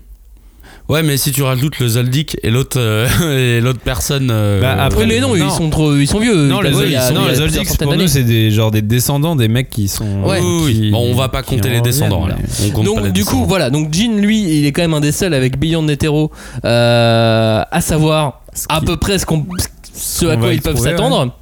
Ouais, 0.90 1.04
mais 1.04 1.16
si 1.16 1.32
tu 1.32 1.42
rajoutes 1.42 1.80
le 1.80 1.88
Zoldyck 1.88 2.38
et 2.44 2.50
l'autre 2.50 2.78
euh, 2.80 3.08
et 3.58 3.62
l'autre 3.62 3.80
personne. 3.84 4.30
euh, 4.32 4.60
Bah, 4.60 4.76
après, 4.84 5.02
Oui, 5.04 5.06
mais 5.08 5.20
non, 5.22 5.30
non. 5.30 5.36
ils 5.36 5.52
sont 5.52 5.70
trop, 5.70 5.96
ils 5.96 6.08
sont 6.08 6.20
vieux. 6.20 6.48
Non, 6.48 6.60
les, 6.60 6.72
non, 6.72 6.80
les 6.80 7.36
Zoldyck, 7.36 7.68
centaines 7.70 7.88
pour 7.88 7.96
nous, 7.98 8.08
c'est 8.08 8.24
des, 8.24 8.52
genre 8.52 8.72
des 8.72 8.82
descendants 8.82 9.36
des 9.38 9.48
mecs 9.48 9.70
qui 9.70 9.88
sont. 9.88 10.24
Ouais. 10.24 10.40
oui, 10.42 10.62
oui. 10.66 10.74
qui- 10.74 10.92
Bon, 10.92 11.10
on 11.10 11.16
va 11.16 11.30
pas 11.30 11.44
compter 11.44 11.70
les 11.70 11.82
descendants. 11.82 12.28
là. 12.28 12.36
On 12.66 12.70
compte 12.72 12.86
pas 12.86 12.92
Donc 12.92 13.04
les 13.06 13.12
du 13.12 13.24
coup 13.24 13.46
voilà 13.46 13.70
donc 13.70 13.94
Jin 13.94 14.18
lui 14.18 14.42
il 14.60 14.66
est 14.66 14.72
quand 14.74 14.82
même 14.82 14.94
un 14.94 15.00
des 15.00 15.12
seuls 15.14 15.34
avec 15.34 15.58
Beyond 15.58 15.84
Netero 15.84 16.32
euh, 16.66 17.64
à 17.70 17.82
savoir 17.82 18.42
Ce 18.54 18.66
à 18.70 18.80
qui- 18.80 18.86
peu 18.86 18.98
près 18.98 19.18
ce, 19.20 19.26
qu'on- 19.26 19.46
ce 19.94 20.26
à 20.26 20.38
quoi 20.38 20.54
ils 20.54 20.62
peuvent 20.62 20.78
s'attendre 20.78 21.34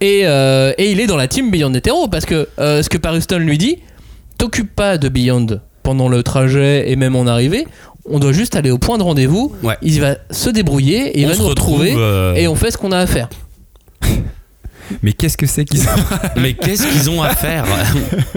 et, 0.00 0.22
euh, 0.24 0.72
et 0.78 0.90
il 0.92 1.00
est 1.00 1.06
dans 1.06 1.16
la 1.16 1.28
team 1.28 1.50
Beyond 1.50 1.70
Netero 1.70 2.08
parce 2.08 2.24
que 2.24 2.48
euh, 2.58 2.82
ce 2.82 2.88
que 2.88 2.98
Paruston 2.98 3.38
lui 3.38 3.58
dit 3.58 3.76
t'occupe 4.38 4.74
pas 4.74 4.98
de 4.98 5.08
Beyond 5.08 5.60
pendant 5.82 6.08
le 6.08 6.22
trajet 6.22 6.90
et 6.90 6.96
même 6.96 7.16
en 7.16 7.26
arrivée 7.26 7.66
on 8.08 8.18
doit 8.18 8.32
juste 8.32 8.54
aller 8.56 8.70
au 8.70 8.78
point 8.78 8.98
de 8.98 9.02
rendez-vous 9.02 9.52
Ouais. 9.62 9.76
il 9.82 10.00
va 10.00 10.16
se 10.30 10.50
débrouiller 10.50 11.08
et 11.08 11.20
il 11.20 11.26
On 11.26 11.28
va 11.28 11.34
se 11.34 11.38
nous 11.40 11.48
retrouver 11.48 11.88
retrouve, 11.90 12.02
euh, 12.02 12.34
et 12.34 12.48
on 12.48 12.54
fait 12.54 12.70
ce 12.70 12.76
qu'on 12.78 12.92
a 12.92 12.98
à 12.98 13.06
faire 13.06 13.28
Mais 15.02 15.14
qu'est-ce 15.14 15.38
que 15.38 15.46
c'est 15.46 15.64
qu'ils 15.64 15.80
ont 15.80 15.92
Mais 16.36 16.52
qu'est-ce 16.52 16.86
qu'ils 16.86 17.08
ont 17.08 17.22
à 17.22 17.30
faire 17.34 17.64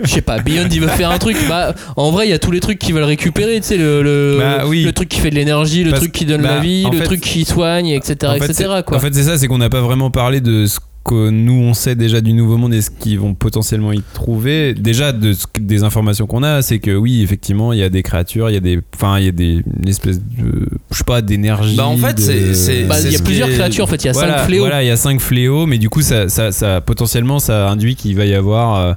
je 0.01 0.07
sais 0.09 0.21
pas 0.21 0.39
Beyond 0.39 0.69
il 0.71 0.79
veut 0.79 0.87
faire 0.87 1.11
un 1.11 1.17
truc 1.17 1.35
bah 1.49 1.75
en 1.97 2.09
vrai 2.11 2.25
il 2.27 2.29
y 2.29 2.33
a 2.33 2.39
tous 2.39 2.51
les 2.51 2.61
trucs 2.61 2.79
qu'ils 2.79 2.93
veulent 2.95 3.03
récupérer 3.03 3.59
tu 3.59 3.67
sais 3.67 3.77
le, 3.77 4.01
le, 4.01 4.37
Bah 4.39 4.63
oui. 4.65 4.83
le 4.83 4.93
truc 4.93 5.09
qui 5.09 5.19
fait 5.19 5.29
de 5.29 5.35
l'énergie 5.35 5.83
le 5.83 5.89
Parce- 5.89 6.01
truc 6.03 6.13
qui 6.13 6.23
donne 6.25 6.41
bah, 6.43 6.55
la 6.55 6.59
vie 6.61 6.85
en 6.85 6.91
le 6.91 6.97
fait- 6.99 7.03
truc 7.03 7.19
qui 7.21 7.43
soigne 7.43 7.87
etc 7.89 8.15
En 8.23 8.39
fait, 8.39 8.45
etc 8.45 8.69
c'est- 8.77 8.85
quoi 8.85 8.97
En 8.97 8.99
fait, 9.01 9.13
c'est 9.13 9.23
ça, 9.23 9.37
c'est 9.37 9.47
qu'on 9.47 9.57
n'a 9.57 9.69
pas 9.69 9.81
vraiment 9.81 10.09
parlé 10.09 10.39
de 10.39 10.65
ce 10.65 10.79
que 11.07 11.29
nous 11.29 11.53
on 11.53 11.73
sait 11.73 11.95
déjà 11.95 12.21
du 12.21 12.33
Nouveau 12.33 12.57
Monde 12.57 12.73
et 12.73 12.81
ce 12.81 12.89
qu'ils 12.91 13.19
vont 13.19 13.33
potentiellement 13.33 13.91
y 13.93 14.01
trouver. 14.13 14.73
Déjà, 14.73 15.11
de 15.13 15.33
ce 15.33 15.47
que- 15.47 15.61
des 15.61 15.83
informations 15.83 16.27
qu'on 16.27 16.43
a, 16.43 16.61
c'est 16.61 16.79
que 16.79 16.91
oui, 16.95 17.21
effectivement, 17.23 17.71
il 17.73 17.79
y 17.79 17.83
a 17.83 17.89
des 17.89 18.03
créatures, 18.03 18.49
il 18.49 18.53
y 18.53 18.57
a 18.57 18.59
des, 18.59 18.79
enfin, 18.95 19.17
il 19.19 19.25
y 19.25 19.29
a 19.29 19.31
des 19.31 19.61
une 19.81 19.87
espèce 19.89 20.19
de, 20.19 20.67
je 20.91 20.97
sais 20.97 21.03
pas, 21.05 21.21
d'énergie. 21.21 21.75
Bah, 21.77 21.87
en 21.87 21.97
fait, 21.97 22.13
de- 22.15 22.53
c'est- 22.53 22.83
Bah, 22.83 22.95
il 23.03 23.11
y 23.11 23.15
a 23.15 23.19
plusieurs 23.19 23.49
créatures 23.49 23.85
en 23.85 23.87
fait 23.87 24.03
il 24.03 24.07
y 24.07 24.09
a 24.09 24.13
voilà, 24.13 24.37
cinq 24.39 24.45
fléaux 24.45 24.63
Voilà, 24.63 24.83
il 24.83 24.87
y 24.87 24.91
a 24.91 24.97
cinq 24.97 25.21
fléaux, 25.21 25.65
mais 25.65 25.77
du 25.77 25.89
coup, 25.89 26.01
ça, 26.01 26.29
ça, 26.29 26.51
ça 26.51 26.81
potentiellement, 26.81 27.39
ça 27.39 27.69
induit 27.69 27.95
qu'il 27.95 28.15
va 28.15 28.25
y 28.25 28.33
avoir. 28.35 28.75
euh, 28.75 28.93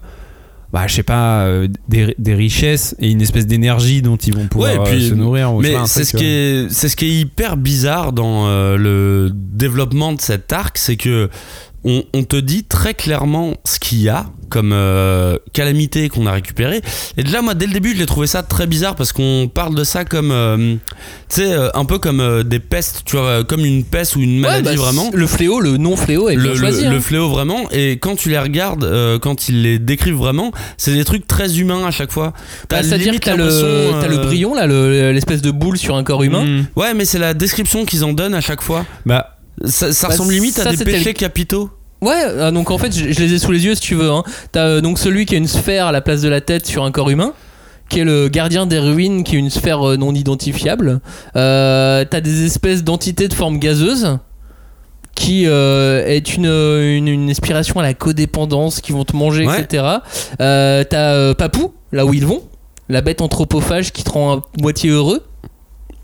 bah, 0.73 0.87
je 0.87 0.95
sais 0.95 1.03
pas, 1.03 1.41
euh, 1.47 1.67
des, 1.89 2.15
des 2.17 2.33
richesses 2.35 2.95
et 3.01 3.11
une 3.11 3.21
espèce 3.21 3.45
d'énergie 3.45 4.03
dont 4.03 4.15
ils 4.15 4.33
vont 4.33 4.47
pouvoir 4.47 4.71
Ouais, 4.83 4.93
et 4.93 4.95
puis- 4.97 5.05
euh, 5.07 5.09
se 5.11 5.15
nourrir. 5.15 5.53
Mais 5.55 5.75
c'est 5.87 6.05
ce 6.05 6.17
qui 6.17 6.25
euh, 6.25 6.67
est 6.67 6.71
c'est 6.71 6.89
ce 6.89 6.95
qui 6.95 7.07
est 7.07 7.21
hyper 7.23 7.57
bizarre 7.57 8.13
dans 8.13 8.47
euh, 8.47 8.77
le 8.77 9.33
développement 9.35 10.13
de 10.13 10.21
cet 10.21 10.53
arc, 10.53 10.79
c'est 10.79 10.95
que 10.97 11.29
on, 11.85 12.05
on 12.13 12.25
te 12.25 12.37
dit 12.37 12.65
très 12.65 12.93
clairement 12.95 13.55
ce 13.65 13.79
qu'il 13.79 14.01
y 14.03 14.09
a 14.09 14.27
comme 14.51 14.73
euh, 14.73 15.39
calamité 15.53 16.09
qu'on 16.09 16.27
a 16.27 16.33
récupéré. 16.33 16.81
Et 17.17 17.23
déjà, 17.23 17.41
moi, 17.41 17.55
dès 17.55 17.67
le 17.67 17.73
début, 17.73 17.93
je 17.95 17.99
l'ai 18.01 18.07
trouvé 18.07 18.27
ça 18.27 18.43
très 18.43 18.67
bizarre 18.67 18.97
parce 18.97 19.13
qu'on 19.13 19.49
parle 19.53 19.77
de 19.77 19.85
ça 19.85 20.05
comme, 20.05 20.33
euh, 20.33 20.75
tu 21.29 21.37
sais, 21.43 21.53
euh, 21.53 21.69
un 21.75 21.85
peu 21.85 21.99
comme 21.99 22.19
euh, 22.21 22.43
des 22.43 22.59
pestes, 22.59 23.03
tu 23.05 23.17
vois, 23.17 23.45
comme 23.45 23.65
une 23.65 23.85
peste 23.85 24.17
ou 24.17 24.21
une 24.21 24.41
maladie 24.41 24.71
Ouais, 24.71 24.77
bah, 24.77 24.83
vraiment. 24.83 25.09
Le 25.15 25.27
fléau, 25.29 25.61
le 25.61 25.77
non-fléau 25.77 26.29
est 26.31 26.35
bien 26.37 26.45
Le, 26.47 26.57
choisi. 26.57 26.83
le- 26.83 26.89
hein. 26.89 26.93
le 26.95 27.01
fléau 27.01 27.29
vraiment 27.29 27.71
et 27.71 27.93
quand 27.93 28.17
tu 28.17 28.29
les 28.29 28.39
regardes 28.41 28.83
euh, 28.83 29.21
quand 29.21 29.49
ils 29.49 29.63
les 29.63 29.79
décrivent 29.79 30.17
vraiment 30.17 30.51
c'est 30.77 30.93
des 30.95 31.05
trucs 31.05 31.29
très 31.29 31.59
humains 31.61 31.87
à 31.87 31.93
chaque 31.93 32.11
fois 32.11 32.33
Bah, 32.69 32.83
C'est-à-dire 32.83 33.13
que 33.15 33.19
t'as 33.19 33.37
le, 33.37 34.09
le 34.09 34.17
brillon, 34.19 34.55
là, 34.55 34.67
le- 34.67 35.13
l'espèce 35.13 35.43
de 35.43 35.53
boule 35.53 35.79
sur 35.79 35.95
un 35.97 36.03
corps 36.03 36.25
humain. 36.25 36.45
Mm. 36.45 36.67
ouais 36.75 36.93
mais 36.95 37.05
c'est 37.05 37.21
la 37.21 37.35
description 37.35 37.85
qu'ils 37.85 38.05
en 38.05 38.13
donnent 38.13 38.35
à 38.35 38.41
chaque 38.41 38.63
fois 38.63 38.85
Bah, 39.07 39.37
ça, 39.65 39.93
ça 39.93 40.09
Bah, 40.09 40.13
ressemble 40.15 40.33
limite 40.33 40.55
ça, 40.55 40.69
à 40.69 40.73
des 40.75 40.85
péchés 40.85 41.05
le- 41.11 41.13
capitaux 41.13 41.71
Ouais, 42.03 42.23
ah, 42.41 42.51
donc 42.51 42.71
en 42.71 42.79
fait, 42.79 42.97
je, 42.97 43.13
je 43.13 43.21
les 43.21 43.35
ai 43.35 43.39
sous 43.39 43.53
les 43.53 43.65
yeux 43.67 43.75
si 43.75 43.83
tu 43.83 43.95
veux. 43.95 44.11
Hein. 44.11 44.23
T'as 44.53 44.67
euh, 44.67 44.81
donc 44.81 44.99
celui 44.99 45.27
qui 45.27 45.35
a 45.35 45.39
une 45.39 45.47
sphère 45.49 45.87
à 45.87 45.93
la 45.93 46.01
place 46.01 46.23
de 46.23 46.29
la 46.31 46.41
tête 46.41 46.67
sur 46.67 46.83
un 46.85 46.91
corps 46.93 47.11
humain, 47.11 47.35
qui 47.91 48.01
est 48.01 48.05
le 48.05 48.29
gardien 48.29 48.65
des 48.67 48.79
ruines, 48.79 49.23
qui 49.23 49.37
est 49.37 49.39
une 49.39 49.51
sphère 49.51 49.87
euh, 49.87 49.97
non 49.99 50.15
identifiable. 50.15 51.01
Euh, 51.37 52.05
T'as 52.09 52.21
des 52.23 52.47
espèces 52.47 52.85
d'entités 52.85 53.29
de 53.29 53.35
forme 53.35 53.59
gazeuse, 53.59 54.17
qui 55.15 55.43
euh, 55.47 56.07
est 56.07 56.35
une, 56.37 56.47
une, 56.47 57.09
une 57.09 57.29
inspiration 57.31 57.79
à 57.81 57.83
la 57.83 57.93
codépendance, 57.93 58.81
qui 58.81 58.93
vont 58.93 59.05
te 59.05 59.15
manger, 59.15 59.47
Ouais. 59.47 59.61
etc. 59.61 59.85
Euh, 60.41 60.85
T'as 60.85 61.35
Papou, 61.35 61.75
là 61.93 62.07
où 62.07 62.15
ils 62.15 62.25
vont, 62.25 62.43
la 62.89 63.03
bête 63.03 63.21
anthropophage 63.21 63.93
qui 63.93 64.05
te 64.05 64.11
rend 64.11 64.37
à 64.39 64.43
moitié 64.59 64.89
heureux. 64.89 65.23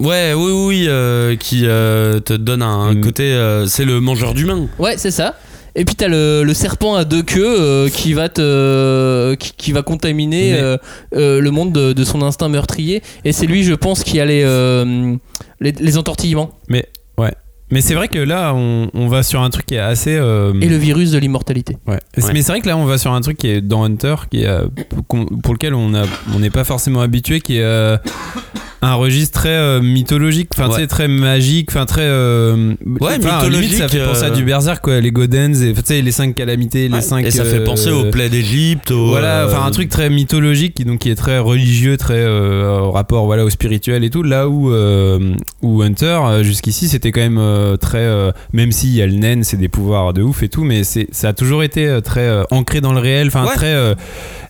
Ouais 0.00 0.32
oui 0.34 0.52
oui, 0.52 0.86
euh, 0.88 1.36
qui 1.36 1.62
euh, 1.64 2.20
te 2.20 2.32
donne 2.34 2.62
un 2.62 2.92
Mm. 2.94 3.00
côté 3.00 3.24
euh, 3.32 3.66
c'est 3.66 3.84
le 3.84 4.00
mangeur 4.00 4.34
d'humains 4.34 4.68
Ouais, 4.78 4.94
c'est 4.98 5.10
ça. 5.10 5.34
Et 5.78 5.84
puis 5.84 5.94
t'as 5.94 6.08
le, 6.08 6.42
le 6.42 6.54
serpent 6.54 6.94
à 6.94 7.04
deux 7.04 7.22
queues 7.22 7.44
euh, 7.60 7.88
qui 7.90 8.14
va 8.14 8.28
te 8.30 9.34
qui, 9.34 9.52
qui 9.56 9.72
va 9.72 9.82
contaminer 9.82 10.52
Mais- 10.52 10.58
euh, 10.60 10.76
euh, 11.14 11.40
le 11.40 11.50
monde 11.50 11.72
de, 11.72 11.92
de 11.92 12.04
son 12.04 12.22
instinct 12.22 12.48
meurtrier. 12.48 13.02
Et 13.26 13.32
c'est 13.32 13.46
lui, 13.46 13.62
je 13.62 13.74
pense, 13.74 14.02
qui 14.02 14.18
a 14.18 14.24
les 14.24 14.42
euh, 14.44 15.14
les, 15.60 15.72
les 15.72 15.98
entortillements 15.98 16.50
mais 16.68 16.86
ouais. 17.18 17.32
Mais 17.72 17.80
c'est 17.80 17.94
vrai 17.94 18.06
que 18.06 18.20
là, 18.20 18.54
on, 18.54 18.88
on 18.94 19.08
va 19.08 19.24
sur 19.24 19.42
un 19.42 19.50
truc 19.50 19.66
qui 19.66 19.74
est 19.74 19.78
assez. 19.80 20.14
euh, 20.14 20.52
et 20.60 20.68
le 20.68 20.76
virus 20.76 21.10
de 21.10 21.18
l'immortalité. 21.18 21.76
Ouais. 21.88 21.94
Ouais. 22.16 22.32
Mais 22.32 22.42
c'est 22.42 22.52
vrai 22.52 22.60
que 22.60 22.68
là, 22.68 22.76
on 22.76 22.84
va 22.84 22.96
sur 22.96 23.12
un 23.12 23.20
truc 23.20 23.38
qui 23.38 23.48
est 23.48 23.60
dans 23.60 23.82
Hunter, 23.82 24.14
qui 24.30 24.44
est, 24.44 24.46
euh, 24.46 24.68
qu'on- 25.08 25.26
pour 25.26 25.52
lequel 25.52 25.74
on 25.74 25.92
a, 25.92 26.04
on 26.32 26.38
n'est 26.38 26.50
pas 26.50 26.62
forcément 26.62 27.00
habitué, 27.00 27.40
qui 27.40 27.56
est 27.58 27.62
euh, 27.64 27.96
un 28.82 28.94
registre 28.94 29.38
très 29.40 29.48
euh, 29.48 29.80
mythologique, 29.80 30.48
enfin 30.54 30.68
Ouais. 30.68 30.86
très 30.86 31.08
magique, 31.08 31.68
enfin 31.70 31.86
très. 31.86 32.02
euh, 32.04 32.74
Ouais, 33.00 33.18
mythologique, 33.18 33.70
limite, 33.70 33.78
ça 33.78 33.88
fait 33.88 34.04
penser 34.04 34.24
à 34.24 34.26
euh, 34.26 34.30
du 34.30 34.44
Berserk, 34.44 34.82
quoi, 34.84 35.00
les 35.00 35.10
Godens, 35.12 35.62
et 35.62 35.72
tu 35.72 35.80
sais, 35.84 36.02
les 36.02 36.12
cinq 36.12 36.34
calamités, 36.34 36.88
les 36.88 37.00
cinq. 37.00 37.24
et 37.24 37.30
ça 37.30 37.44
fait 37.44 37.64
penser 37.64 37.90
aux 37.90 38.10
plaies 38.10 38.28
d'Égypte 38.28 38.92
Voilà, 38.92 39.46
enfin 39.46 39.64
un 39.66 39.70
truc 39.70 39.88
très 39.88 40.10
mythologique, 40.10 40.74
qui, 40.74 40.84
donc 40.84 41.00
qui 41.00 41.10
est 41.10 41.14
très 41.14 41.38
religieux, 41.38 41.96
très 41.96 42.26
au 42.26 42.90
rapport 42.90 43.24
voilà 43.26 43.44
au 43.44 43.50
spirituel 43.50 44.04
et 44.04 44.10
tout. 44.10 44.22
Là 44.22 44.48
où 44.48 44.70
où 45.62 45.82
Hunter 45.82 46.20
jusqu'ici 46.42 46.88
c'était 46.88 47.12
quand 47.12 47.28
même 47.28 47.76
très, 47.78 48.06
même 48.52 48.72
s'il 48.72 48.90
y 48.94 49.02
a 49.02 49.06
le 49.06 49.14
naine, 49.14 49.42
c'est 49.44 49.56
des 49.56 49.68
pouvoirs 49.68 50.12
de 50.12 50.22
ouf 50.22 50.42
et 50.42 50.48
tout, 50.48 50.64
mais 50.64 50.84
c'est 50.84 51.08
ça 51.12 51.28
a 51.28 51.32
toujours 51.32 51.62
été 51.62 51.98
très 52.04 52.42
ancré 52.50 52.80
dans 52.80 52.92
le 52.92 53.00
réel, 53.00 53.28
enfin 53.28 53.44
Ouais. 53.46 53.54
très 53.54 53.94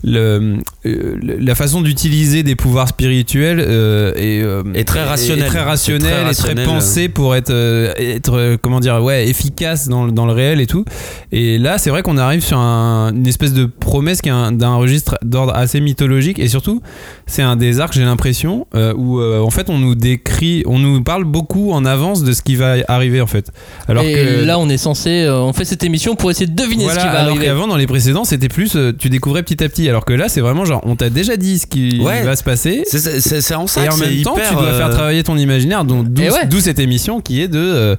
le, 0.03 0.57
euh, 0.87 1.37
la 1.41 1.55
façon 1.55 1.81
d'utiliser 1.81 2.43
des 2.43 2.57
pouvoirs 2.57 2.89
spirituels 2.89 3.61
euh, 3.61 4.13
est, 4.17 4.43
euh, 4.43 4.63
Est 4.75 4.85
très 4.85 5.05
rationnelle. 5.05 5.45
est 5.45 5.49
très 5.49 5.59
C'est 5.59 5.65
rationnel, 5.65 6.01
très 6.01 6.11
et 6.21 6.35
très 6.35 6.49
rationnel, 6.49 6.65
pensé 6.67 7.09
pour 7.09 7.35
être 7.37 7.51
euh, 7.51 7.93
être 7.99 8.57
comment 8.63 8.81
dire 8.81 9.03
ouais 9.03 9.29
efficace 9.29 9.89
dans, 9.89 10.05
le- 10.07 10.13
dans 10.13 10.27
le 10.27 10.33
réel 10.33 10.61
et 10.61 10.67
tout. 10.67 10.85
Et 11.33 11.59
là, 11.59 11.79
c'est 11.79 11.91
vrai 11.91 12.03
qu'on 12.03 12.17
arrive 12.19 12.43
sur 12.43 12.59
un- 12.59 13.13
une 13.15 13.27
espèce 13.27 13.53
de 13.53 13.65
promesse 13.67 14.21
qui 14.23 14.29
est 14.29 14.33
un- 14.33 14.53
d'un 14.53 14.77
registre 14.77 15.17
d'ordre 15.23 15.55
assez 15.55 15.81
mythologique 15.81 16.39
et 16.39 16.49
surtout, 16.49 16.81
c'est 17.27 17.43
un 17.43 17.57
des 17.57 17.81
arcs, 17.81 17.93
j'ai 17.95 18.05
l'impression, 18.05 18.67
euh, 18.75 18.95
où 18.97 19.21
euh, 19.21 19.41
en 19.41 19.51
fait 19.51 19.69
on 19.71 19.79
nous 19.79 19.95
décrit, 19.95 20.63
on 20.67 20.79
nous 20.79 21.03
parle 21.03 21.25
beaucoup 21.25 21.73
en 21.73 21.85
avance 21.85 22.23
de 22.23 22.33
ce 22.33 22.43
qui 22.43 22.57
va 22.57 22.77
arriver 22.89 23.21
en 23.21 23.27
fait. 23.27 23.51
Alors 23.89 24.05
et 24.05 24.13
que 24.15 24.45
là, 24.45 24.59
on 24.59 24.69
est 24.69 24.77
censé, 24.79 25.23
euh, 25.23 25.41
on 25.41 25.53
fait 25.53 25.65
cette 25.65 25.85
émission 25.85 26.15
pour 26.17 26.31
essayer 26.31 26.47
de 26.47 26.55
deviner 26.55 26.85
voilà, 26.85 27.01
ce 27.01 27.07
qui 27.07 27.13
va 27.13 27.19
alors 27.21 27.31
arriver. 27.31 27.47
qu'avant 27.47 27.67
dans 27.67 27.77
les 27.77 27.87
précédents 27.87 28.25
c'était 28.25 28.49
plus 28.49 28.77
euh, 28.77 28.93
tu 28.97 29.09
découvrais 29.11 29.43
petit 29.43 29.63
à 29.63 29.69
petit 29.69 29.89
alors 29.89 30.05
que 30.05 30.13
là 30.13 30.29
c'est 30.29 30.41
vraiment 30.41 30.65
genre 30.65 30.76
on 30.85 30.97
t'a 30.97 31.11
déjà 31.11 31.37
dit 31.37 31.59
ce 31.59 31.67
qui 31.67 32.01
Ouais. 32.01 32.23
va 32.23 32.37
se 32.37 32.43
passer 32.45 32.83
c'est- 32.87 33.55
en 33.55 33.67
ça 33.67 33.85
et 33.85 33.89
en 33.89 33.97
même 33.97 34.23
temps 34.23 34.35
hyper, 34.37 34.49
tu 34.51 34.55
dois 34.55 34.73
faire 34.73 34.87
euh, 34.89 34.93
travailler 34.93 35.23
ton 35.23 35.37
imaginaire 35.37 35.85
donc 35.85 36.09
d'où 36.09 36.23
Et 36.23 36.31
ouais. 36.31 36.47
d'où 36.47 36.61
cette 36.61 36.79
émission 36.79 37.21
qui 37.21 37.41
est 37.41 37.49
de 37.49 37.59
euh, 37.59 37.97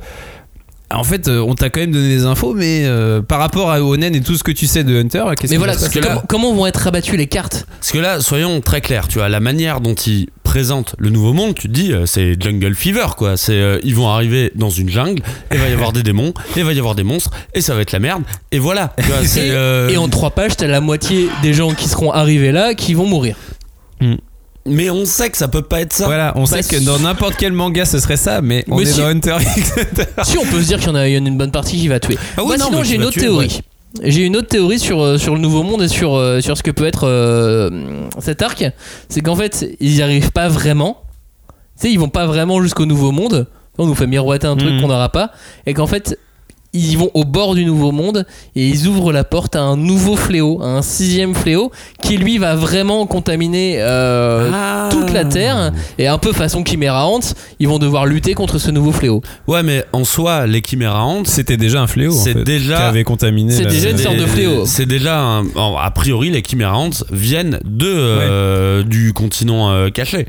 en 0.91 1.03
fait, 1.03 1.27
euh, 1.27 1.39
on 1.39 1.53
t'a 1.53 1.69
quand 1.69 1.81
même 1.81 1.91
donné 1.91 2.07
des 2.07 2.25
infos, 2.25 2.53
mais 2.53 2.85
euh, 2.85 3.21
par 3.21 3.39
rapport 3.39 3.71
à 3.71 3.81
Onen 3.81 4.15
et 4.15 4.21
tout 4.21 4.35
ce 4.35 4.43
que 4.43 4.51
tu 4.51 4.67
sais 4.67 4.83
de 4.83 4.97
Hunter, 4.97 5.23
qu'est-ce 5.37 5.53
Mais 5.53 5.57
qui 5.59 5.65
voilà, 5.65 5.75
comment, 6.01 6.23
comment 6.27 6.53
vont 6.53 6.65
être 6.65 6.77
rabattues 6.77 7.17
les 7.17 7.27
cartes 7.27 7.67
Parce 7.79 7.91
que 7.91 7.97
là, 7.97 8.21
soyons 8.21 8.61
très 8.61 8.81
clairs, 8.81 9.07
tu 9.07 9.19
vois, 9.19 9.27
la 9.27 9.39
manière 9.39 9.81
dont 9.81 9.95
ils 9.95 10.27
présentent 10.47 10.95
le 10.97 11.09
nouveau 11.09 11.33
monde, 11.33 11.55
tu 11.55 11.67
te 11.67 11.73
dis, 11.73 11.91
euh, 11.91 12.05
c'est 12.05 12.41
Jungle 12.41 12.73
Fever, 12.73 13.07
quoi. 13.17 13.35
C'est, 13.35 13.51
euh, 13.51 13.79
ils 13.83 13.93
vont 13.93 14.07
arriver 14.07 14.53
dans 14.55 14.69
une 14.69 14.89
jungle, 14.89 15.21
et 15.51 15.55
il 15.55 15.59
va 15.59 15.67
y 15.67 15.73
avoir 15.73 15.91
des 15.91 16.03
démons, 16.03 16.29
et 16.55 16.59
il 16.59 16.63
va 16.63 16.71
y 16.71 16.79
avoir 16.79 16.95
des 16.95 17.03
monstres, 17.03 17.31
et 17.53 17.59
ça 17.59 17.75
va 17.75 17.81
être 17.81 17.91
la 17.91 17.99
merde, 17.99 18.23
et 18.53 18.59
voilà. 18.59 18.93
Tu 18.97 19.05
vois, 19.07 19.17
c'est, 19.25 19.47
et, 19.47 19.51
euh, 19.51 19.89
et 19.89 19.97
en 19.97 20.07
trois 20.07 20.31
pages, 20.31 20.55
t'as 20.55 20.67
la 20.67 20.79
moitié 20.79 21.27
des 21.41 21.53
gens 21.53 21.73
qui 21.73 21.89
seront 21.89 22.11
arrivés 22.13 22.53
là 22.53 22.75
qui 22.75 22.93
vont 22.93 23.05
mourir. 23.05 23.35
Mais 24.67 24.89
on 24.89 25.05
sait 25.05 25.29
que 25.29 25.37
ça 25.37 25.47
peut 25.47 25.61
pas 25.61 25.81
être 25.81 25.93
ça. 25.93 26.05
Voilà, 26.05 26.33
on 26.35 26.45
sait 26.45 26.61
que 26.63 26.83
dans 26.85 26.99
n'importe 26.99 27.35
quel 27.37 27.53
manga 27.53 27.85
ce 27.85 27.99
serait 27.99 28.17
ça, 28.17 28.41
mais 28.41 28.63
on 28.69 28.75
Mais 28.77 28.83
est 28.83 28.85
si- 28.85 28.99
dans 28.99 29.07
Hunter 29.07 29.37
x 29.57 29.73
si 30.23 30.37
on 30.37 30.45
peut 30.45 30.61
se 30.61 30.67
dire 30.67 30.79
qu'il 30.79 30.89
y 30.89 30.91
en 30.91 30.95
a, 30.95 31.07
il 31.07 31.15
y 31.15 31.17
en 31.17 31.25
a 31.25 31.27
une 31.27 31.37
bonne 31.37 31.51
partie 31.51 31.77
qui 31.77 31.87
va 31.87 31.99
tuer. 31.99 32.17
Ah 32.37 32.41
oui, 32.41 32.47
Moi, 32.47 32.57
non, 32.57 32.65
sinon, 32.65 32.77
mais 32.79 32.85
j'ai 32.85 32.95
une 32.95 33.03
autre 33.03 33.13
tuer, 33.13 33.21
théorie. 33.21 33.61
J'ai 34.03 34.23
une 34.25 34.35
autre 34.35 34.49
théorie 34.49 34.79
sur, 34.79 35.01
euh, 35.01 35.17
sur 35.17 35.33
le 35.33 35.39
nouveau 35.39 35.63
monde 35.63 35.81
et 35.81 35.87
sur, 35.87 36.15
euh, 36.15 36.41
sur 36.41 36.57
ce 36.57 36.63
que 36.63 36.71
peut 36.71 36.85
être 36.85 37.07
euh, 37.07 37.69
cet 38.19 38.41
arc. 38.41 38.63
C'est 39.09 39.21
qu'en 39.21 39.35
fait, 39.35 39.67
ils 39.79 39.93
n'y 39.95 40.01
arrivent 40.01 40.31
pas 40.31 40.49
vraiment. 40.49 41.01
Tu 41.79 41.87
sais, 41.87 41.91
ils 41.91 41.99
vont 41.99 42.09
pas 42.09 42.25
vraiment 42.27 42.61
jusqu'au 42.61 42.85
nouveau 42.85 43.11
monde. 43.11 43.47
On 43.77 43.85
nous 43.87 43.95
fait 43.95 44.07
miroiter 44.07 44.47
un 44.47 44.55
truc 44.57 44.73
Mhm. 44.73 44.81
qu'on 44.81 44.87
n'aura 44.87 45.09
pas. 45.09 45.31
Et 45.65 45.73
qu'en 45.73 45.87
fait, 45.87 46.19
ils 46.73 46.97
vont 46.97 47.09
au 47.13 47.23
bord 47.23 47.55
du 47.55 47.65
nouveau 47.65 47.91
monde 47.91 48.25
et 48.55 48.67
ils 48.67 48.87
ouvrent 48.87 49.11
la 49.11 49.23
porte 49.23 49.55
à 49.55 49.61
un 49.61 49.75
nouveau 49.77 50.15
fléau, 50.15 50.61
à 50.61 50.67
un 50.67 50.81
sixième 50.81 51.33
fléau 51.33 51.71
qui 52.03 52.17
lui 52.17 52.37
va 52.37 52.55
vraiment 52.55 53.05
contaminer 53.07 53.77
euh, 53.79 54.51
Ah. 54.53 54.89
toute 54.91 55.11
la 55.11 55.25
Terre. 55.25 55.71
Et 55.97 56.07
un 56.07 56.17
peu 56.17 56.33
façon 56.33 56.63
Chimera 56.65 57.07
Ant, 57.07 57.19
ils 57.59 57.67
vont 57.67 57.79
devoir 57.79 58.05
lutter 58.05 58.33
contre 58.33 58.57
ce 58.59 58.69
nouveau 58.69 58.91
fléau. 58.91 59.21
Ouais, 59.47 59.63
mais 59.63 59.83
en 59.93 60.03
soi, 60.03 60.45
les 60.45 60.61
Chimera 60.61 61.07
C'était 61.23 61.57
déjà 61.57 61.81
un 61.81 61.87
fléau. 61.87 62.13
en 62.13 62.23
C'est 62.23 62.33
fait, 62.33 62.43
déjà- 62.43 62.77
qui 62.77 62.83
avait 62.83 63.03
contaminé. 63.03 63.51
C'est 63.53 63.63
la- 63.63 63.69
déjà 63.71 63.89
une 63.89 63.97
sorte 63.97 64.17
de 64.17 64.25
fléau. 64.25 64.65
C'est 64.65 64.85
déjà, 64.85 65.19
un- 65.19 65.45
a 65.81 65.91
priori, 65.91 66.29
les 66.29 66.43
Chimera 66.47 66.77
viennent 67.11 67.59
de, 67.63 67.87
euh, 67.87 68.83
du 68.83 69.13
continent 69.13 69.71
euh, 69.71 69.89
caché. 69.89 70.27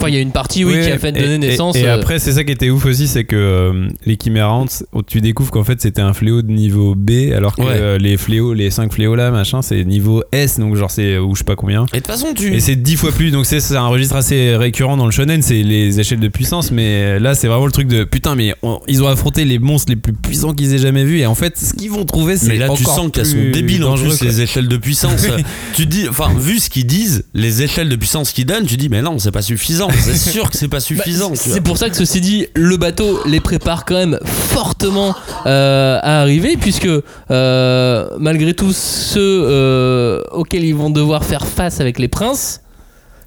Enfin, 0.00 0.10
il 0.10 0.14
y 0.14 0.18
a 0.18 0.20
une 0.20 0.30
partie, 0.32 0.64
oui, 0.64 0.74
Oui, 0.76 0.84
qui 0.84 0.90
a 0.92 0.98
fait 0.98 1.08
et- 1.08 1.20
donner 1.20 1.38
naissance. 1.38 1.76
Et, 1.76 1.84
euh, 1.86 1.94
après, 1.94 2.18
c'est 2.20 2.32
ça 2.32 2.44
qui 2.44 2.52
était 2.52 2.70
ouf 2.70 2.84
aussi, 2.86 3.08
c'est 3.08 3.24
que 3.24 3.34
euh, 3.36 3.88
les 4.06 4.16
Chimera 4.22 4.52
Ants, 4.52 4.66
tu 5.06 5.20
découvres 5.20 5.50
qu'en 5.50 5.64
fait 5.64 5.80
c'était 5.80 6.00
un 6.00 6.12
fléau 6.14 6.42
de 6.42 6.50
niveau 6.52 6.94
B, 6.94 7.32
alors 7.34 7.56
que 7.56 7.62
Ouais. 7.62 7.66
euh, 7.70 7.98
les 7.98 8.16
fléaux, 8.16 8.54
les 8.54 8.70
5 8.70 8.92
fléaux 8.92 9.14
là, 9.16 9.30
machin, 9.30 9.60
c'est 9.62 9.84
niveau 9.84 10.22
S, 10.32 10.58
donc 10.60 10.76
genre 10.76 10.90
c'est, 10.90 11.18
ou 11.18 11.34
je 11.34 11.38
sais 11.40 11.44
pas 11.44 11.56
combien. 11.56 11.84
Et 11.92 11.96
de 11.96 12.02
toute 12.02 12.06
façon, 12.06 12.28
tu. 12.34 12.54
Et 12.54 12.60
c'est 12.60 12.76
10 12.76 12.96
fois 12.96 13.10
plus, 13.12 13.30
donc 13.32 13.44
c'est 13.46 13.58
c'est 13.60 13.76
un 13.76 13.88
registre 13.88 14.14
assez 14.16 14.54
récurrent 14.56 14.96
dans 14.96 15.06
le 15.06 15.10
shonen, 15.10 15.42
c'est 15.42 15.62
les 15.62 15.98
échelles 15.98 16.20
de 16.20 16.28
puissance, 16.28 16.70
mais 16.70 17.18
là 17.18 17.34
c'est 17.34 17.48
vraiment 17.48 17.66
le 17.66 17.72
truc 17.72 17.88
de 17.88 18.04
putain, 18.04 18.34
mais 18.36 18.54
on- 18.62 18.78
ils 18.88 19.02
ont 19.02 19.08
affronté 19.08 19.44
les 19.44 19.58
monstres 19.58 19.90
les 19.90 19.96
plus 19.96 20.12
puissants 20.12 20.54
qu'ils 20.54 20.74
aient 20.74 20.78
jamais 20.78 21.04
vus, 21.04 21.18
et 21.18 21.26
en 21.26 21.34
fait 21.34 21.58
ce 21.58 21.74
qu'ils 21.74 21.90
vont 21.90 22.04
trouver 22.04 22.36
c'est 22.36 22.48
Mais 22.48 22.58
là, 22.58 22.68
tu 22.74 22.84
sens 22.84 23.10
qu'elles 23.12 23.26
sont 23.26 23.50
débiles 23.52 23.82
en 23.84 23.96
plus, 23.96 24.16
quoi. 24.18 24.26
les 24.28 24.40
échelles 24.42 24.68
de 24.68 24.76
puissance. 24.76 25.26
tu 25.74 25.86
te 25.86 25.90
dis, 25.90 26.08
enfin, 26.08 26.30
vu 26.38 26.58
ce 26.60 26.70
qu'ils 26.70 26.86
disent, 26.86 27.24
les 27.34 27.62
échelles 27.62 27.88
de 27.88 27.96
puissance 27.96 28.30
qu'ils 28.32 28.46
donnent, 28.46 28.64
tu 28.66 28.76
dis, 28.76 28.88
mais 28.88 29.02
non, 29.02 29.18
c'est 29.18 29.32
pas 29.32 29.42
suffisant. 29.42 29.87
C'est 29.92 30.16
sûr 30.16 30.50
que 30.50 30.56
c'est 30.56 30.68
pas 30.68 30.76
bah, 30.78 30.80
suffisant. 30.80 31.32
c'est 31.34 31.60
pour 31.60 31.78
ça 31.78 31.88
que 31.90 31.96
ceci 31.96 32.20
dit, 32.20 32.46
le 32.54 32.76
bateau 32.76 33.20
les 33.26 33.40
prépare 33.40 33.84
quand 33.84 33.94
même 33.96 34.18
fortement 34.24 35.14
euh, 35.46 35.98
à 36.02 36.20
arriver, 36.20 36.56
puisque 36.60 36.88
euh, 37.30 38.08
malgré 38.18 38.54
tout 38.54 38.72
ceux 38.72 39.44
euh, 39.48 40.22
auxquels 40.32 40.64
ils 40.64 40.74
vont 40.74 40.90
devoir 40.90 41.24
faire 41.24 41.46
face 41.46 41.80
avec 41.80 41.98
les 41.98 42.08
princes, 42.08 42.60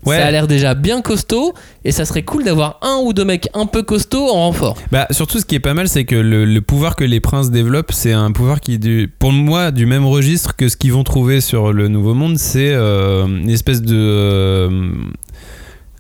Ouais. 0.04 0.18
ça 0.18 0.26
a 0.26 0.32
l'air 0.32 0.48
déjà 0.48 0.74
bien 0.74 1.04
costaud, 1.04 1.54
et 1.86 1.92
ça 1.92 2.06
serait 2.06 2.24
cool 2.24 2.44
d'avoir 2.44 2.80
un 2.82 3.02
ou 3.04 3.14
deux 3.14 3.24
mecs 3.24 3.48
un 3.54 3.68
peu 3.68 3.84
costauds 3.84 4.30
en 4.30 4.34
renfort. 4.48 4.76
Bah, 4.92 5.06
surtout, 5.12 5.38
ce 5.38 5.46
qui 5.46 5.54
est 5.54 5.60
pas 5.60 5.76
mal, 5.76 5.88
c'est 5.88 6.06
que 6.06 6.16
le, 6.16 6.44
le 6.44 6.62
pouvoir 6.62 6.96
que 6.96 7.04
les 7.04 7.20
princes 7.20 7.52
développent, 7.52 7.92
c'est 7.94 8.12
un 8.12 8.32
pouvoir 8.32 8.62
qui, 8.62 8.74
est 8.74 8.78
du, 8.80 9.14
pour 9.20 9.32
moi, 9.32 9.70
du 9.70 9.86
même 9.86 10.08
registre 10.08 10.56
que 10.56 10.70
ce 10.70 10.76
qu'ils 10.76 10.92
vont 10.92 11.04
trouver 11.04 11.40
sur 11.40 11.72
le 11.72 11.88
Nouveau 11.88 12.16
Monde. 12.16 12.40
C'est 12.40 12.72
euh, 12.74 13.28
une 13.28 13.52
espèce 13.52 13.84
de. 13.84 13.96
euh, 13.96 14.92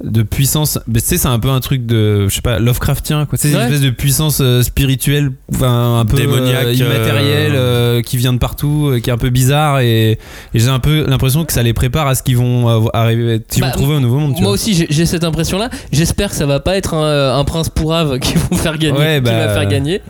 de 0.04 0.24
puissance, 0.24 0.80
mais 0.88 1.00
tu 1.00 1.08
sais, 1.08 1.18
c'est 1.18 1.28
un 1.28 1.38
peu 1.40 1.50
un 1.50 1.60
truc 1.60 1.86
de, 1.86 2.28
je 2.28 2.34
sais 2.36 2.42
pas, 2.42 2.60
Lovecraftien, 2.60 3.26
quoi. 3.26 3.38
C'est 3.38 3.52
une 3.52 3.58
espèce 3.60 3.82
de 3.82 3.90
puissance 3.92 4.40
euh, 4.42 4.62
spirituelle, 4.64 5.32
enfin 5.54 6.00
un 6.00 6.06
peu 6.06 6.18
Démoniaque, 6.18 6.66
euh, 6.66 6.74
immatérielle, 6.74 7.52
euh, 7.56 8.02
qui 8.02 8.18
vient 8.18 8.34
de 8.34 8.40
partout, 8.40 8.90
euh, 8.92 9.00
qui 9.00 9.10
est 9.10 9.14
un 9.14 9.18
peu 9.18 9.30
bizarre, 9.30 9.80
et, 9.82 10.12
et 10.12 10.18
j'ai 10.56 10.70
un 10.70 10.80
peu 10.80 11.06
l'impression 11.08 11.46
que 11.46 11.54
ça 11.54 11.62
les 11.64 11.74
prépare 11.74 12.08
à 12.08 12.16
ce 12.16 12.24
qu'ils 12.24 12.38
vont 12.38 12.90
arriver, 12.94 13.42
qu'ils 13.50 13.62
Bah, 13.62 13.68
vont 13.68 13.74
trouver 13.74 13.96
au 13.96 14.00
Nouveau 14.00 14.18
Monde. 14.20 14.34
tu 14.36 14.42
Moi 14.42 14.50
vois. 14.50 14.54
aussi, 14.54 14.88
j'ai- 14.90 15.06
cette 15.06 15.24
impression-là. 15.24 15.70
J'espère 15.92 16.30
que 16.30 16.36
ça 16.36 16.46
va 16.46 16.60
pas 16.60 16.78
être 16.78 16.94
un, 16.94 17.38
un 17.38 17.44
prince 17.44 17.70
pourrave 17.70 18.18
qui 18.20 18.34
vont 18.50 18.56
faire 18.58 18.78
gagner, 18.78 18.98
Ouais, 18.98 19.16
qui 19.18 19.22
bah, 19.22 19.48
va 19.48 19.54
faire 19.54 19.68
gagner. 19.68 20.02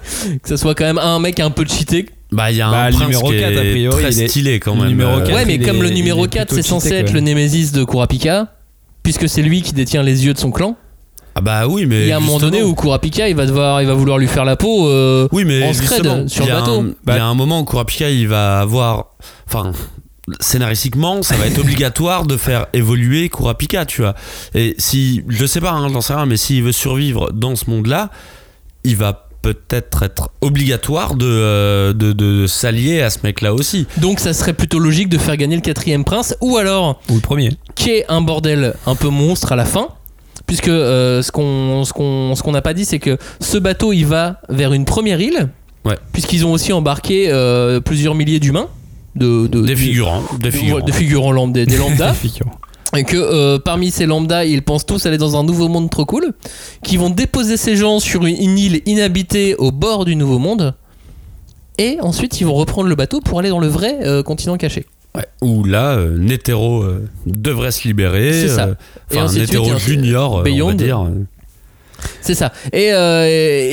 Que 0.44 0.48
ça 0.50 0.58
soit 0.58 0.76
quand 0.76 0.86
même 0.86 0.98
un 1.00 1.20
mec 1.20 1.40
un 1.40 1.50
peu 1.50 1.66
cheaté. 1.66 2.08
Bah, 2.32 2.50
il 2.52 2.58
y 2.58 2.62
a 2.62 2.70
Bah, 2.72 2.84
un 2.84 2.90
le 2.90 2.96
prince 2.96 3.08
numéro 3.08 3.30
qui 3.30 3.40
4, 3.40 3.52
est 3.52 3.58
a 3.58 3.62
priori, 3.72 4.04
très 4.04 4.14
il 4.14 4.22
est- 4.22 4.28
stylé 4.30 4.60
quand 4.62 4.76
même. 4.76 4.88
numéro 4.88 5.12
euh, 5.18 5.26
4, 5.26 5.34
Ouais, 5.34 5.46
mais 5.46 5.60
comme 5.60 5.78
est- 5.78 5.82
le 5.82 5.90
numéro 5.90 6.26
est 6.26 6.30
4, 6.30 6.48
plutôt 6.48 6.62
c'est 6.62 6.68
censé 6.68 6.90
cheaté, 6.90 7.02
être 7.02 7.14
le 7.14 7.20
némésis 7.20 7.72
de 7.74 7.84
Kurapika, 7.84 8.48
puisque 9.04 9.28
c'est 9.30 9.42
lui 9.42 9.62
qui 9.62 9.74
détient 9.74 10.04
les 10.04 10.26
yeux 10.26 10.34
de 10.34 10.40
son 10.40 10.52
clan. 10.52 10.76
Ah 11.36 11.40
bah 11.42 11.66
oui, 11.68 11.86
mais 11.86 12.02
Il 12.02 12.08
y 12.08 12.12
a 12.12 12.18
un 12.18 12.20
moment 12.20 12.40
donné 12.40 12.62
où 12.62 12.76
Kurapika, 12.76 13.30
il 13.30 13.36
va 13.38 13.46
devoir, 13.46 13.82
il 13.82 13.88
va 13.88 13.94
vouloir 13.94 14.18
lui 14.18 14.28
faire 14.28 14.44
la 14.44 14.58
peau 14.58 14.90
euh, 14.90 15.30
Oui, 15.32 15.46
mais 15.46 15.64
en 15.64 15.72
scred 15.74 15.90
justement, 15.90 16.28
sur 16.28 16.46
le 16.46 16.52
bateau. 16.52 16.82
un- 16.82 16.94
Il 17.08 17.16
y 17.16 17.20
a 17.20 17.26
un 17.26 17.34
moment 17.36 17.62
où 17.62 17.64
Kurapika, 17.66 18.10
il 18.10 18.28
va 18.28 18.60
avoir. 18.60 19.12
Enfin, 19.48 19.72
scénaristiquement, 20.40 21.22
ça 21.24 21.36
va 21.36 21.48
être 21.48 21.60
obligatoire 21.62 22.26
de 22.26 22.38
faire 22.38 22.68
évoluer 22.74 23.30
Kurapika, 23.30 23.86
tu 23.86 24.02
vois. 24.02 24.16
Et 24.54 24.76
si. 24.78 25.24
Je 25.30 25.46
sais 25.46 25.62
pas, 25.62 25.72
hein, 25.72 25.90
j'en 25.90 26.02
sais 26.02 26.14
rien, 26.14 26.26
mais 26.26 26.38
s'il 26.38 26.64
veut 26.64 26.72
survivre 26.72 27.32
dans 27.32 27.56
ce 27.56 27.70
monde-là, 27.70 28.10
il 28.84 28.96
va 28.98 29.30
peut-être 29.42 30.04
être 30.04 30.30
obligatoire 30.42 31.16
de, 31.16 31.26
euh, 31.26 31.94
de, 31.94 32.12
de 32.14 32.48
s'allier 32.48 33.02
à 33.02 33.10
ce 33.10 33.20
mec-là 33.24 33.54
aussi. 33.54 33.88
Donc 33.98 34.20
ça 34.20 34.34
serait 34.34 34.54
plutôt 34.54 34.80
logique 34.80 35.10
de 35.10 35.18
faire 35.18 35.38
gagner 35.38 35.56
le 35.56 35.62
quatrième 35.62 36.04
prince, 36.04 36.36
ou 36.42 36.58
alors 36.58 37.02
Ou 37.10 37.16
le 37.16 37.20
premier. 37.22 37.52
qui 37.76 37.90
est 37.92 38.06
un 38.10 38.22
bordel 38.22 38.74
un 38.86 38.96
peu 38.96 39.10
monstre 39.10 39.52
à 39.52 39.56
la 39.56 39.66
fin. 39.66 39.88
Puisque 40.48 40.68
euh, 40.68 41.22
ce 41.22 41.32
qu'on 41.32 41.84
ce 41.86 41.94
qu'on 41.94 42.36
ce 42.36 42.44
qu'on 42.44 42.52
n'a 42.52 42.62
pas 42.62 42.74
dit, 42.74 42.84
c'est 42.86 43.00
que 43.00 43.18
ce 43.40 43.58
bateau 43.58 43.94
il 43.94 44.06
va 44.06 44.42
vers 44.50 44.74
une 44.74 44.86
première 44.86 45.22
île, 45.22 45.50
Ouais. 45.86 45.96
puisqu'ils 46.14 46.46
ont 46.46 46.52
aussi 46.52 46.74
embarqué 46.74 47.26
euh, 47.30 47.80
plusieurs 47.80 48.16
milliers 48.16 48.40
d'humains, 48.40 48.68
de, 49.16 49.48
de- 49.48 49.62
Des 49.62 49.70
de- 49.72 49.76
figurants. 49.76 50.24
Des 50.40 50.50
de- 50.50 50.52
figurants. 50.52 50.86
de 50.86 50.92
figurants 50.92 51.32
lambda, 51.32 51.66
des 51.66 51.78
lambda, 51.78 52.14
Figurant. 52.22 52.52
et 52.52 52.71
que 52.92 53.16
euh, 53.16 53.58
parmi 53.58 53.90
ces 53.90 54.06
lambda, 54.06 54.46
ils 54.46 54.62
pensent 54.62 54.86
tous 54.86 55.06
aller 55.06 55.18
dans 55.18 55.38
un 55.38 55.44
nouveau 55.44 55.68
monde 55.68 55.90
trop 55.90 56.06
cool, 56.06 56.34
qui 56.84 56.98
vont 56.98 57.10
déposer 57.10 57.58
ces 57.58 57.76
gens 57.76 58.00
sur 58.00 58.26
une, 58.26 58.36
une 58.36 58.58
île 58.58 58.82
inhabitée 58.86 59.56
au 59.56 59.72
bord 59.72 60.06
du 60.06 60.16
nouveau 60.16 60.40
monde, 60.40 60.76
et 61.78 61.98
ensuite 62.02 62.42
ils 62.42 62.46
vont 62.46 62.54
reprendre 62.54 62.90
le 62.90 62.96
bateau 62.96 63.22
pour 63.22 63.40
aller 63.40 63.50
dans 63.50 63.60
le 63.60 63.68
vrai 63.68 64.00
euh, 64.04 64.24
continent 64.24 64.58
caché. 64.58 64.86
Ouais. 65.16 65.26
Où 65.42 65.64
là, 65.64 65.92
euh, 65.92 66.18
Netero 66.18 66.86
devrait 67.26 67.72
se 67.72 67.88
libérer. 67.88 68.34
C'est 68.34 68.50
ça. 68.50 68.70
Enfin, 69.12 69.34
Netero 69.34 69.78
Junior, 69.78 70.34
on 70.34 70.42
va 70.42 70.74
dire. 70.74 71.08
C'est 72.22 72.36
ça. 72.36 72.52
Et, 72.74 72.90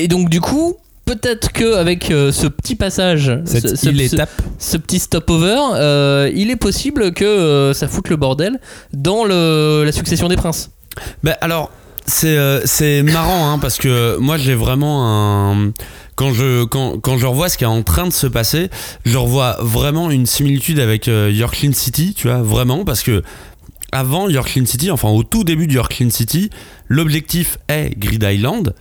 et 0.03 0.07
donc 0.07 0.29
du 0.29 0.41
coup, 0.41 0.77
peut-être 1.15 1.51
que 1.51 1.75
avec 1.75 2.11
euh, 2.11 2.31
ce 2.31 2.45
petit 2.47 2.75
passage, 2.75 3.31
Cette 3.45 3.69
ce, 3.69 3.75
ce- 3.75 3.89
île 3.89 4.07
ce- 4.09 4.15
étape. 4.15 4.29
ce 4.59 4.77
petit 4.77 4.99
stopover, 4.99 5.57
euh, 5.73 6.31
il 6.35 6.51
est 6.51 6.55
possible 6.55 7.13
que 7.13 7.25
euh, 7.25 7.73
ça 7.73 7.87
foute 7.87 8.09
le 8.09 8.15
bordel 8.15 8.59
dans 8.93 9.25
le, 9.25 9.83
la 9.85 9.91
succession 9.91 10.27
des 10.27 10.35
princes. 10.35 10.69
Ben 11.23 11.35
alors, 11.41 11.71
c'est 12.05 12.37
euh, 12.37 12.61
c'est 12.65 13.01
marrant 13.03 13.51
hein, 13.51 13.59
parce 13.59 13.77
que 13.77 14.17
moi 14.17 14.37
j'ai 14.37 14.53
vraiment 14.55 15.51
un. 15.51 15.71
Quand 16.15 16.33
je, 16.33 16.65
quand, 16.65 16.99
quand 16.99 17.17
je 17.17 17.25
revois 17.25 17.47
ce 17.49 17.57
qui 17.57 17.63
est 17.63 17.67
en 17.67 17.81
train 17.81 18.05
de 18.05 18.11
se 18.13 18.27
passer, 18.27 18.69
je 19.05 19.17
revois 19.17 19.55
vraiment 19.61 20.11
une 20.11 20.25
similitude 20.25 20.79
avec 20.81 21.07
Yorkline 21.07 21.73
City, 21.73 22.13
tu 22.13 22.27
vois, 22.27 22.41
vraiment, 22.41 22.83
parce 22.83 23.03
que 23.03 23.23
avant 23.93 24.27
Yorkline 24.29 24.65
City, 24.67 24.91
enfin 24.91 25.07
au 25.09 25.23
tout 25.23 25.43
début 25.45 25.65
de 25.65 25.71
Yorkline 25.73 26.11
City, 26.11 26.49
l'objectif 26.89 27.57
est 27.69 27.97
Grid 27.97 28.21
Island, 28.29 28.75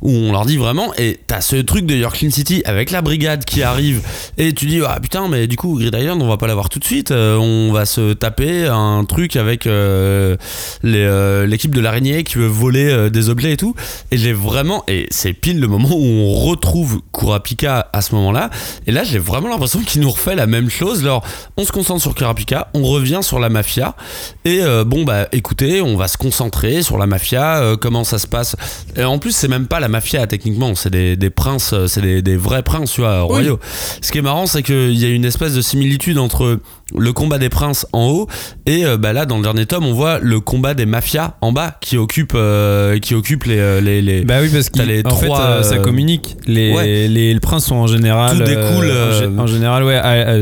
où 0.00 0.10
on 0.10 0.32
leur 0.32 0.46
dit 0.46 0.56
vraiment, 0.56 0.92
et 0.96 1.18
t'as 1.26 1.40
ce 1.40 1.56
truc 1.56 1.84
de 1.84 1.94
Yorkline 1.94 2.30
City 2.30 2.62
avec 2.64 2.90
la 2.90 3.02
brigade 3.02 3.44
qui 3.44 3.62
arrive, 3.62 4.02
et 4.36 4.52
tu 4.52 4.66
dis, 4.66 4.80
ah 4.86 4.98
putain, 5.00 5.26
mais 5.28 5.46
du 5.46 5.56
coup, 5.56 5.76
Grid 5.76 5.94
Island, 5.94 6.22
on 6.22 6.28
va 6.28 6.36
pas 6.36 6.46
l'avoir 6.46 6.68
tout 6.68 6.78
de 6.78 6.84
suite, 6.84 7.10
euh, 7.10 7.36
on 7.36 7.72
va 7.72 7.84
se 7.84 8.12
taper 8.12 8.66
un 8.66 9.04
truc 9.04 9.34
avec 9.34 9.66
euh, 9.66 10.36
euh, 10.84 11.46
l'équipe 11.46 11.74
de 11.74 11.80
l'araignée 11.80 12.22
qui 12.22 12.36
veut 12.36 12.46
voler 12.46 13.10
des 13.10 13.28
objets 13.28 13.52
et 13.52 13.56
tout. 13.56 13.74
Et 14.10 14.18
j'ai 14.18 14.32
vraiment, 14.32 14.84
et 14.86 15.06
c'est 15.10 15.32
pile 15.32 15.60
le 15.60 15.66
moment 15.66 15.90
où 15.90 16.04
on 16.04 16.32
retrouve 16.34 17.00
Kurapika 17.12 17.88
à 17.92 18.00
ce 18.00 18.14
moment-là, 18.14 18.50
et 18.86 18.92
là 18.92 19.02
j'ai 19.02 19.18
vraiment 19.18 19.48
l'impression 19.48 19.80
qu'il 19.80 20.00
nous 20.00 20.10
refait 20.10 20.36
la 20.36 20.46
même 20.46 20.70
chose. 20.70 21.02
Alors, 21.02 21.24
on 21.56 21.64
se 21.64 21.72
concentre 21.72 22.02
sur 22.02 22.14
Kurapika, 22.14 22.68
on 22.74 22.84
revient 22.84 23.20
sur 23.22 23.40
la 23.40 23.48
mafia, 23.48 23.96
et 24.44 24.60
bon, 24.86 25.04
bah 25.04 25.26
écoutez, 25.32 25.82
on 25.82 25.96
va 25.96 26.06
se 26.06 26.16
concentrer 26.16 26.82
sur 26.82 26.98
la 26.98 27.06
mafia, 27.06 27.76
comment 27.80 28.04
ça 28.04 28.18
se 28.18 28.26
passe. 28.26 28.54
Et 28.96 29.04
en 29.04 29.18
plus, 29.18 29.32
c'est 29.32 29.48
même 29.48 29.66
pas 29.66 29.80
la 29.80 29.87
mafia 29.88 30.26
techniquement, 30.26 30.74
c'est 30.74 30.90
des, 30.90 31.16
des 31.16 31.30
princes, 31.30 31.72
euh, 31.72 31.86
c'est 31.86 32.00
des, 32.02 32.22
des 32.22 32.36
vrais 32.36 32.62
princes, 32.62 32.92
tu 32.92 33.00
vois, 33.00 33.20
royaux. 33.22 33.58
Ce 34.00 34.12
qui 34.12 34.18
est 34.18 34.22
marrant, 34.22 34.46
c'est 34.46 34.62
qu'il 34.62 34.96
y 34.98 35.04
a 35.04 35.08
une 35.08 35.24
espèce 35.24 35.54
de 35.54 35.60
similitude 35.62 36.18
entre 36.18 36.60
le 36.96 37.12
combat 37.12 37.36
des 37.38 37.50
princes 37.50 37.86
en 37.92 38.06
haut 38.08 38.28
et 38.64 38.86
euh, 38.86 38.96
bah 38.96 39.12
là 39.12 39.26
dans 39.26 39.36
le 39.36 39.42
dernier 39.42 39.66
tome 39.66 39.84
on 39.84 39.92
voit 39.92 40.20
le 40.20 40.40
combat 40.40 40.72
des 40.72 40.86
mafias 40.86 41.34
en 41.42 41.52
bas 41.52 41.76
qui 41.82 41.98
occupe 41.98 42.32
euh, 42.34 42.98
qui 42.98 43.14
occupe 43.14 43.44
les 43.44 43.58
euh, 43.58 43.82
les, 43.82 44.00
les- 44.00 44.24
Bah 44.24 44.36
oui, 44.40 44.48
parce 44.50 44.70
qu'en 44.70 44.84
les 44.84 44.96
fait, 44.96 45.02
trois, 45.02 45.40
euh, 45.40 45.62
ça 45.62 45.76
communique. 45.76 46.38
Les, 46.46 46.72
ouais. 46.74 47.08
les, 47.08 47.34
les 47.34 47.40
princes 47.40 47.66
sont 47.66 47.74
en 47.76 47.86
général. 47.88 48.38
Tout 48.38 48.44
découle, 48.44 48.90
en 48.90 49.42
en, 49.42 49.46
général, 49.46 49.84
ouais, 49.84 49.96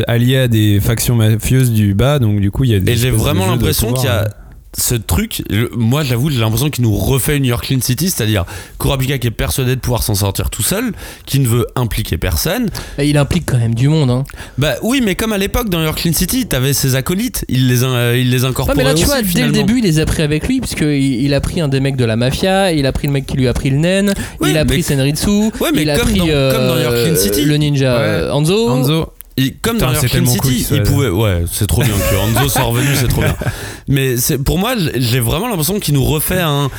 alliés 0.07 0.37
à 0.39 0.47
des 0.47 0.79
factions 0.79 1.17
mafieuses 1.17 1.73
du 1.73 1.95
bas, 1.95 2.21
donc 2.21 2.41
du 2.41 2.53
coup, 2.53 2.63
il 2.63 2.71
y 2.71 2.75
a 2.77 2.79
des. 2.81 2.93
et 2.93 2.97
j'ai 2.97 3.11
vraiment 3.11 3.49
l'impression 3.49 3.93
qu'il 3.93 4.05
y 4.05 4.09
a 4.09 4.29
ce 4.79 4.95
truc 4.95 5.43
moi 5.77 6.03
j'avoue 6.05 6.31
j'ai 6.31 6.39
l'impression 6.41 6.69
qu'il 6.71 6.85
nous 6.85 6.95
refait 6.95 7.37
une 7.37 7.45
York 7.47 7.67
Clean 7.67 7.81
City 7.81 8.11
c'est-à-dire 8.11 8.45
Kurapika 8.79 9.19
qui 9.19 9.27
est 9.29 9.31
persuadé 9.31 9.75
de 9.75 9.81
pouvoir 9.81 10.03
s'en 10.03 10.15
sortir 10.15 10.51
tout 10.51 10.63
seul 10.63 10.93
qui 11.25 11.39
ne 11.41 11.47
veut 11.49 11.67
impliquer 11.77 12.19
personne 12.19 12.69
Et 12.99 13.09
il 13.09 13.17
implique 13.17 13.45
quand 13.47 13.59
même 13.59 13.75
du 13.75 13.89
monde. 13.89 14.11
Hein. 14.11 14.25
bah 14.59 14.75
oui 14.83 15.01
mais 15.05 15.15
comme 15.15 15.33
à 15.33 15.39
l'époque 15.39 15.69
dans 15.71 15.83
York 15.83 15.99
Clean 16.01 16.13
City 16.13 16.47
t'avais 16.47 16.73
ses 16.75 16.95
acolytes 16.95 17.45
il 17.49 17.69
les 17.69 17.85
in- 17.85 18.13
il 18.15 18.31
les 18.31 18.43
Ouais, 18.43 18.49
incorporait 18.51 18.77
mais 18.77 18.85
là, 18.85 18.91
tu 18.95 18.97
aussi, 19.05 19.07
vois, 19.07 19.23
dès 19.23 19.47
le 19.47 19.53
début, 19.53 19.79
il 19.79 19.85
les 19.85 19.99
a 19.99 20.07
pris 20.07 20.23
avec 20.23 20.47
lui, 20.47 20.61
puisqu'il 20.61 21.23
il 21.25 21.33
a 21.35 21.41
pris 21.41 21.61
un 21.61 21.69
des 21.69 21.81
mecs 21.81 21.97
de 21.97 22.05
la 22.05 22.17
mafia, 22.17 22.73
il 22.73 22.87
a 22.87 22.93
pris 22.93 23.07
le 23.07 23.13
mec 23.15 23.27
qui 23.27 23.37
lui 23.37 23.49
a 23.49 23.53
pris 23.55 23.71
le 23.71 23.77
naine, 23.79 24.15
Oui, 24.41 24.51
il 24.51 24.59
a 24.59 24.65
mais- 24.65 24.75
pris 24.75 24.83
Senritsu, 24.83 25.31
Ouais, 25.61 25.71
mais 25.75 25.83
il 25.83 25.91
a 25.91 25.97
comme 25.99 26.09
pris 26.11 26.19
dans- 26.19 26.27
euh, 26.29 26.53
comme 26.53 26.67
dans 26.67 26.79
York 26.83 26.95
Clean 27.05 27.17
City. 27.17 27.45
le 27.45 27.57
ninja 27.57 27.97
Ouais. 27.97 28.03
euh, 28.05 28.33
Hanzo. 28.33 28.69
Hanzo. 28.71 29.07
Et 29.39 29.53
comme 29.53 29.77
Putain, 29.77 29.93
dans 29.93 30.01
cool 30.01 30.27
City, 30.27 30.41
qu'il 30.41 30.65
soit 30.65 30.77
il 30.79 30.83
pouvait. 30.83 31.09
Ouais, 31.09 31.45
c'est 31.51 31.67
trop 31.67 31.83
bien 31.83 31.93
que 31.95 32.17
Hanzo 32.17 32.49
soit 32.49 32.63
revenu, 32.63 32.89
c'est 32.95 33.09
trop 33.09 33.21
bien. 33.23 33.37
Mais 33.87 34.17
c'est 34.17 34.39
pour 34.39 34.59
moi, 34.59 34.75
j'ai 34.95 35.21
vraiment 35.21 35.49
l'impression 35.49 35.79
qu'il 35.79 35.95
nous 35.95 36.05
refait 36.05 36.41
un. 36.41 36.71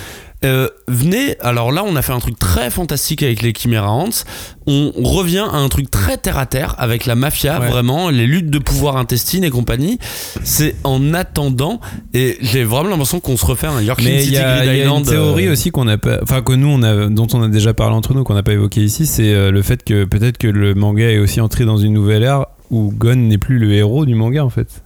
Euh, 0.45 0.67
venez, 0.87 1.35
alors 1.39 1.71
là 1.71 1.83
on 1.85 1.95
a 1.95 2.01
fait 2.01 2.13
un 2.13 2.19
truc 2.19 2.37
très 2.37 2.69
fantastique 2.69 3.23
avec 3.23 3.41
les 3.41 3.53
Chimera 3.53 3.91
Ants. 3.91 4.23
On 4.67 4.91
revient 5.01 5.45
à 5.51 5.55
un 5.57 5.69
truc 5.69 5.89
très 5.89 6.17
terre 6.17 6.37
à 6.37 6.45
terre 6.45 6.75
avec 6.77 7.05
la 7.05 7.15
mafia, 7.15 7.59
Ouais. 7.59 7.69
vraiment, 7.69 8.09
les 8.09 8.27
luttes 8.27 8.49
de 8.49 8.59
pouvoir 8.59 8.97
intestine 8.97 9.43
et 9.43 9.49
compagnie. 9.49 9.97
C'est 10.43 10.75
en 10.83 11.13
attendant, 11.13 11.79
et 12.13 12.37
j'ai 12.41 12.63
vraiment 12.63 12.89
l'impression 12.89 13.19
qu'on 13.19 13.37
se 13.37 13.45
refait 13.45 13.67
un 13.67 13.81
York 13.81 14.01
Mais 14.03 14.15
il 14.15 14.21
City 14.21 14.33
y 14.33 14.37
a, 14.37 14.65
y 14.65 14.81
a 14.81 14.87
une 14.87 15.03
théorie 15.03 15.47
euh, 15.47 15.53
aussi 15.53 15.71
qu'on 15.71 15.87
a 15.87 15.97
pas, 15.97 16.19
enfin 16.21 16.41
que 16.41 16.53
nous 16.53 16.67
on 16.67 16.83
a, 16.83 17.07
dont 17.07 17.27
on 17.33 17.41
a 17.41 17.47
déjà 17.47 17.73
parlé 17.73 17.95
entre 17.95 18.13
nous, 18.13 18.23
qu'on 18.23 18.33
n'a 18.35 18.43
pas 18.43 18.53
évoqué 18.53 18.81
ici, 18.83 19.05
c'est 19.05 19.33
euh, 19.33 19.51
le 19.51 19.61
fait 19.61 19.83
que 19.83 20.03
peut-être 20.03 20.37
que 20.37 20.47
le 20.47 20.75
manga 20.75 21.09
est 21.09 21.19
aussi 21.19 21.39
entré 21.41 21.65
dans 21.65 21.77
une 21.77 21.93
nouvelle 21.93 22.23
ère 22.23 22.45
où 22.69 22.91
Gon 22.95 23.15
n'est 23.15 23.37
plus 23.37 23.57
le 23.59 23.71
héros 23.73 24.05
du 24.05 24.13
manga 24.13 24.43
en 24.43 24.49
fait, 24.49 24.83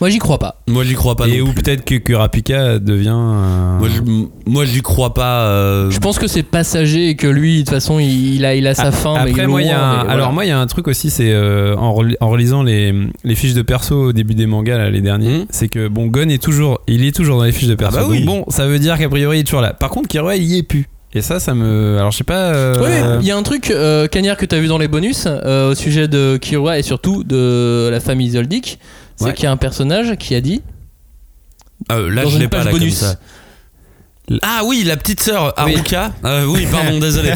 Moi, 0.00 0.10
j'y 0.10 0.18
crois 0.18 0.38
pas. 0.38 0.60
Moi 0.66 0.84
j'y 0.84 0.94
crois 0.94 1.16
pas. 1.16 1.26
et 1.28 1.38
non 1.38 1.52
plus. 1.52 1.62
peut-être 1.62 1.84
que 1.84 1.94
Kurapika 1.96 2.78
devient. 2.78 3.08
un- 3.10 3.78
Moi, 3.78 3.88
je- 3.88 4.00
moi 4.50 4.64
j'y 4.64 4.80
crois 4.82 5.14
pas. 5.14 5.42
euh, 5.46 5.90
Je 5.90 5.98
pense 5.98 6.18
que 6.18 6.26
c'est 6.26 6.42
passager 6.42 7.08
et 7.10 7.16
que 7.16 7.26
lui, 7.26 7.54
de 7.54 7.58
toute 7.60 7.70
façon, 7.70 7.98
il, 7.98 8.34
il 8.36 8.44
a, 8.44 8.54
il 8.54 8.66
a 8.66 8.74
sa 8.74 8.84
Ah, 8.88 8.92
fin. 8.92 9.24
mais 9.24 9.30
Après, 9.30 9.46
moi, 9.46 9.62
il 9.62 9.68
y 9.68 9.70
a 9.70 9.76
loin, 9.76 9.84
un- 9.84 9.90
mais 9.90 9.98
voilà. 10.04 10.12
alors 10.12 10.32
moi, 10.32 10.44
il 10.44 10.48
y 10.48 10.52
a 10.52 10.58
un 10.58 10.66
truc 10.66 10.88
aussi, 10.88 11.10
c'est 11.10 11.30
euh, 11.32 11.76
en, 11.76 11.96
en 12.20 12.28
relisant 12.28 12.62
les, 12.62 12.94
les 13.24 13.34
fiches 13.34 13.54
de 13.54 13.62
perso 13.62 13.94
au 14.08 14.12
début 14.12 14.34
des 14.34 14.46
mangas, 14.46 14.78
là, 14.78 14.90
les 14.90 15.00
derniers, 15.00 15.38
Mhm. 15.38 15.46
c'est 15.50 15.68
que 15.68 15.88
bon, 15.88 16.06
Gon 16.06 16.28
est 16.28 16.42
toujours, 16.42 16.80
il 16.88 17.04
est 17.04 17.14
toujours 17.14 17.38
dans 17.38 17.44
les 17.44 17.52
fiches 17.52 17.68
de 17.68 17.74
perso. 17.74 17.96
bah 17.98 18.06
oui. 18.08 18.24
Donc 18.24 18.26
bon, 18.26 18.50
ça 18.50 18.66
veut 18.66 18.78
dire 18.78 18.96
qu'a 18.98 19.08
priori, 19.08 19.38
il 19.38 19.40
est 19.40 19.44
toujours 19.44 19.60
là. 19.60 19.72
Par 19.74 19.90
contre, 19.90 20.08
Kiroa, 20.08 20.36
il 20.36 20.44
y 20.44 20.58
est 20.58 20.62
plus. 20.62 20.86
Et 21.14 21.22
ça, 21.22 21.40
ça 21.40 21.54
me, 21.54 21.96
alors 21.98 22.10
je 22.10 22.18
sais 22.18 22.24
pas. 22.24 22.52
euh, 22.52 22.82
Ouais, 22.82 23.18
il 23.22 23.26
y 23.26 23.30
a 23.30 23.36
un 23.36 23.42
truc, 23.42 23.70
euh, 23.70 24.06
Cagnard, 24.08 24.36
que 24.36 24.44
tu 24.44 24.54
as 24.54 24.60
vu 24.60 24.66
dans 24.66 24.76
les 24.76 24.88
bonus 24.88 25.24
euh, 25.26 25.70
au 25.70 25.74
sujet 25.74 26.06
de 26.06 26.36
Killua 26.36 26.78
et 26.78 26.82
surtout 26.82 27.24
de 27.24 27.88
la 27.90 27.98
famille 27.98 28.30
Zoldyck. 28.32 28.78
C'est 29.18 29.34
qu'il 29.34 29.44
y 29.44 29.46
a 29.46 29.52
un 29.52 29.56
personnage 29.56 30.16
qui 30.16 30.34
a 30.34 30.40
dit 30.40 30.62
euh, 31.90 32.10
là 32.10 32.22
dans 32.24 32.30
je 32.30 32.36
une 32.36 32.42
l'ai 32.42 32.48
pas 32.48 32.58
là 32.64 32.70
comme 32.70 32.80
bonus. 32.80 32.94
ça. 32.96 33.16
Ah 34.42 34.62
oui, 34.64 34.82
la 34.84 34.96
petite 34.96 35.22
sœur 35.22 35.54
Oui. 35.64 35.74
Haruka. 35.74 36.12
Euh, 36.24 36.44
oui, 36.46 36.66
pardon, 36.70 36.98
désolé. 37.00 37.32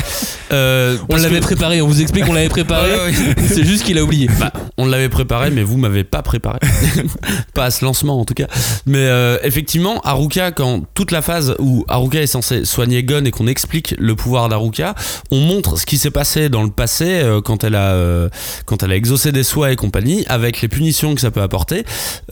Euh, 0.52 0.96
On 1.08 1.16
l'avait 1.16 1.38
que- 1.40 1.44
préparé, 1.44 1.80
on 1.80 1.86
vous 1.88 2.02
explique 2.02 2.26
qu'on 2.26 2.32
l'avait 2.34 2.48
préparé. 2.48 2.90
Ouais, 2.90 2.96
ouais. 3.06 3.34
C'est 3.48 3.64
juste 3.64 3.84
qu'il 3.84 3.96
a 3.98 4.02
oublié. 4.04 4.28
Bah, 4.38 4.52
on 4.76 4.86
l'avait 4.86 5.08
préparé, 5.08 5.50
mais 5.50 5.62
vous 5.62 5.76
m'avez 5.78 6.04
pas 6.04 6.22
préparé. 6.22 6.58
pas 7.54 7.64
à 7.66 7.70
ce 7.70 7.84
lancement 7.84 8.20
en 8.20 8.24
tout 8.24 8.34
cas. 8.34 8.46
Mais 8.86 8.98
euh, 8.98 9.38
effectivement, 9.42 10.00
Haruka, 10.02 10.50
quand 10.52 10.82
toute 10.94 11.10
la 11.12 11.22
phase 11.22 11.54
où 11.58 11.84
Haruka 11.88 12.20
est 12.20 12.26
censé 12.26 12.64
soigner 12.64 13.02
Gon 13.02 13.24
et 13.24 13.30
qu'on 13.30 13.46
explique 13.46 13.94
le 13.98 14.14
pouvoir 14.14 14.48
d'Haruka, 14.48 14.94
on 15.30 15.38
montre 15.40 15.78
ce 15.78 15.86
qui 15.86 15.96
s'est 15.98 16.10
passé 16.10 16.48
dans 16.48 16.62
le 16.62 16.70
passé 16.70 17.22
quand 17.44 17.64
elle 17.64 17.74
a 17.74 18.28
quand 18.66 18.82
elle 18.82 18.92
a 18.92 18.96
exaucé 18.96 19.32
des 19.32 19.44
soins 19.44 19.70
et 19.70 19.76
compagnie, 19.76 20.24
avec 20.28 20.60
les 20.60 20.68
punitions 20.68 21.14
que 21.14 21.20
ça 21.20 21.30
peut 21.30 21.42
apporter. 21.42 21.84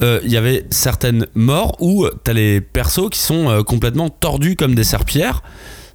Il 0.03 0.31
y 0.31 0.37
avait 0.37 0.65
certaines 0.71 1.27
morts 1.35 1.77
où 1.81 2.07
t'as 2.25 2.33
les 2.33 2.61
persos 2.61 3.09
qui 3.11 3.19
sont 3.21 3.63
complètement 3.65 4.09
tordus 4.09 4.50
comme 4.57 4.75
des 4.75 4.85
serpillères. 4.85 5.43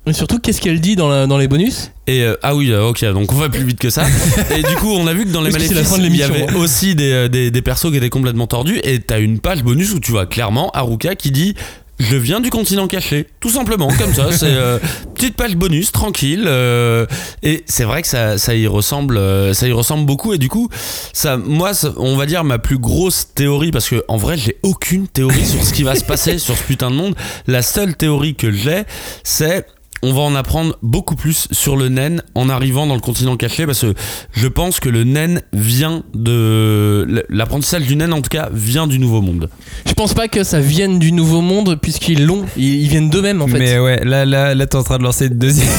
Et 0.07 0.13
surtout, 0.13 0.37
qu'est-ce 0.37 0.61
qu'elle 0.61 0.79
dit 0.81 0.95
dans, 0.95 1.09
la- 1.09 1.25
dans 1.25 1.39
les 1.39 1.47
bonus? 1.47 1.91
Et 2.05 2.21
euh, 2.21 2.35
ah 2.43 2.55
oui, 2.55 2.69
euh, 2.71 2.89
ok, 2.89 3.03
donc 3.05 3.31
on 3.33 3.37
va 3.37 3.49
plus 3.49 3.63
vite 3.63 3.79
que 3.79 3.89
ça. 3.89 4.03
et 4.55 4.61
du 4.61 4.75
coup, 4.75 4.91
on 4.91 5.07
a 5.07 5.13
vu 5.15 5.25
que 5.25 5.31
dans 5.31 5.41
les 5.41 5.49
maléfices, 5.51 5.71
il 5.97 6.15
y 6.15 6.21
avait 6.21 6.43
hein. 6.43 6.55
aussi 6.57 6.93
des, 6.93 7.11
euh, 7.11 7.27
des, 7.27 7.49
des 7.49 7.61
persos 7.63 7.89
qui 7.89 7.97
étaient 7.97 8.09
complètement 8.11 8.45
tordus. 8.45 8.79
Et 8.83 8.99
t'as 8.99 9.19
une 9.19 9.39
page 9.39 9.63
bonus 9.63 9.93
où 9.95 9.99
tu 9.99 10.11
vois 10.11 10.27
clairement 10.27 10.69
Haruka 10.75 11.15
qui 11.15 11.31
dit 11.31 11.55
je 11.99 12.17
viens 12.17 12.41
du 12.41 12.49
continent 12.49 12.87
caché, 12.87 13.27
tout 13.39 13.49
simplement, 13.49 13.87
comme 13.97 14.13
ça. 14.13 14.31
C'est 14.31 14.47
euh, 14.47 14.79
petite 15.15 15.35
page 15.35 15.55
bonus, 15.55 15.91
tranquille. 15.91 16.43
euh, 16.45 17.05
et 17.41 17.63
c'est 17.67 17.83
vrai 17.85 18.01
que 18.01 18.07
ça, 18.07 18.37
ça 18.37 18.53
y 18.55 18.67
ressemble, 18.67 19.17
euh, 19.17 19.53
ça 19.53 19.67
y 19.67 19.71
ressemble 19.71 20.05
beaucoup. 20.05 20.33
Et 20.33 20.37
du 20.37 20.49
coup, 20.49 20.69
ça, 21.13 21.37
moi, 21.37 21.73
ça- 21.73 21.93
on 21.97 22.17
va 22.17 22.25
dire 22.25 22.43
ma 22.43 22.59
plus 22.59 22.77
grosse 22.77 23.29
théorie, 23.33 23.71
parce 23.71 23.87
que 23.89 24.03
en 24.07 24.17
vrai, 24.17 24.37
j'ai 24.37 24.57
aucune 24.63 25.07
théorie 25.07 25.45
sur 25.45 25.63
ce 25.63 25.73
qui 25.73 25.83
va 25.83 25.95
se 25.95 26.03
passer 26.03 26.37
sur 26.37 26.57
ce 26.57 26.63
putain 26.63 26.91
de 26.91 26.95
monde. 26.95 27.15
La 27.47 27.61
seule 27.61 27.95
théorie 27.95 28.35
que 28.35 28.51
j'ai, 28.51 28.83
c'est 29.23 29.65
on 30.07 30.13
va 30.13 30.21
en 30.21 30.35
apprendre 30.35 30.77
beaucoup 30.83 31.15
plus 31.15 31.47
sur 31.51 31.75
le 31.77 31.89
naine 31.89 32.21
en 32.35 32.47
arrivant 32.49 32.85
dans 32.85 32.93
le 32.93 33.01
continent 33.01 33.35
caché 33.37 33.65
parce 33.65 33.81
que 33.81 33.93
je 34.33 34.47
pense 34.47 34.79
que 34.79 34.87
le 34.89 35.03
naine 35.03 35.41
vient 35.51 36.03
de 36.13 37.23
l'apprentissage 37.29 37.83
du 37.83 37.95
naine 37.95 38.13
en 38.13 38.21
tout 38.21 38.29
cas 38.29 38.49
vient 38.53 38.85
du 38.87 38.99
nouveau 38.99 39.21
monde. 39.21 39.49
Je 39.87 39.93
pense 39.93 40.13
pas 40.13 40.27
que 40.27 40.43
ça 40.43 40.59
vienne 40.59 40.99
du 40.99 41.11
nouveau 41.11 41.41
monde 41.41 41.79
puisqu'ils 41.81 42.25
l'ont. 42.25 42.45
Ils, 42.55 42.83
ils 42.83 42.87
viennent 42.87 43.09
d'eux-mêmes 43.09 43.41
en 43.41 43.47
fait. 43.47 43.57
Mais 43.57 43.79
ouais, 43.79 44.03
là, 44.05 44.25
là, 44.25 44.53
là 44.53 44.65
t'es 44.67 44.75
en 44.75 44.83
train 44.83 44.97
de 44.99 45.03
lancer 45.03 45.25
une 45.27 45.37
deuxième. 45.39 45.67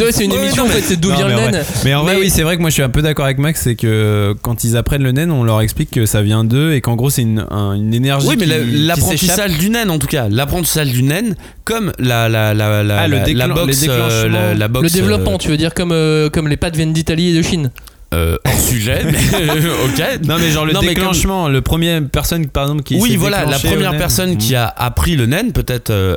Ouais, 0.00 0.12
c'est 0.12 0.24
une 0.24 0.32
Ouais, 0.32 0.38
émission 0.44 0.64
en 0.64 0.68
fait, 0.68 0.80
c'est 0.80 0.98
d'où 0.98 1.10
vient 1.12 1.26
mais 1.28 1.34
le 1.34 1.38
en 1.38 1.42
naine. 1.50 1.50
vrai- 1.62 1.64
Mais 1.84 1.94
en 1.94 2.02
vrai, 2.02 2.14
Mais- 2.14 2.20
oui, 2.22 2.30
c'est 2.30 2.42
vrai 2.42 2.56
que 2.56 2.60
moi 2.62 2.70
je 2.70 2.74
suis 2.74 2.82
un 2.82 2.88
peu 2.88 3.02
d'accord 3.02 3.26
avec 3.26 3.38
Max, 3.38 3.60
c'est 3.62 3.74
que 3.76 4.34
quand 4.42 4.64
ils 4.64 4.76
apprennent 4.76 5.02
le 5.02 5.12
naine, 5.12 5.30
on 5.30 5.44
leur 5.44 5.60
explique 5.60 5.90
que 5.90 6.06
ça 6.06 6.22
vient 6.22 6.42
d'eux 6.44 6.72
et 6.72 6.80
qu'en 6.80 6.96
gros 6.96 7.10
c'est 7.10 7.22
une, 7.22 7.44
un- 7.50 7.74
une 7.74 7.92
énergie. 7.92 8.26
Oui, 8.26 8.36
mais 8.38 8.46
la- 8.46 8.58
l'apprentissage 8.58 9.58
du 9.58 9.68
naine 9.70 9.90
en 9.90 9.98
tout 9.98 10.06
cas, 10.06 10.28
l'apprentissage 10.28 10.88
du 10.90 11.02
naine 11.02 11.36
comme 11.64 11.92
la 11.98 12.28
la 12.28 12.54
la 12.54 12.82
la 12.82 12.98
Ah, 13.00 13.08
le 13.08 13.16
la- 13.18 13.24
boxe, 13.54 13.78
euh, 13.88 14.22
déclenchement. 14.24 14.28
la, 14.48 14.54
la 14.54 14.68
boxe, 14.68 14.82
Le 14.84 14.90
développement, 15.00 15.34
euh, 15.34 15.38
tu 15.38 15.48
veux 15.48 15.56
dire 15.56 15.74
comme, 15.74 15.92
euh, 15.92 16.30
comme 16.30 16.48
les 16.48 16.56
pâtes 16.56 16.76
viennent 16.76 16.92
d'Italie 16.92 17.28
et 17.30 17.36
de 17.36 17.42
Chine. 17.42 17.70
euh, 18.14 18.36
hors 18.44 18.58
sujet, 18.60 19.02
mais 19.04 19.12
ok. 19.12 20.20
Non, 20.26 20.36
mais 20.40 20.50
genre 20.50 20.66
le 20.66 20.72
Non, 20.72 20.80
mais 20.80 20.88
comme- 20.88 20.94
déclenchement, 20.94 21.48
le 21.48 21.60
premier 21.60 22.00
personne 22.00 22.46
par 22.48 22.64
exemple 22.64 22.82
qui. 22.82 22.96
Oui, 23.00 23.16
voilà, 23.16 23.44
la 23.44 23.58
première 23.58 23.96
personne 23.96 24.36
qui 24.36 24.54
a 24.54 24.66
appris 24.66 25.16
le 25.16 25.26
naine, 25.26 25.52
peut-être 25.52 25.90
euh, 25.90 26.16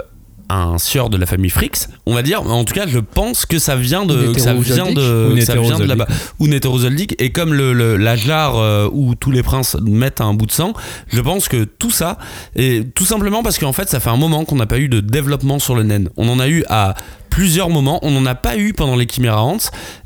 un 0.50 0.78
sieur 0.78 1.10
de 1.10 1.18
la 1.18 1.26
famille 1.26 1.50
Frix, 1.50 1.88
on 2.06 2.14
va 2.14 2.22
dire. 2.22 2.42
En 2.42 2.64
tout 2.66 2.74
cas, 2.74 2.86
je 2.86 3.00
pense 3.00 3.46
que 3.46 3.60
ça 3.60 3.76
vient 3.76 4.06
de, 4.06 4.34
que 4.34 4.40
ça 4.40 4.54
vient 4.54 4.92
de, 4.92 5.36
ça 5.40 5.56
vient 5.56 5.80
de 5.80 5.84
là-bas, 5.86 6.06
ou 6.40 6.48
nétérosoldique. 6.48 7.16
Et 7.20 7.32
comme 7.32 7.54
le, 7.54 7.74
le- 7.74 7.96
la 7.98 8.16
jarre 8.16 8.58
euh, 8.58 8.90
où 8.92 9.16
tous 9.16 9.32
les 9.32 9.42
princes 9.42 9.78
mettent 9.84 10.20
un 10.22 10.34
bout 10.34 10.46
de 10.46 10.52
sang, 10.52 10.74
je 11.12 11.22
pense 11.22 11.48
que 11.48 11.64
tout 11.64 11.92
ça, 11.92 12.18
et 12.56 12.84
tout 12.94 13.06
simplement 13.06 13.42
parce 13.42 13.58
qu'en 13.58 13.74
fait, 13.74 13.88
ça 13.90 14.00
fait 14.00 14.10
un 14.10 14.18
moment 14.18 14.46
qu'on 14.46 14.58
n'a 14.58 14.66
pas 14.68 14.80
eu 14.80 14.90
de 14.90 15.00
développement 15.00 15.60
sur 15.60 15.76
le 15.76 15.84
naine. 15.84 16.10
On 16.18 16.28
en 16.28 16.40
a 16.40 16.48
eu 16.48 16.66
à 16.70 16.94
plusieurs 17.34 17.70
moments, 17.72 18.00
on 18.04 18.12
n'en 18.12 18.26
a 18.28 18.36
pas 18.36 18.58
eu 18.58 18.74
pendant 18.74 18.96
les 18.96 19.08
Chimera 19.10 19.44
Ants, 19.44 19.58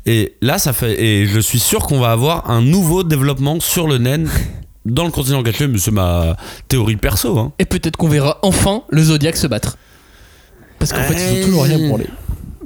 et 0.06 0.34
là, 0.40 0.58
ça 0.58 0.72
fait, 0.72 0.98
et 1.02 1.26
je 1.26 1.38
suis 1.40 1.58
sûr 1.58 1.80
qu'on 1.86 2.00
va 2.00 2.10
avoir 2.10 2.50
un 2.50 2.62
nouveau 2.62 3.02
développement 3.04 3.60
sur 3.60 3.86
le 3.86 3.98
naine. 3.98 4.28
Dans 4.86 5.04
le 5.04 5.10
continent 5.10 5.42
caché, 5.42 5.66
mais 5.68 5.76
c'est 5.76 5.90
ma 5.90 6.34
théorie 6.68 6.96
perso. 6.96 7.38
Hein. 7.38 7.52
Et 7.58 7.66
peut-être 7.66 7.96
qu'on 7.98 8.08
verra 8.08 8.38
enfin 8.40 8.84
le 8.88 9.02
Zodiac 9.02 9.36
se 9.36 9.46
battre. 9.46 9.76
Parce 10.78 10.94
qu'en 10.94 11.02
fait, 11.02 11.14
ils 11.14 11.42
ont 11.42 11.46
toujours 11.46 11.64
rien 11.64 11.78
branlé. 11.88 12.06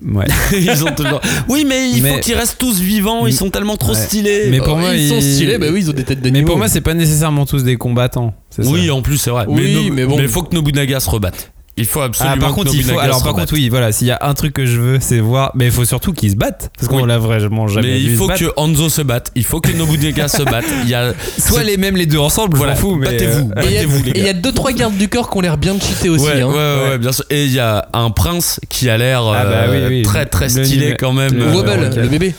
Ouais. 0.06 0.26
ils 0.52 0.84
ont 0.84 0.92
toujours. 0.94 1.20
Oui, 1.48 1.64
mais 1.66 1.90
il 1.90 2.00
faut 2.06 2.20
qu'ils 2.20 2.34
restent 2.34 2.58
tous 2.58 2.78
vivants. 2.78 3.26
Ils 3.26 3.32
sont 3.34 3.50
tellement 3.50 3.76
trop 3.76 3.92
Ouais. 3.94 3.98
stylés. 3.98 4.48
Mais 4.50 4.60
pour 4.60 4.76
moi, 4.76 4.94
ils 4.94 5.08
sont 5.08 5.20
stylés, 5.20 5.58
bah 5.58 5.66
oui, 5.72 5.80
ils 5.80 5.90
ont 5.90 5.94
des 5.94 6.04
têtes 6.04 6.20
de 6.20 6.24
Mais 6.30 6.38
niveau. 6.38 6.46
pour 6.48 6.58
moi, 6.58 6.68
c'est 6.68 6.80
pas 6.80 6.94
nécessairement 6.94 7.44
tous 7.44 7.64
des 7.64 7.76
combattants. 7.76 8.34
oui, 8.58 8.86
ça. 8.86 8.94
en 8.94 9.02
plus 9.02 9.16
c'est 9.18 9.30
vrai. 9.30 9.46
Oui, 9.48 9.74
No- 9.88 9.92
mais 9.94 10.04
bon. 10.06 10.16
il 10.20 10.28
faut 10.28 10.42
que 10.44 10.54
Nobunaga 10.54 11.00
se 11.00 11.10
rebatte. 11.10 11.50
Il 11.78 11.86
faut 11.86 12.02
absolument. 12.02 12.34
Ah, 12.36 12.40
par 12.40 12.50
que 12.50 12.54
contre, 12.56 12.74
il 12.74 12.82
faut. 12.82 12.88
Nobunaga 12.88 13.02
Alors, 13.04 13.22
par 13.24 13.32
contre, 13.32 13.54
oui, 13.54 13.68
voilà. 13.70 13.92
S'il 13.92 14.06
y 14.06 14.10
a 14.10 14.18
un 14.20 14.34
truc 14.34 14.52
que 14.52 14.66
je 14.66 14.78
veux, 14.78 14.98
c'est 15.00 15.20
voir. 15.20 15.52
Mais 15.54 15.64
il 15.66 15.70
faut 15.70 15.86
surtout 15.86 16.12
qu'ils 16.12 16.32
se 16.32 16.36
battent. 16.36 16.70
Parce 16.76 16.86
qu'on 16.88 17.00
Oui. 17.02 17.08
l'a 17.08 17.16
vraiment 17.18 17.66
jamais 17.66 17.88
Mais 17.92 17.98
vu 17.98 18.10
il 18.12 18.16
faut 18.18 18.28
que 18.28 18.52
Hanzo 18.58 18.90
se 18.90 19.00
batte. 19.00 19.30
Il 19.36 19.44
faut 19.44 19.60
que 19.62 19.70
Nobunaga 19.72 20.28
se 20.28 20.42
batte. 20.42 20.66
Il 20.82 20.90
y 20.90 20.94
a. 20.94 21.14
Soit 21.38 21.62
les 21.62 21.78
mêmes 21.78 21.96
les 21.96 22.04
deux 22.04 22.18
ensemble, 22.18 22.58
Voilà, 22.58 22.74
fous. 22.76 22.96
Mais 22.96 23.06
battez-vous. 23.06 23.50
euh, 23.56 23.62
Et 23.62 23.66
il 23.66 23.72
y 23.72 23.78
a- 23.78 23.82
battez-vous, 23.84 24.02
les 24.04 24.10
et 24.10 24.18
il 24.18 24.24
y 24.26 24.28
a 24.28 24.34
deux 24.34 24.52
trois 24.52 24.72
gardes 24.72 24.96
du 24.98 25.08
corps 25.08 25.30
qui 25.30 25.38
ont 25.38 25.40
l'air 25.40 25.56
bien 25.56 25.74
cheatés 25.80 26.10
aussi. 26.10 26.26
Ouais, 26.26 26.42
hein. 26.42 26.46
ouais, 26.48 26.52
ouais, 26.54 26.88
ouais, 26.90 26.98
bien 26.98 27.10
sûr. 27.12 27.24
Et 27.30 27.46
il 27.46 27.52
y 27.52 27.58
a 27.60 27.88
un 27.94 28.10
prince 28.10 28.60
qui 28.68 28.90
a 28.90 28.98
l'air 28.98 29.22
Ah 29.26 29.44
bah 29.44 29.50
euh, 29.68 29.88
oui, 29.88 29.96
oui. 29.98 30.02
très 30.02 30.26
très 30.26 30.50
stylé 30.50 30.94
quand 30.98 31.12
même. 31.14 31.32
le- 31.32 31.46
euh, 31.46 31.54
Wobble, 31.54 31.90
le 31.96 32.08
bébé. 32.08 32.34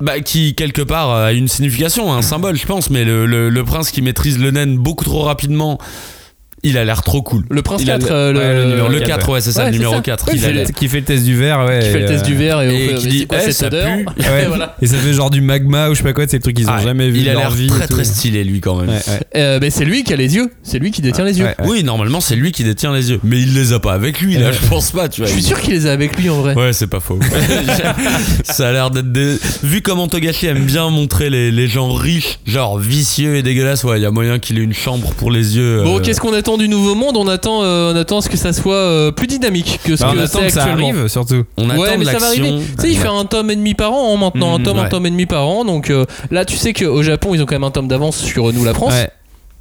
bah, 0.00 0.20
qui 0.20 0.54
quelque 0.56 0.82
part 0.82 1.10
a 1.12 1.32
une 1.32 1.46
signification, 1.48 2.12
un 2.12 2.22
symbole, 2.22 2.56
je 2.58 2.66
pense. 2.66 2.90
Mais 2.90 3.04
le, 3.04 3.26
le- 3.26 3.48
le 3.50 3.64
prince 3.64 3.90
qui 3.90 4.02
maîtrise 4.02 4.38
le 4.40 4.50
naine 4.50 4.76
beaucoup 4.76 5.04
trop 5.04 5.22
rapidement, 5.22 5.78
il 6.64 6.76
a 6.78 6.84
l'air 6.84 7.02
trop 7.02 7.22
cool. 7.22 7.44
Le 7.50 7.62
prince 7.62 7.82
Il 7.82 7.90
a 7.90 7.98
4, 7.98 8.08
le- 8.08 8.12
euh, 8.14 8.32
le, 8.32 8.38
ouais, 8.40 8.54
le 8.54 8.64
numéro 8.70 8.88
le 8.88 8.98
quatre, 8.98 9.08
4, 9.18 9.28
ouais, 9.30 9.40
c'est 9.40 9.52
ça, 9.52 9.60
Ouais, 9.64 9.70
le 9.70 9.76
numéro 9.76 9.94
ça. 9.94 10.00
4. 10.00 10.26
Ouais, 10.26 10.32
il 10.34 10.40
c'est 10.40 10.46
a 10.46 10.48
le- 10.50 10.54
l'air- 10.56 10.72
qui 10.72 10.88
fait 10.88 10.98
le 10.98 11.04
test 11.04 11.24
du 11.24 11.36
verre, 11.36 11.64
ouais. 11.66 11.78
qui 11.80 11.86
fait 11.90 12.00
le 12.00 12.06
test 12.06 12.24
euh, 12.24 12.26
du 12.26 12.34
verre 12.34 12.60
et, 12.62 12.74
et 12.74 12.88
fait, 12.88 12.94
qui 12.94 13.04
mais 13.04 13.10
dit, 13.10 13.18
c'est 13.20 13.26
quoi 13.26 13.38
Eh, 13.40 13.44
cette 13.44 13.52
ça 13.54 13.66
odeur 13.68 13.86
pue. 13.86 14.04
Ouais. 14.24 14.44
Et 14.44 14.46
voilà. 14.46 14.76
Et 14.82 14.86
ça 14.86 14.96
fait 14.96 15.12
genre 15.12 15.30
du 15.30 15.40
magma 15.40 15.88
ou 15.88 15.94
je 15.94 15.98
sais 15.98 16.02
pas 16.04 16.12
quoi, 16.12 16.24
c'est 16.26 16.36
le 16.38 16.42
truc 16.42 16.56
qu'ils 16.56 16.68
ont 16.68 16.72
Ah, 16.74 16.82
jamais 16.82 17.10
vu 17.10 17.20
il 17.20 17.28
a 17.28 17.34
l'air 17.34 17.52
très 17.68 17.86
très 17.86 18.04
stylé 18.04 18.42
lui 18.44 18.60
quand 18.60 18.76
même. 18.76 18.88
Ouais, 18.88 18.94
ouais. 18.94 19.20
Euh, 19.36 19.58
ben, 19.58 19.70
c'est 19.70 19.84
lui 19.84 20.02
qui 20.04 20.12
a 20.12 20.16
les 20.16 20.34
yeux. 20.34 20.50
C'est 20.62 20.78
lui 20.78 20.90
qui 20.90 21.02
détient 21.02 21.24
les 21.24 21.38
yeux. 21.38 21.44
Ouais, 21.44 21.54
ouais. 21.60 21.66
Oui, 21.68 21.84
normalement 21.84 22.20
c'est 22.20 22.36
lui 22.36 22.52
qui 22.52 22.64
détient 22.64 22.92
les 22.94 23.10
yeux, 23.10 23.20
mais 23.22 23.38
il 23.40 23.54
les 23.54 23.72
a 23.72 23.80
pas 23.80 23.92
avec 23.92 24.20
lui 24.20 24.34
là, 24.38 24.50
je 24.52 24.66
pense 24.68 24.90
pas, 24.90 25.08
tu 25.08 25.20
vois. 25.20 25.28
Je 25.28 25.34
suis 25.34 25.42
sûr 25.42 25.60
qu'il 25.60 25.72
les 25.74 25.86
a 25.86 25.92
avec 25.92 26.16
lui 26.18 26.30
en 26.30 26.40
vrai. 26.40 26.54
Ouais, 26.54 26.72
c'est 26.72 26.86
pas 26.86 27.00
faux. 27.00 27.18
ça 28.44 28.68
a 28.68 28.72
l'air 28.72 28.90
d'être 28.90 29.12
des... 29.12 29.36
Vu 29.62 29.82
comment 29.82 30.08
Togashi 30.08 30.46
aime 30.46 30.64
bien 30.64 30.88
montrer 30.90 31.30
les, 31.30 31.68
gens 31.68 31.92
riches, 31.92 32.38
genre 32.46 32.78
vicieux 32.78 33.36
et 33.36 33.42
dégueulasses, 33.42 33.84
ouais, 33.84 33.98
il 33.98 34.02
y 34.02 34.06
a 34.06 34.10
moyen 34.10 34.38
qu'il 34.38 34.58
ait 34.58 34.62
une 34.62 34.74
chambre 34.74 35.12
pour 35.14 35.30
les 35.30 35.56
yeux. 35.56 35.82
Bon, 35.82 35.98
euh, 35.98 36.00
qu'est-ce 36.00 36.20
qu'on 36.20 36.32
attend 36.34 36.53
du 36.58 36.68
nouveau 36.68 36.94
monde 36.94 37.16
On 37.16 37.28
attend, 37.28 37.62
euh, 37.62 37.92
on 37.92 37.96
attend 37.96 38.18
à 38.18 38.20
ce 38.22 38.28
que 38.28 38.36
ça 38.36 38.52
soit 38.52 38.74
euh, 38.74 39.10
plus 39.12 39.26
dynamique 39.26 39.80
que 39.84 39.96
ce 39.96 40.02
Bah, 40.02 40.10
on 40.12 40.14
que 40.16 40.20
attend 40.20 40.38
c'est 40.40 40.46
que 40.46 40.52
ça 40.52 40.64
actuellement. 40.64 40.88
arrive 40.90 41.08
surtout. 41.08 41.44
On 41.56 41.68
attend 41.70 41.80
ouais, 41.80 41.92
de 41.94 41.98
mais 41.98 42.04
ça 42.04 42.18
va 42.18 42.26
arriver. 42.28 42.50
l'action. 42.50 42.74
Tu 42.76 42.82
sais, 42.82 42.90
il 42.92 42.96
fait 42.98 43.08
un 43.08 43.24
tome 43.24 43.50
et 43.50 43.56
demi 43.56 43.74
par 43.74 43.92
an 43.92 44.14
hein, 44.14 44.18
maintenant, 44.18 44.54
un 44.54 44.58
Mhm, 44.58 44.64
tome, 44.64 44.78
un 44.78 44.88
tome 44.88 45.06
et 45.06 45.10
demi 45.10 45.26
par 45.26 45.46
an. 45.46 45.64
Donc 45.64 45.90
euh, 45.90 46.04
là, 46.30 46.44
tu 46.44 46.56
sais 46.56 46.72
qu'au 46.72 47.02
Japon, 47.02 47.34
ils 47.34 47.42
ont 47.42 47.46
quand 47.46 47.54
même 47.56 47.64
un 47.64 47.70
tome 47.70 47.88
d'avance 47.88 48.16
sur 48.18 48.52
nous, 48.52 48.64
la 48.64 48.74
France, 48.74 48.92
Ouais. 48.92 49.10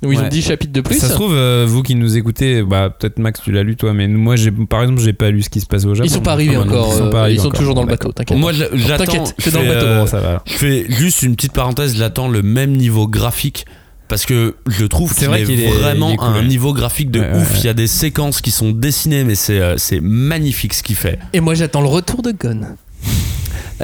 où 0.06 0.12
ils 0.12 0.20
ont 0.20 0.24
Ouais. 0.24 0.30
10 0.30 0.42
chapitres 0.42 0.74
de 0.74 0.82
plus. 0.82 1.00
Ça 1.00 1.08
se 1.08 1.14
trouve, 1.14 1.34
euh, 1.34 1.66
vous 1.68 1.82
qui 1.82 1.96
nous 1.96 2.18
écoutez, 2.18 2.62
bah 2.62 2.90
peut-être 2.90 3.20
Max, 3.20 3.40
tu 3.42 3.52
l'as 3.54 3.64
lu 3.64 3.76
toi, 3.78 3.94
mais 3.94 4.08
moi, 4.08 4.36
par 4.70 4.82
exemple, 4.84 5.00
j'ai 5.02 5.14
pas 5.14 5.30
lu 5.32 5.42
ce 5.44 5.50
qui 5.50 5.62
se 5.62 5.66
passe 5.66 5.86
au 5.86 5.96
Japon. 5.96 6.08
ils 6.10 6.14
sont 6.14 6.20
pas 6.22 6.34
arrivés 6.34 6.56
non, 6.56 6.64
encore. 6.64 6.90
Ils 6.92 6.98
sont, 6.98 7.06
euh, 7.06 7.10
pas 7.10 7.22
arrivés 7.22 7.36
ils 7.36 7.40
sont 7.42 7.48
encore. 7.48 7.60
toujours 7.60 7.74
dans 7.76 7.84
le 7.84 7.88
bateau, 7.88 8.12
t'inquiète. 8.12 8.38
Moi, 8.38 8.52
j'attends. 8.52 9.06
T'inquiète, 9.06 9.34
je 9.38 9.44
c'est 9.46 9.52
dans 9.52 9.62
le 9.62 9.68
fais, 9.70 9.74
bateau. 9.76 9.86
euh, 9.86 10.00
Bon, 10.02 10.08
ça 10.08 10.20
va. 10.20 10.44
Je 10.46 10.54
fais 10.54 10.86
juste 10.90 11.22
une 11.22 11.36
petite 11.36 11.54
parenthèse, 11.54 11.96
j'attends 11.96 12.28
le 12.28 12.42
même 12.42 12.72
niveau 12.76 13.08
graphique. 13.08 13.66
Parce 14.14 14.28
que 14.28 14.54
je 14.68 14.86
trouve 14.86 15.10
C'est 15.12 15.22
qu'il 15.22 15.28
vrai 15.30 15.42
est 15.42 15.46
qu'il 15.46 15.60
est- 15.60 15.68
vraiment 15.72 16.10
il 16.10 16.14
est 16.14 16.18
cool, 16.18 16.28
à 16.28 16.32
un 16.32 16.36
ouais. 16.36 16.44
niveau 16.48 16.72
graphique 16.72 17.10
de 17.10 17.20
Ouais, 17.20 17.32
ouf. 17.34 17.52
ouais, 17.54 17.58
Il 17.62 17.66
y 17.66 17.70
a 17.70 17.74
des 17.74 17.88
séquences 17.88 18.42
qui 18.42 18.52
sont 18.52 18.70
dessinées, 18.70 19.24
mais 19.24 19.34
c'est 19.34 19.60
euh, 19.60 19.74
c'est 19.78 20.00
magnifique 20.00 20.76
ce 20.76 20.84
qu'il 20.84 20.96
fait. 20.96 21.18
Et 21.34 21.40
moi, 21.40 21.56
j'attends 21.56 21.82
le 21.82 21.88
retour 21.88 22.22
de 22.22 22.32
Gon. 22.32 22.62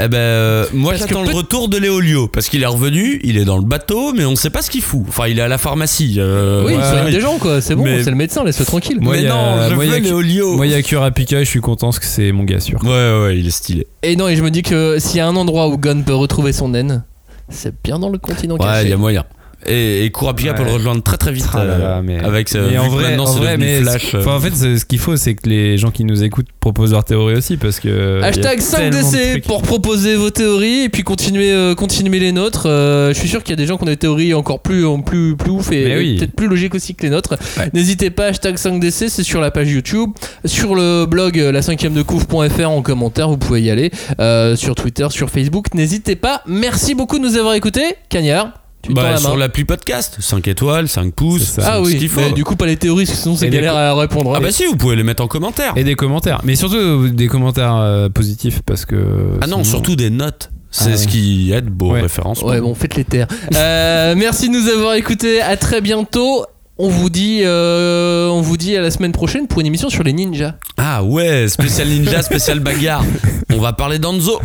Eh 0.01 0.07
ben, 0.07 0.17
euh, 0.17 0.65
moi 0.71 0.93
j'attends 0.95 1.23
le 1.23 1.31
retour 1.31 1.67
de 1.67 1.77
Léolio 1.77 2.27
parce 2.27 2.47
qu'il 2.47 2.61
est 2.61 2.67
revenu, 2.67 3.19
il 3.23 3.37
est 3.37 3.43
dans 3.43 3.57
le 3.57 3.63
bateau, 3.65 4.13
mais 4.13 4.23
on 4.23 4.35
sait 4.35 4.51
pas 4.51 4.61
ce 4.61 4.69
qu'il 4.69 4.83
fout. 4.83 5.01
Enfin, 5.07 5.27
il 5.27 5.39
est 5.39 5.41
à 5.41 5.47
la 5.47 5.57
pharmacie. 5.57 6.17
euh, 6.19 6.63
oui, 6.63 6.73
il 6.73 6.77
ouais, 6.77 6.83
soigne 6.83 7.05
ouais. 7.05 7.11
des 7.11 7.21
gens, 7.21 7.39
quoi. 7.39 7.59
C'est 7.59 7.73
bon, 7.75 7.83
Mais- 7.85 8.03
c'est 8.03 8.11
le 8.11 8.15
médecin, 8.15 8.43
laisse-le 8.43 8.65
tranquille. 8.65 8.99
Moi, 9.01 9.13
mais 9.15 9.21
il 9.21 9.25
y 9.25 9.27
a- 9.27 9.33
non, 9.33 9.67
je 9.69 9.73
moi, 9.73 9.85
il 9.85 9.89
veux 9.89 9.95
a 9.97 9.99
Léolio. 9.99 10.55
Moi, 10.55 10.67
il 10.67 10.71
y 10.73 10.75
a 10.75 10.81
Kurapika, 10.83 11.39
je 11.43 11.49
suis 11.49 11.59
content 11.59 11.87
parce 11.87 11.97
que 11.99 12.05
c'est 12.05 12.31
mon 12.31 12.43
gars 12.43 12.59
sûr. 12.59 12.79
Ouais, 12.83 12.89
ouais, 12.89 13.21
ouais, 13.23 13.37
il 13.39 13.47
est 13.47 13.51
stylé. 13.51 13.87
Et 14.03 14.15
non, 14.15 14.27
et 14.29 14.35
je 14.35 14.43
me 14.43 14.51
dis 14.51 14.61
que 14.61 14.97
s'il 14.99 15.17
y 15.17 15.21
a 15.21 15.27
un 15.27 15.35
endroit 15.35 15.67
où 15.69 15.77
Gon 15.79 16.03
peut 16.05 16.13
retrouver 16.13 16.53
son 16.53 16.69
naine, 16.69 17.03
c'est 17.49 17.73
bien 17.83 17.97
dans 17.97 18.09
le 18.09 18.19
continent 18.19 18.55
Ouais, 18.57 18.61
il 18.65 18.65
caché. 18.67 18.89
y 18.89 18.93
a 18.93 18.97
moyen. 18.97 19.23
Et, 19.65 20.05
et 20.05 20.11
Kurapika 20.11 20.51
Ouais. 20.51 20.57
peut 20.57 20.63
le 20.63 20.71
rejoindre 20.71 21.03
très 21.03 21.17
très 21.17 21.31
vite. 21.31 21.45
Ah 21.53 21.63
là 21.65 21.73
euh, 21.73 21.77
là, 21.79 22.01
mais, 22.01 22.17
avec 22.19 22.47
ce- 22.47 22.57
en 22.77 22.87
vrai, 22.89 23.09
maintenant, 23.09 23.25
en 23.27 23.33
vrai, 23.33 23.57
mais 23.57 23.81
Flash. 23.81 24.15
euh, 24.15 24.19
enfin, 24.21 24.35
en 24.35 24.39
fait, 24.39 24.55
ce 24.55 24.85
qu'il 24.85 24.99
faut, 24.99 25.17
c'est 25.17 25.35
que 25.35 25.49
les 25.49 25.77
gens 25.77 25.91
qui 25.91 26.05
nous 26.05 26.23
écoutent 26.23 26.47
proposent 26.61 26.91
leurs 26.93 27.03
théories 27.03 27.35
aussi 27.35 27.57
parce 27.57 27.79
que. 27.79 28.21
Hashtag 28.23 28.59
il 28.59 28.63
y 28.63 28.75
a 28.75 28.77
tellement 28.79 28.97
de 29.01 29.03
5DC 29.17 29.29
trucs. 29.31 29.43
pour 29.45 29.61
proposer 29.61 30.15
vos 30.15 30.29
théories 30.29 30.83
et 30.83 30.89
puis 30.89 31.03
continuer, 31.03 31.51
euh, 31.51 31.75
continuer 31.75 32.19
les 32.19 32.31
nôtres. 32.31 32.67
Euh, 32.67 33.13
je 33.13 33.19
suis 33.19 33.27
sûr 33.27 33.43
qu'il 33.43 33.51
y 33.51 33.53
a 33.53 33.57
des 33.57 33.65
gens 33.65 33.77
qui 33.77 33.83
ont 33.83 33.87
des 33.87 33.97
théories 33.97 34.33
encore 34.33 34.61
plus, 34.61 34.85
plus, 35.05 35.35
plus 35.35 35.51
ouf 35.51 35.71
et 35.71 36.15
peut-être 36.17 36.35
plus 36.35 36.47
logiques 36.47 36.75
aussi 36.75 36.95
que 36.95 37.03
les 37.03 37.09
nôtres. 37.09 37.35
Ouais. 37.57 37.69
N'hésitez 37.73 38.09
pas, 38.11 38.27
hashtag 38.27 38.55
5DC, 38.55 39.09
c'est 39.09 39.23
sur 39.23 39.41
la 39.41 39.51
page 39.51 39.69
YouTube. 39.69 40.11
Sur 40.45 40.73
le 40.75 41.05
blog 41.05 41.37
euh, 41.37 41.51
la 41.51 41.61
5 41.61 41.79
de 41.93 42.01
couvre.fr 42.01 42.69
en 42.69 42.81
commentaire, 42.81 43.27
vous 43.29 43.37
pouvez 43.37 43.61
y 43.61 43.69
aller. 43.69 43.91
Euh, 44.19 44.55
sur 44.55 44.75
Twitter, 44.75 45.07
sur 45.09 45.29
Facebook, 45.29 45.73
n'hésitez 45.73 46.15
pas. 46.15 46.41
Merci 46.47 46.95
beaucoup 46.95 47.19
de 47.19 47.23
nous 47.23 47.35
avoir 47.37 47.53
écoutés. 47.55 47.95
Cagnard, 48.09 48.53
tu 48.81 48.93
Bah, 48.93 49.11
la 49.11 49.17
sur 49.17 49.35
l'appli 49.35 49.65
podcast, 49.65 50.17
5 50.19 50.47
étoiles, 50.47 50.87
5 50.87 51.13
pouces. 51.13 51.59
Ah 51.61 51.75
ce 51.77 51.81
oui, 51.87 51.97
qu'il 51.97 52.09
faut. 52.09 52.21
mais 52.21 52.31
du 52.31 52.43
coup 52.43 52.55
pas 52.55 52.65
les 52.65 52.77
théories, 52.77 53.05
sinon 53.07 53.35
c'est 53.35 53.49
galère 53.49 53.75
à 53.75 53.93
répondre. 53.93 54.33
Ah 54.35 54.39
bah 54.39 54.51
si, 54.51 54.65
vous 54.65 54.75
pouvez 54.77 54.95
les 54.95 55.03
mettre 55.03 55.21
en 55.23 55.27
commentaire. 55.27 55.73
Et 55.75 55.83
des 55.83 55.95
commentaires, 55.95 56.39
mais 56.43 56.55
surtout 56.55 57.09
des 57.09 57.27
commentaires 57.27 57.75
euh, 57.75 58.09
positifs 58.09 58.61
parce 58.65 58.85
que. 58.85 58.95
Ah 59.41 59.47
non, 59.47 59.57
sinon- 59.57 59.63
surtout 59.63 59.95
des 59.95 60.09
notes. 60.09 60.49
C'est 60.71 60.93
Ah 60.93 60.97
ce 60.97 61.07
qui 61.07 61.51
aide 61.51 61.65
beau 61.65 61.93
Ouais. 61.93 62.01
référencement. 62.01 62.47
Ouais, 62.49 62.61
bon, 62.61 62.75
faites 62.75 62.95
les 62.95 63.03
taire. 63.03 63.27
Euh, 63.55 64.13
merci 64.17 64.49
de 64.49 64.53
nous 64.53 64.67
avoir 64.69 64.93
écoutés. 64.93 65.41
À 65.41 65.57
très 65.57 65.81
bientôt. 65.81 66.45
On 66.81 66.87
vous 66.87 67.09
dit, 67.09 67.41
euh, 67.43 68.29
on 68.29 68.39
vous 68.39 68.55
dit 68.55 68.77
à 68.77 68.81
la 68.81 68.89
semaine 68.89 69.11
prochaine 69.11 69.47
pour 69.47 69.59
une 69.59 69.67
émission 69.67 69.89
sur 69.89 70.01
les 70.03 70.13
ninjas. 70.13 70.53
Ah 70.77 71.03
ouais, 71.03 71.49
spécial 71.49 71.89
ninja, 71.89 72.21
spécial 72.21 72.61
bagarre. 72.61 73.03
On 73.51 73.57
va 73.59 73.73
parler 73.73 73.99
d'Anzo. 73.99 74.39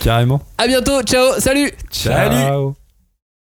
Carrément. 0.00 0.42
À 0.58 0.66
bientôt. 0.66 1.00
Ciao. 1.04 1.38
Salut. 1.38 1.72
Salut. 1.90 2.36
Ciao. 2.36 2.85